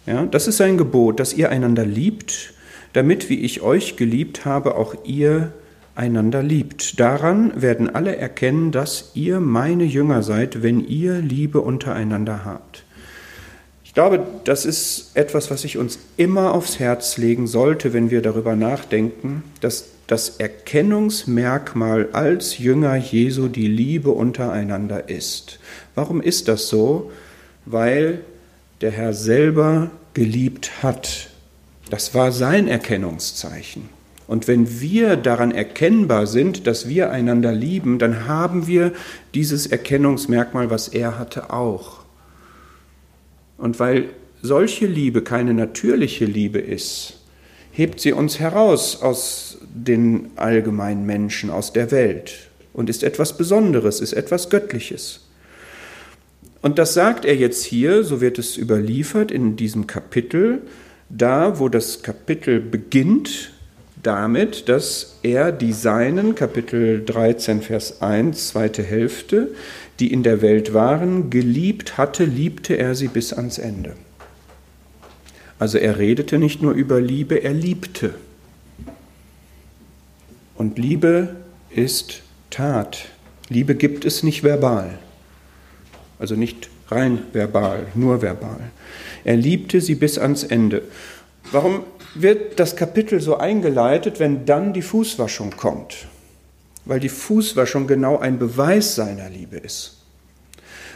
Ja, 0.05 0.25
das 0.25 0.47
ist 0.47 0.59
ein 0.59 0.77
Gebot, 0.77 1.21
dass 1.21 1.31
ihr 1.31 1.49
einander 1.49 1.85
liebt, 1.85 2.53
damit, 2.91 3.29
wie 3.29 3.39
ich 3.39 3.61
euch 3.61 3.95
geliebt 3.95 4.43
habe, 4.43 4.75
auch 4.75 4.93
ihr 5.05 5.53
einander 5.95 6.43
liebt. 6.43 6.99
Daran 6.99 7.61
werden 7.61 7.89
alle 7.89 8.17
erkennen, 8.17 8.73
dass 8.73 9.11
ihr 9.13 9.39
meine 9.39 9.85
Jünger 9.85 10.21
seid, 10.21 10.63
wenn 10.63 10.85
ihr 10.85 11.19
Liebe 11.19 11.61
untereinander 11.61 12.43
habt. 12.43 12.83
Ich 13.91 13.95
glaube, 13.95 14.23
das 14.45 14.63
ist 14.63 15.11
etwas, 15.15 15.51
was 15.51 15.63
sich 15.63 15.77
uns 15.77 15.99
immer 16.15 16.53
aufs 16.53 16.79
Herz 16.79 17.17
legen 17.17 17.45
sollte, 17.45 17.91
wenn 17.91 18.09
wir 18.09 18.21
darüber 18.21 18.55
nachdenken, 18.55 19.43
dass 19.59 19.89
das 20.07 20.37
Erkennungsmerkmal 20.37 22.07
als 22.13 22.57
Jünger 22.57 22.95
Jesu 22.95 23.49
die 23.49 23.67
Liebe 23.67 24.11
untereinander 24.11 25.09
ist. 25.09 25.59
Warum 25.93 26.21
ist 26.21 26.47
das 26.47 26.69
so? 26.69 27.11
Weil 27.65 28.21
der 28.79 28.91
Herr 28.91 29.11
selber 29.11 29.91
geliebt 30.13 30.81
hat. 30.81 31.27
Das 31.89 32.15
war 32.15 32.31
sein 32.31 32.69
Erkennungszeichen. 32.69 33.89
Und 34.25 34.47
wenn 34.47 34.79
wir 34.79 35.17
daran 35.17 35.51
erkennbar 35.51 36.27
sind, 36.27 36.65
dass 36.65 36.87
wir 36.87 37.11
einander 37.11 37.51
lieben, 37.51 37.99
dann 37.99 38.25
haben 38.25 38.67
wir 38.67 38.93
dieses 39.33 39.67
Erkennungsmerkmal, 39.67 40.69
was 40.69 40.87
er 40.87 41.19
hatte, 41.19 41.51
auch. 41.51 42.00
Und 43.61 43.79
weil 43.79 44.09
solche 44.41 44.87
Liebe 44.87 45.21
keine 45.21 45.53
natürliche 45.53 46.25
Liebe 46.25 46.57
ist, 46.57 47.19
hebt 47.71 47.99
sie 47.99 48.11
uns 48.11 48.39
heraus 48.39 49.03
aus 49.03 49.59
den 49.61 50.31
allgemeinen 50.35 51.05
Menschen, 51.05 51.51
aus 51.51 51.71
der 51.71 51.91
Welt 51.91 52.49
und 52.73 52.89
ist 52.89 53.03
etwas 53.03 53.37
Besonderes, 53.37 54.01
ist 54.01 54.13
etwas 54.13 54.49
Göttliches. 54.49 55.21
Und 56.63 56.79
das 56.79 56.95
sagt 56.95 57.23
er 57.23 57.35
jetzt 57.35 57.63
hier, 57.63 58.03
so 58.03 58.19
wird 58.19 58.39
es 58.39 58.57
überliefert 58.57 59.31
in 59.31 59.55
diesem 59.57 59.85
Kapitel, 59.85 60.63
da 61.09 61.59
wo 61.59 61.69
das 61.69 62.01
Kapitel 62.01 62.59
beginnt 62.59 63.51
damit, 64.01 64.69
dass 64.69 65.19
er 65.21 65.51
die 65.51 65.73
Seinen, 65.73 66.33
Kapitel 66.33 67.05
13, 67.05 67.61
Vers 67.61 68.01
1, 68.01 68.47
zweite 68.49 68.81
Hälfte, 68.81 69.49
die 70.01 70.11
in 70.11 70.23
der 70.23 70.41
Welt 70.41 70.73
waren, 70.73 71.29
geliebt 71.29 71.97
hatte, 71.97 72.25
liebte 72.25 72.73
er 72.73 72.95
sie 72.95 73.07
bis 73.07 73.33
ans 73.33 73.59
Ende. 73.59 73.93
Also 75.59 75.77
er 75.77 75.99
redete 75.99 76.39
nicht 76.39 76.63
nur 76.63 76.73
über 76.73 76.99
Liebe, 76.99 77.43
er 77.43 77.53
liebte. 77.53 78.15
Und 80.55 80.79
Liebe 80.79 81.35
ist 81.69 82.23
Tat. 82.49 83.09
Liebe 83.47 83.75
gibt 83.75 84.03
es 84.03 84.23
nicht 84.23 84.43
verbal. 84.43 84.97
Also 86.17 86.35
nicht 86.35 86.69
rein 86.87 87.19
verbal, 87.31 87.85
nur 87.93 88.23
verbal. 88.23 88.71
Er 89.23 89.37
liebte 89.37 89.81
sie 89.81 89.95
bis 89.95 90.17
ans 90.17 90.43
Ende. 90.43 90.81
Warum 91.51 91.83
wird 92.15 92.59
das 92.59 92.75
Kapitel 92.75 93.21
so 93.21 93.37
eingeleitet, 93.37 94.19
wenn 94.19 94.45
dann 94.45 94.73
die 94.73 94.81
Fußwaschung 94.81 95.51
kommt? 95.57 96.07
Weil 96.85 96.99
die 96.99 97.09
Fußwaschung 97.09 97.87
genau 97.87 98.17
ein 98.17 98.39
Beweis 98.39 98.95
seiner 98.95 99.29
Liebe 99.29 99.57
ist. 99.57 99.97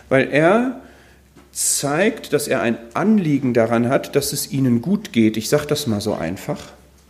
Weil 0.09 0.29
er 0.31 0.81
zeigt, 1.51 2.33
dass 2.33 2.47
er 2.47 2.61
ein 2.61 2.77
Anliegen 2.93 3.53
daran 3.53 3.89
hat, 3.89 4.15
dass 4.15 4.33
es 4.33 4.51
ihnen 4.51 4.81
gut 4.81 5.13
geht. 5.13 5.37
Ich 5.37 5.49
sage 5.49 5.67
das 5.67 5.87
mal 5.87 6.01
so 6.01 6.13
einfach. 6.13 6.61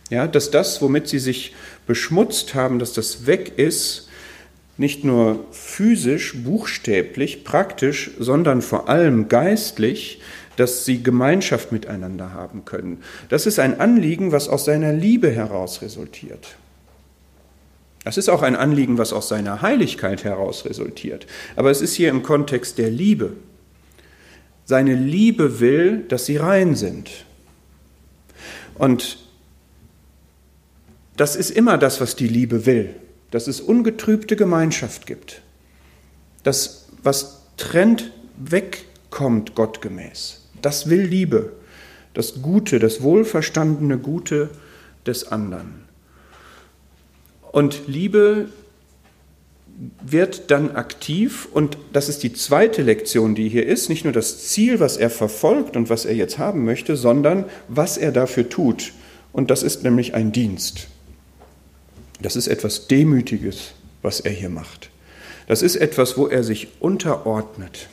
Ja, 0.08 0.28
dass 0.28 0.52
das, 0.52 0.80
womit 0.80 1.08
sie 1.08 1.18
sich 1.18 1.54
beschmutzt 1.86 2.54
haben, 2.54 2.78
dass 2.78 2.92
das 2.92 3.26
weg 3.26 3.58
ist, 3.58 4.08
nicht 4.78 5.04
nur 5.04 5.46
physisch, 5.50 6.44
buchstäblich, 6.44 7.44
praktisch, 7.44 8.12
sondern 8.18 8.62
vor 8.62 8.88
allem 8.88 9.28
geistlich, 9.28 10.20
dass 10.56 10.84
sie 10.84 11.02
Gemeinschaft 11.02 11.72
miteinander 11.72 12.32
haben 12.32 12.64
können. 12.64 13.02
Das 13.28 13.46
ist 13.46 13.58
ein 13.58 13.80
Anliegen, 13.80 14.32
was 14.32 14.48
aus 14.48 14.64
seiner 14.64 14.92
Liebe 14.92 15.30
heraus 15.30 15.82
resultiert. 15.82 16.56
Das 18.06 18.16
ist 18.16 18.28
auch 18.28 18.42
ein 18.42 18.54
Anliegen, 18.54 18.98
was 18.98 19.12
aus 19.12 19.26
seiner 19.26 19.62
Heiligkeit 19.62 20.22
heraus 20.22 20.64
resultiert. 20.64 21.26
Aber 21.56 21.72
es 21.72 21.80
ist 21.80 21.94
hier 21.94 22.08
im 22.08 22.22
Kontext 22.22 22.78
der 22.78 22.88
Liebe. 22.88 23.32
Seine 24.64 24.94
Liebe 24.94 25.58
will, 25.58 26.04
dass 26.06 26.24
sie 26.24 26.36
rein 26.36 26.76
sind. 26.76 27.10
Und 28.76 29.18
das 31.16 31.34
ist 31.34 31.50
immer 31.50 31.78
das, 31.78 32.00
was 32.00 32.14
die 32.14 32.28
Liebe 32.28 32.64
will, 32.64 32.94
dass 33.32 33.48
es 33.48 33.60
ungetrübte 33.60 34.36
Gemeinschaft 34.36 35.08
gibt. 35.08 35.42
Das, 36.44 36.86
was 37.02 37.42
trennt, 37.56 38.12
wegkommt 38.36 39.56
gottgemäß. 39.56 40.46
Das 40.62 40.88
will 40.88 41.02
Liebe, 41.02 41.54
das 42.14 42.40
Gute, 42.40 42.78
das 42.78 43.02
wohlverstandene 43.02 43.98
Gute 43.98 44.50
des 45.04 45.26
anderen. 45.26 45.85
Und 47.56 47.84
Liebe 47.86 48.50
wird 50.04 50.50
dann 50.50 50.72
aktiv 50.72 51.48
und 51.50 51.78
das 51.90 52.10
ist 52.10 52.22
die 52.22 52.34
zweite 52.34 52.82
Lektion, 52.82 53.34
die 53.34 53.48
hier 53.48 53.64
ist, 53.64 53.88
nicht 53.88 54.04
nur 54.04 54.12
das 54.12 54.46
Ziel, 54.48 54.78
was 54.78 54.98
er 54.98 55.08
verfolgt 55.08 55.74
und 55.74 55.88
was 55.88 56.04
er 56.04 56.14
jetzt 56.14 56.36
haben 56.36 56.66
möchte, 56.66 56.96
sondern 56.96 57.46
was 57.68 57.96
er 57.96 58.12
dafür 58.12 58.50
tut. 58.50 58.92
Und 59.32 59.50
das 59.50 59.62
ist 59.62 59.84
nämlich 59.84 60.12
ein 60.12 60.32
Dienst. 60.32 60.88
Das 62.20 62.36
ist 62.36 62.46
etwas 62.46 62.88
Demütiges, 62.88 63.72
was 64.02 64.20
er 64.20 64.32
hier 64.32 64.50
macht. 64.50 64.90
Das 65.46 65.62
ist 65.62 65.76
etwas, 65.76 66.18
wo 66.18 66.26
er 66.26 66.44
sich 66.44 66.68
unterordnet, 66.80 67.88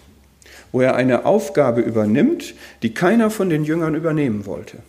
wo 0.74 0.82
er 0.82 0.96
eine 0.96 1.24
Aufgabe 1.24 1.80
übernimmt, 1.80 2.54
die 2.82 2.94
keiner 2.94 3.30
von 3.30 3.50
den 3.50 3.64
Jüngern 3.64 3.96
übernehmen 3.96 4.46
wollte 4.46 4.80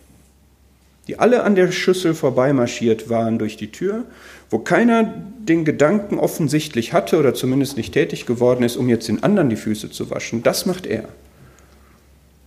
die 1.07 1.19
alle 1.19 1.43
an 1.43 1.55
der 1.55 1.71
Schüssel 1.71 2.13
vorbeimarschiert 2.13 3.09
waren 3.09 3.37
durch 3.37 3.57
die 3.57 3.71
Tür, 3.71 4.05
wo 4.49 4.59
keiner 4.59 5.13
den 5.39 5.65
Gedanken 5.65 6.17
offensichtlich 6.17 6.93
hatte 6.93 7.17
oder 7.17 7.33
zumindest 7.33 7.77
nicht 7.77 7.93
tätig 7.93 8.25
geworden 8.25 8.63
ist, 8.63 8.77
um 8.77 8.89
jetzt 8.89 9.07
den 9.07 9.23
anderen 9.23 9.49
die 9.49 9.55
Füße 9.55 9.91
zu 9.91 10.09
waschen. 10.09 10.43
Das 10.43 10.65
macht 10.65 10.85
er. 10.85 11.05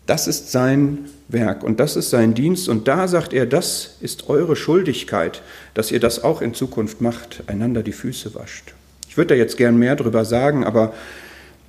Das 0.06 0.26
ist 0.26 0.50
sein 0.50 1.10
Werk 1.28 1.62
und 1.62 1.80
das 1.80 1.94
ist 1.94 2.08
sein 2.10 2.32
Dienst 2.32 2.68
und 2.68 2.88
da 2.88 3.08
sagt 3.08 3.34
er, 3.34 3.44
das 3.44 3.96
ist 4.00 4.30
eure 4.30 4.56
Schuldigkeit, 4.56 5.42
dass 5.74 5.92
ihr 5.92 6.00
das 6.00 6.24
auch 6.24 6.40
in 6.40 6.54
Zukunft 6.54 7.02
macht, 7.02 7.42
einander 7.46 7.82
die 7.82 7.92
Füße 7.92 8.34
wascht. 8.34 8.72
Ich 9.06 9.18
würde 9.18 9.34
da 9.34 9.38
jetzt 9.38 9.58
gern 9.58 9.76
mehr 9.76 9.96
drüber 9.96 10.24
sagen, 10.24 10.64
aber 10.64 10.94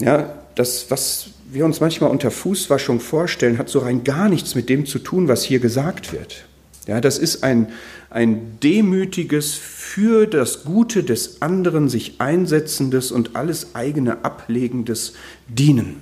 ja, 0.01 0.33
das, 0.55 0.89
was 0.89 1.31
wir 1.51 1.65
uns 1.65 1.81
manchmal 1.81 2.11
unter 2.11 2.31
Fußwaschung 2.31 3.01
vorstellen, 3.01 3.57
hat 3.57 3.67
so 3.67 3.79
rein 3.79 4.03
gar 4.03 4.29
nichts 4.29 4.55
mit 4.55 4.69
dem 4.69 4.85
zu 4.85 4.99
tun, 4.99 5.27
was 5.27 5.43
hier 5.43 5.59
gesagt 5.59 6.13
wird. 6.13 6.45
Ja, 6.87 7.01
das 7.01 7.17
ist 7.17 7.43
ein, 7.43 7.67
ein 8.09 8.59
demütiges, 8.61 9.53
für 9.53 10.27
das 10.27 10.63
Gute 10.63 11.03
des 11.03 11.41
anderen 11.41 11.89
sich 11.89 12.21
einsetzendes 12.21 13.11
und 13.11 13.35
alles 13.35 13.75
eigene 13.75 14.23
ablegendes 14.23 15.13
Dienen. 15.47 16.01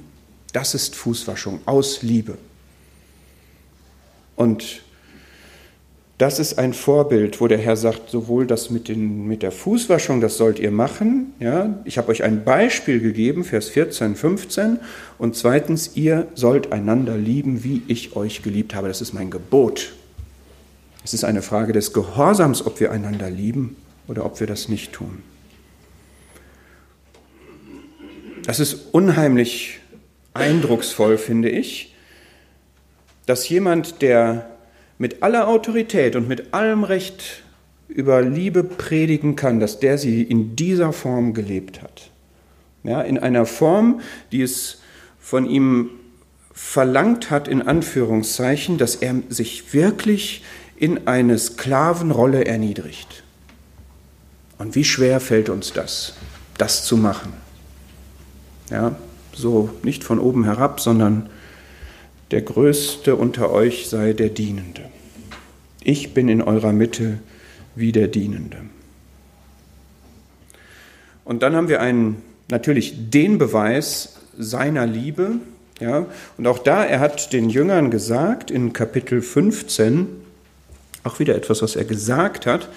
Das 0.53 0.73
ist 0.73 0.95
Fußwaschung 0.95 1.61
aus 1.65 2.03
Liebe. 2.03 2.37
Und 4.35 4.81
das 6.17 6.39
ist 6.39 6.57
ein 6.57 6.73
Vorbild, 6.73 7.39
wo 7.41 7.47
der 7.47 7.59
Herr 7.59 7.77
sagt, 7.77 8.09
sowohl 8.09 8.47
das 8.47 8.71
mit, 8.71 8.87
den, 8.87 9.27
mit 9.27 9.43
der 9.43 9.51
Fußwaschung, 9.51 10.19
das 10.19 10.37
sollt 10.37 10.57
ihr 10.57 10.71
machen. 10.71 11.33
Ja, 11.39 11.79
ich 11.85 11.99
habe 11.99 12.09
euch 12.09 12.23
ein 12.23 12.43
Beispiel 12.43 12.99
gegeben, 12.99 13.43
Vers 13.43 13.69
14, 13.69 14.15
15. 14.15 14.79
Und 15.19 15.35
zweitens, 15.35 15.91
ihr 15.95 16.27
sollt 16.33 16.71
einander 16.71 17.15
lieben, 17.15 17.63
wie 17.63 17.83
ich 17.87 18.15
euch 18.15 18.41
geliebt 18.41 18.73
habe. 18.73 18.87
Das 18.87 19.01
ist 19.01 19.13
mein 19.13 19.29
Gebot. 19.29 19.93
Es 21.07 21.13
ist 21.13 21.23
eine 21.23 21.41
Frage 21.41 21.71
des 21.71 21.93
Gehorsams, 21.93 22.65
ob 22.65 22.81
wir 22.81 22.91
einander 22.91 23.29
lieben 23.29 23.77
oder 24.09 24.25
ob 24.25 24.41
wir 24.41 24.47
das 24.47 24.67
nicht 24.67 24.91
tun. 24.91 25.23
Das 28.45 28.59
ist 28.59 28.93
unheimlich 28.93 29.79
eindrucksvoll, 30.33 31.17
finde 31.17 31.49
ich, 31.49 31.95
dass 33.25 33.47
jemand, 33.47 34.01
der 34.01 34.49
mit 34.97 35.23
aller 35.23 35.47
Autorität 35.47 36.17
und 36.17 36.27
mit 36.27 36.53
allem 36.53 36.83
Recht 36.83 37.41
über 37.87 38.21
Liebe 38.21 38.65
predigen 38.65 39.37
kann, 39.37 39.61
dass 39.61 39.79
der 39.79 39.97
sie 39.97 40.23
in 40.23 40.57
dieser 40.57 40.91
Form 40.91 41.33
gelebt 41.33 41.81
hat. 41.81 42.11
Ja, 42.83 43.01
in 43.01 43.17
einer 43.17 43.45
Form, 43.45 44.01
die 44.33 44.41
es 44.41 44.81
von 45.21 45.49
ihm 45.49 45.89
verlangt 46.51 47.31
hat, 47.31 47.47
in 47.47 47.61
Anführungszeichen, 47.61 48.77
dass 48.77 48.97
er 48.97 49.15
sich 49.29 49.73
wirklich 49.73 50.43
in 50.77 51.07
eine 51.07 51.37
Sklavenrolle 51.37 52.45
erniedrigt. 52.45 53.23
Und 54.57 54.75
wie 54.75 54.83
schwer 54.83 55.19
fällt 55.19 55.49
uns 55.49 55.73
das, 55.73 56.13
das 56.57 56.85
zu 56.85 56.97
machen? 56.97 57.33
Ja, 58.69 58.95
so 59.33 59.69
nicht 59.83 60.03
von 60.03 60.19
oben 60.19 60.43
herab, 60.43 60.79
sondern 60.79 61.29
der 62.31 62.41
Größte 62.41 63.15
unter 63.15 63.51
euch 63.51 63.87
sei 63.87 64.13
der 64.13 64.29
Dienende. 64.29 64.81
Ich 65.83 66.13
bin 66.13 66.27
in 66.27 66.41
eurer 66.41 66.73
Mitte 66.73 67.19
wie 67.75 67.91
der 67.91 68.07
Dienende. 68.07 68.57
Und 71.23 71.43
dann 71.43 71.55
haben 71.55 71.69
wir 71.69 71.81
einen, 71.81 72.21
natürlich 72.49 73.09
den 73.09 73.37
Beweis 73.37 74.17
seiner 74.37 74.85
Liebe. 74.85 75.35
Ja, 75.79 76.07
und 76.37 76.47
auch 76.47 76.59
da, 76.59 76.83
er 76.83 76.99
hat 76.99 77.31
den 77.33 77.49
Jüngern 77.49 77.91
gesagt 77.91 78.49
in 78.49 78.73
Kapitel 78.73 79.21
15, 79.21 80.07
auch 81.07 81.19
wieder 81.19 81.35
etwas, 81.35 81.61
was 81.61 81.75
er 81.75 81.85
gesagt 81.85 82.45
hat, 82.45 82.69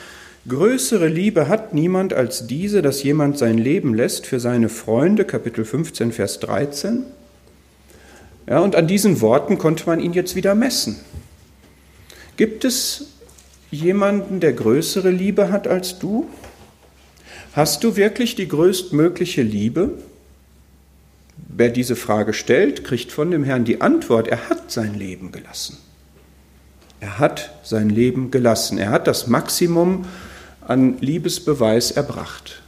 Größere 0.49 1.07
Liebe 1.07 1.49
hat 1.49 1.75
niemand 1.75 2.15
als 2.15 2.47
diese, 2.47 2.81
dass 2.81 3.03
jemand 3.03 3.37
sein 3.37 3.59
Leben 3.59 3.93
lässt 3.93 4.25
für 4.25 4.41
seine 4.41 4.71
Freunde, 4.71 5.27
Kapitel 5.27 5.67
15, 5.67 6.13
Vers 6.13 6.41
13. 6.41 7.05
Ja, 8.49 8.61
und 8.61 8.75
an 8.75 8.87
diesen 8.87 9.21
Worten 9.21 9.59
konnte 9.59 9.85
man 9.85 10.01
ihn 10.01 10.15
jetzt 10.15 10.37
wieder 10.37 10.55
messen. 10.55 10.97
Gibt 12.39 12.65
es 12.65 13.09
jemanden, 13.71 14.41
der 14.41 14.55
größere 14.55 15.11
Liebe 15.11 15.53
hat 15.53 15.69
als 15.69 15.99
du? 15.99 16.27
Hast 17.53 17.85
du 17.85 17.97
wirklich 17.97 18.35
die 18.35 18.49
größtmögliche 18.49 19.43
Liebe? 19.43 19.99
Wer 21.37 21.69
diese 21.69 21.97
Frage 21.97 22.33
stellt, 22.33 22.83
kriegt 22.85 23.13
von 23.13 23.31
dem 23.31 23.45
Herrn 23.45 23.67
die 23.67 23.83
Antwort, 23.83 24.27
er 24.27 24.49
hat 24.49 24.73
sein 24.73 24.95
Leben 24.99 25.33
gelassen. 25.33 25.77
Er 27.01 27.19
hat 27.19 27.51
sein 27.63 27.89
Leben 27.89 28.31
gelassen. 28.31 28.79
Er 28.79 28.91
hat 28.91 29.07
das 29.07 29.27
Maximum 29.27 30.07
an 30.61 30.99
Liebesbeweis 31.01 31.91
erbracht. 31.91 32.63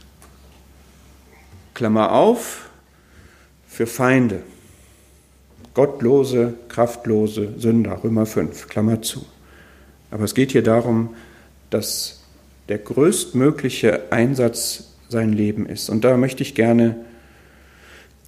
Klammer 1.73 2.11
auf, 2.11 2.69
für 3.67 3.87
Feinde, 3.87 4.41
gottlose, 5.73 6.53
kraftlose 6.67 7.53
Sünder, 7.57 8.03
Römer 8.03 8.25
5, 8.25 8.67
Klammer 8.67 9.01
zu. 9.01 9.25
Aber 10.11 10.25
es 10.25 10.35
geht 10.35 10.51
hier 10.51 10.61
darum, 10.61 11.15
dass 11.69 12.21
der 12.69 12.77
größtmögliche 12.77 14.11
Einsatz 14.11 14.91
sein 15.09 15.33
Leben 15.33 15.65
ist. 15.65 15.89
Und 15.89 16.03
da 16.03 16.17
möchte 16.17 16.43
ich 16.43 16.53
gerne 16.53 16.97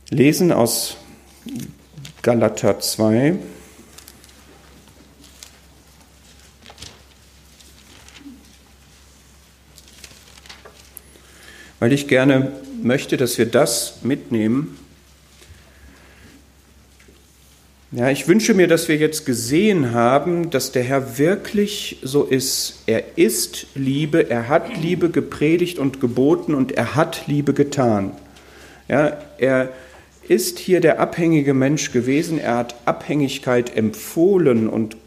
lesen 0.09 0.51
aus 0.51 0.97
Galater 2.21 2.79
2, 2.79 3.35
weil 11.79 11.93
ich 11.93 12.07
gerne 12.07 12.51
möchte, 12.81 13.17
dass 13.17 13.37
wir 13.37 13.45
das 13.45 13.99
mitnehmen. 14.03 14.77
Ja, 17.91 18.09
ich 18.09 18.27
wünsche 18.27 18.53
mir, 18.53 18.67
dass 18.67 18.89
wir 18.89 18.97
jetzt 18.97 19.25
gesehen 19.25 19.93
haben, 19.93 20.49
dass 20.49 20.71
der 20.71 20.83
Herr 20.83 21.17
wirklich 21.17 21.99
so 22.01 22.23
ist. 22.23 22.83
Er 22.87 23.17
ist 23.17 23.67
Liebe, 23.73 24.29
er 24.29 24.49
hat 24.49 24.77
Liebe 24.81 25.09
gepredigt 25.09 25.79
und 25.79 26.01
geboten 26.01 26.55
und 26.55 26.73
er 26.73 26.95
hat 26.95 27.27
Liebe 27.27 27.53
getan. 27.53 28.11
Ja, 28.89 29.17
er 29.37 29.69
ist 30.27 30.59
hier 30.59 30.81
der 30.81 30.99
abhängige 30.99 31.53
Mensch 31.53 31.91
gewesen, 31.91 32.39
er 32.39 32.57
hat 32.57 32.75
Abhängigkeit 32.85 33.77
empfohlen 33.77 34.67
und 34.67 34.97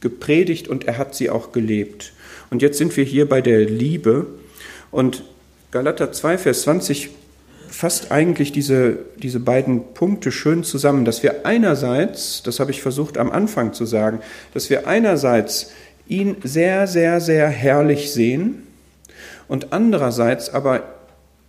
gepredigt 0.00 0.68
und 0.68 0.84
er 0.84 0.98
hat 0.98 1.14
sie 1.14 1.30
auch 1.30 1.52
gelebt. 1.52 2.12
Und 2.50 2.62
jetzt 2.62 2.78
sind 2.78 2.96
wir 2.96 3.04
hier 3.04 3.28
bei 3.28 3.40
der 3.40 3.64
Liebe 3.64 4.26
und 4.90 5.24
Galater 5.70 6.10
2, 6.10 6.38
Vers 6.38 6.62
20 6.62 7.10
fasst 7.68 8.10
eigentlich 8.10 8.50
diese, 8.50 8.98
diese 9.22 9.38
beiden 9.38 9.94
Punkte 9.94 10.32
schön 10.32 10.64
zusammen, 10.64 11.04
dass 11.04 11.22
wir 11.22 11.46
einerseits, 11.46 12.42
das 12.42 12.58
habe 12.58 12.72
ich 12.72 12.82
versucht 12.82 13.16
am 13.16 13.30
Anfang 13.30 13.72
zu 13.72 13.86
sagen, 13.86 14.18
dass 14.52 14.68
wir 14.68 14.88
einerseits 14.88 15.70
ihn 16.08 16.36
sehr, 16.42 16.88
sehr, 16.88 17.20
sehr 17.20 17.48
herrlich 17.48 18.12
sehen 18.12 18.66
und 19.46 19.72
andererseits 19.72 20.52
aber 20.52 20.82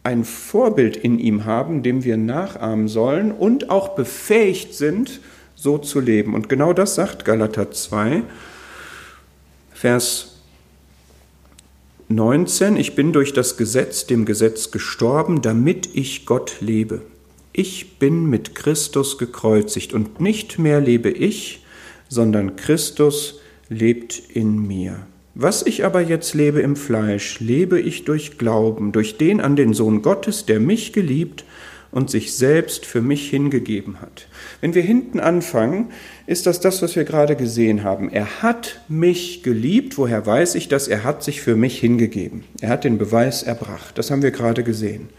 ein 0.03 0.23
Vorbild 0.23 0.97
in 0.97 1.17
ihm 1.17 1.45
haben, 1.45 1.81
dem 1.81 2.03
wir 2.03 2.17
nachahmen 2.17 2.87
sollen 2.87 3.31
und 3.31 3.71
auch 3.71 3.89
befähigt 3.89 4.75
sind, 4.75 5.19
so 5.55 5.79
zu 5.79 5.99
leben. 5.99 6.35
Und 6.35 6.47
genau 6.47 6.73
das 6.73 6.93
sagt 6.93 7.25
Galater 7.25 7.71
2, 7.71 8.21
Vers 9.73 10.30
19, 12.15 12.75
ich 12.77 12.95
bin 12.95 13.13
durch 13.13 13.33
das 13.33 13.57
Gesetz 13.57 14.05
dem 14.05 14.25
Gesetz 14.25 14.71
gestorben, 14.71 15.41
damit 15.41 15.89
ich 15.93 16.25
Gott 16.25 16.57
lebe. 16.59 17.01
Ich 17.53 17.97
bin 17.99 18.29
mit 18.29 18.55
Christus 18.55 19.17
gekreuzigt 19.17 19.93
und 19.93 20.21
nicht 20.21 20.59
mehr 20.59 20.79
lebe 20.79 21.09
ich, 21.09 21.63
sondern 22.07 22.55
Christus 22.55 23.39
lebt 23.69 24.21
in 24.33 24.67
mir. 24.67 25.07
Was 25.33 25.65
ich 25.65 25.85
aber 25.85 26.01
jetzt 26.01 26.33
lebe 26.33 26.59
im 26.59 26.75
Fleisch, 26.75 27.39
lebe 27.39 27.79
ich 27.79 28.03
durch 28.03 28.37
Glauben, 28.37 28.91
durch 28.91 29.17
den 29.17 29.39
an 29.39 29.55
den 29.55 29.73
Sohn 29.73 30.01
Gottes, 30.01 30.45
der 30.45 30.59
mich 30.59 30.91
geliebt 30.91 31.45
und 31.91 32.09
sich 32.09 32.33
selbst 32.33 32.85
für 32.85 33.01
mich 33.01 33.29
hingegeben 33.29 34.01
hat. 34.01 34.27
Wenn 34.61 34.73
wir 34.73 34.81
hinten 34.81 35.19
anfangen, 35.19 35.91
ist 36.25 36.45
das 36.45 36.59
das, 36.59 36.81
was 36.81 36.95
wir 36.95 37.03
gerade 37.03 37.35
gesehen 37.35 37.83
haben. 37.83 38.09
Er 38.09 38.41
hat 38.41 38.81
mich 38.87 39.43
geliebt. 39.43 39.97
Woher 39.97 40.25
weiß 40.25 40.55
ich 40.55 40.69
das? 40.69 40.87
Er 40.87 41.03
hat 41.03 41.23
sich 41.23 41.41
für 41.41 41.55
mich 41.55 41.79
hingegeben. 41.79 42.45
Er 42.61 42.69
hat 42.69 42.83
den 42.83 42.97
Beweis 42.97 43.43
erbracht. 43.43 43.97
Das 43.97 44.09
haben 44.09 44.21
wir 44.21 44.31
gerade 44.31 44.63
gesehen. 44.63 45.09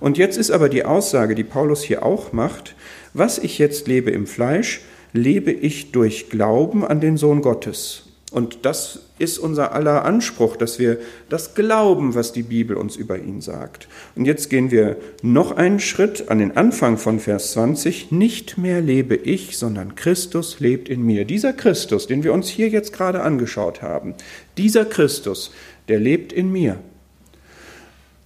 Und 0.00 0.18
jetzt 0.18 0.36
ist 0.36 0.50
aber 0.50 0.68
die 0.68 0.84
Aussage, 0.84 1.34
die 1.34 1.44
Paulus 1.44 1.82
hier 1.82 2.04
auch 2.04 2.32
macht, 2.32 2.74
was 3.14 3.38
ich 3.38 3.58
jetzt 3.58 3.86
lebe 3.86 4.10
im 4.10 4.26
Fleisch, 4.26 4.82
lebe 5.12 5.50
ich 5.50 5.92
durch 5.92 6.28
Glauben 6.28 6.84
an 6.84 7.00
den 7.00 7.16
Sohn 7.16 7.42
Gottes. 7.42 8.05
Und 8.36 8.66
das 8.66 8.98
ist 9.18 9.38
unser 9.38 9.72
aller 9.72 10.04
Anspruch, 10.04 10.56
dass 10.56 10.78
wir 10.78 10.98
das 11.30 11.54
glauben, 11.54 12.14
was 12.14 12.34
die 12.34 12.42
Bibel 12.42 12.76
uns 12.76 12.94
über 12.94 13.18
ihn 13.18 13.40
sagt. 13.40 13.88
Und 14.14 14.26
jetzt 14.26 14.50
gehen 14.50 14.70
wir 14.70 14.98
noch 15.22 15.52
einen 15.52 15.80
Schritt 15.80 16.28
an 16.28 16.40
den 16.40 16.54
Anfang 16.54 16.98
von 16.98 17.18
Vers 17.18 17.52
20. 17.52 18.12
Nicht 18.12 18.58
mehr 18.58 18.82
lebe 18.82 19.14
ich, 19.16 19.56
sondern 19.56 19.94
Christus 19.94 20.60
lebt 20.60 20.90
in 20.90 21.02
mir. 21.02 21.24
Dieser 21.24 21.54
Christus, 21.54 22.08
den 22.08 22.24
wir 22.24 22.34
uns 22.34 22.50
hier 22.50 22.68
jetzt 22.68 22.92
gerade 22.92 23.22
angeschaut 23.22 23.80
haben, 23.80 24.12
dieser 24.58 24.84
Christus, 24.84 25.50
der 25.88 25.98
lebt 25.98 26.30
in 26.30 26.52
mir. 26.52 26.76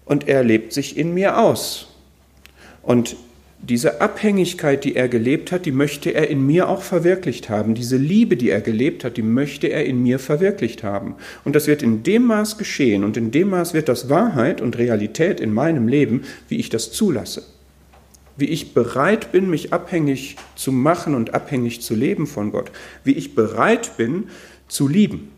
Und 0.07 0.27
er 0.27 0.43
lebt 0.43 0.73
sich 0.73 0.97
in 0.97 1.15
mir 1.15 1.39
aus. 1.39 1.87
Und 2.83 3.15
diese 3.63 4.01
Abhängigkeit, 4.01 4.85
die 4.85 4.97
er 4.97 5.09
gelebt 5.09 5.53
hat, 5.53 5.67
die 5.67 5.73
möchte 5.73 6.15
er 6.15 6.29
in 6.29 6.47
mir 6.47 6.69
auch 6.69 6.83
verwirklicht 6.83 7.51
haben. 7.51 7.75
Diese 7.75 7.99
Liebe, 7.99 8.37
die 8.37 8.51
er 8.51 8.63
gelebt 8.63 9.05
hat, 9.05 9.17
die 9.17 9.23
möchte 9.23 9.67
er 9.67 9.85
in 9.85 10.03
mir 10.03 10.19
verwirklicht 10.19 10.83
haben. 10.83 11.17
Und 11.45 11.55
das 11.55 11.67
wird 11.67 11.83
in 11.83 12.03
dem 12.03 12.25
Maß 12.25 12.57
geschehen 12.57 13.05
und 13.05 13.17
in 13.17 13.31
dem 13.31 13.51
Maß 13.51 13.75
wird 13.75 13.89
das 13.89 14.09
Wahrheit 14.09 14.61
und 14.61 14.79
Realität 14.79 15.41
in 15.41 15.53
meinem 15.53 15.89
Leben, 15.89 16.23
wie 16.49 16.57
ich 16.57 16.71
das 16.71 16.91
zulasse. 16.91 17.43
Wie 18.37 18.47
ich 18.47 18.73
bereit 18.73 19.31
bin, 19.33 19.51
mich 19.51 19.73
abhängig 19.75 20.37
zu 20.57 20.73
machen 20.73 21.15
und 21.15 21.35
abhängig 21.35 21.83
zu 21.83 21.95
leben 21.95 22.27
von 22.27 22.53
Gott. 22.53 22.73
Wie 23.05 23.13
ich 23.13 23.35
bereit 23.35 23.99
bin, 23.99 24.29
zu 24.69 24.89
lieben. 24.89 25.33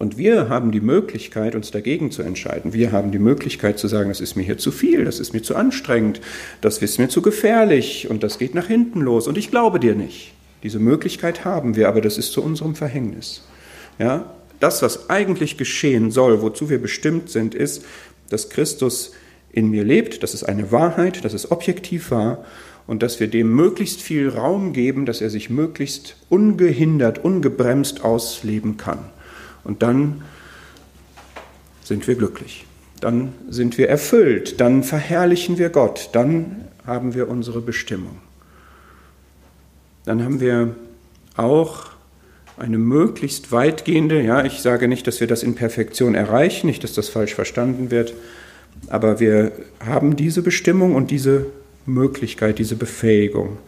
Und 0.00 0.16
wir 0.16 0.48
haben 0.48 0.72
die 0.72 0.80
Möglichkeit, 0.80 1.54
uns 1.54 1.72
dagegen 1.72 2.10
zu 2.10 2.22
entscheiden. 2.22 2.72
Wir 2.72 2.90
haben 2.90 3.12
die 3.12 3.18
Möglichkeit 3.18 3.78
zu 3.78 3.86
sagen, 3.86 4.08
das 4.08 4.22
ist 4.22 4.34
mir 4.34 4.44
hier 4.44 4.56
zu 4.56 4.72
viel, 4.72 5.04
das 5.04 5.20
ist 5.20 5.34
mir 5.34 5.42
zu 5.42 5.56
anstrengend, 5.56 6.22
das 6.62 6.78
ist 6.78 6.98
mir 6.98 7.10
zu 7.10 7.20
gefährlich 7.20 8.08
und 8.08 8.22
das 8.22 8.38
geht 8.38 8.54
nach 8.54 8.66
hinten 8.66 9.02
los 9.02 9.28
und 9.28 9.36
ich 9.36 9.50
glaube 9.50 9.78
dir 9.78 9.94
nicht. 9.94 10.32
Diese 10.62 10.78
Möglichkeit 10.78 11.44
haben 11.44 11.76
wir, 11.76 11.86
aber 11.86 12.00
das 12.00 12.16
ist 12.16 12.32
zu 12.32 12.42
unserem 12.42 12.74
Verhängnis. 12.74 13.42
Ja? 13.98 14.32
Das, 14.58 14.80
was 14.80 15.10
eigentlich 15.10 15.58
geschehen 15.58 16.10
soll, 16.10 16.40
wozu 16.40 16.70
wir 16.70 16.80
bestimmt 16.80 17.28
sind, 17.28 17.54
ist, 17.54 17.84
dass 18.30 18.48
Christus 18.48 19.12
in 19.52 19.68
mir 19.68 19.84
lebt, 19.84 20.22
das 20.22 20.32
ist 20.32 20.44
eine 20.44 20.72
Wahrheit, 20.72 21.26
dass 21.26 21.34
es 21.34 21.50
objektiv 21.50 22.10
war 22.10 22.46
und 22.86 23.02
dass 23.02 23.20
wir 23.20 23.28
dem 23.28 23.54
möglichst 23.54 24.00
viel 24.00 24.30
Raum 24.30 24.72
geben, 24.72 25.04
dass 25.04 25.20
er 25.20 25.28
sich 25.28 25.50
möglichst 25.50 26.16
ungehindert, 26.30 27.22
ungebremst 27.22 28.02
ausleben 28.02 28.78
kann. 28.78 29.00
Und 29.64 29.82
dann 29.82 30.22
sind 31.82 32.06
wir 32.06 32.14
glücklich. 32.14 32.66
Dann 33.00 33.32
sind 33.48 33.78
wir 33.78 33.88
erfüllt. 33.88 34.60
Dann 34.60 34.82
verherrlichen 34.82 35.58
wir 35.58 35.70
Gott. 35.70 36.10
Dann 36.12 36.68
haben 36.86 37.14
wir 37.14 37.28
unsere 37.28 37.60
Bestimmung. 37.60 38.18
Dann 40.04 40.24
haben 40.24 40.40
wir 40.40 40.74
auch 41.36 41.90
eine 42.56 42.78
möglichst 42.78 43.52
weitgehende, 43.52 44.20
ja, 44.20 44.44
ich 44.44 44.60
sage 44.60 44.86
nicht, 44.86 45.06
dass 45.06 45.20
wir 45.20 45.26
das 45.26 45.42
in 45.42 45.54
Perfektion 45.54 46.14
erreichen, 46.14 46.66
nicht, 46.66 46.84
dass 46.84 46.92
das 46.92 47.08
falsch 47.08 47.34
verstanden 47.34 47.90
wird, 47.90 48.12
aber 48.88 49.18
wir 49.18 49.52
haben 49.84 50.16
diese 50.16 50.42
Bestimmung 50.42 50.94
und 50.94 51.10
diese 51.10 51.46
Möglichkeit, 51.86 52.58
diese 52.58 52.76
Befähigung. 52.76 53.58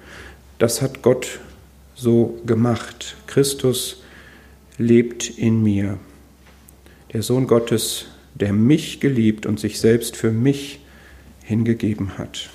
Das 0.58 0.82
hat 0.82 1.02
Gott 1.02 1.40
so 1.94 2.38
gemacht. 2.46 3.16
Christus 3.26 4.01
lebt 4.82 5.30
in 5.38 5.62
mir. 5.62 5.98
Der 7.12 7.22
Sohn 7.22 7.46
Gottes, 7.46 8.06
der 8.34 8.52
mich 8.52 9.00
geliebt 9.00 9.46
und 9.46 9.60
sich 9.60 9.78
selbst 9.78 10.16
für 10.16 10.30
mich 10.30 10.80
hingegeben 11.42 12.18
hat. 12.18 12.50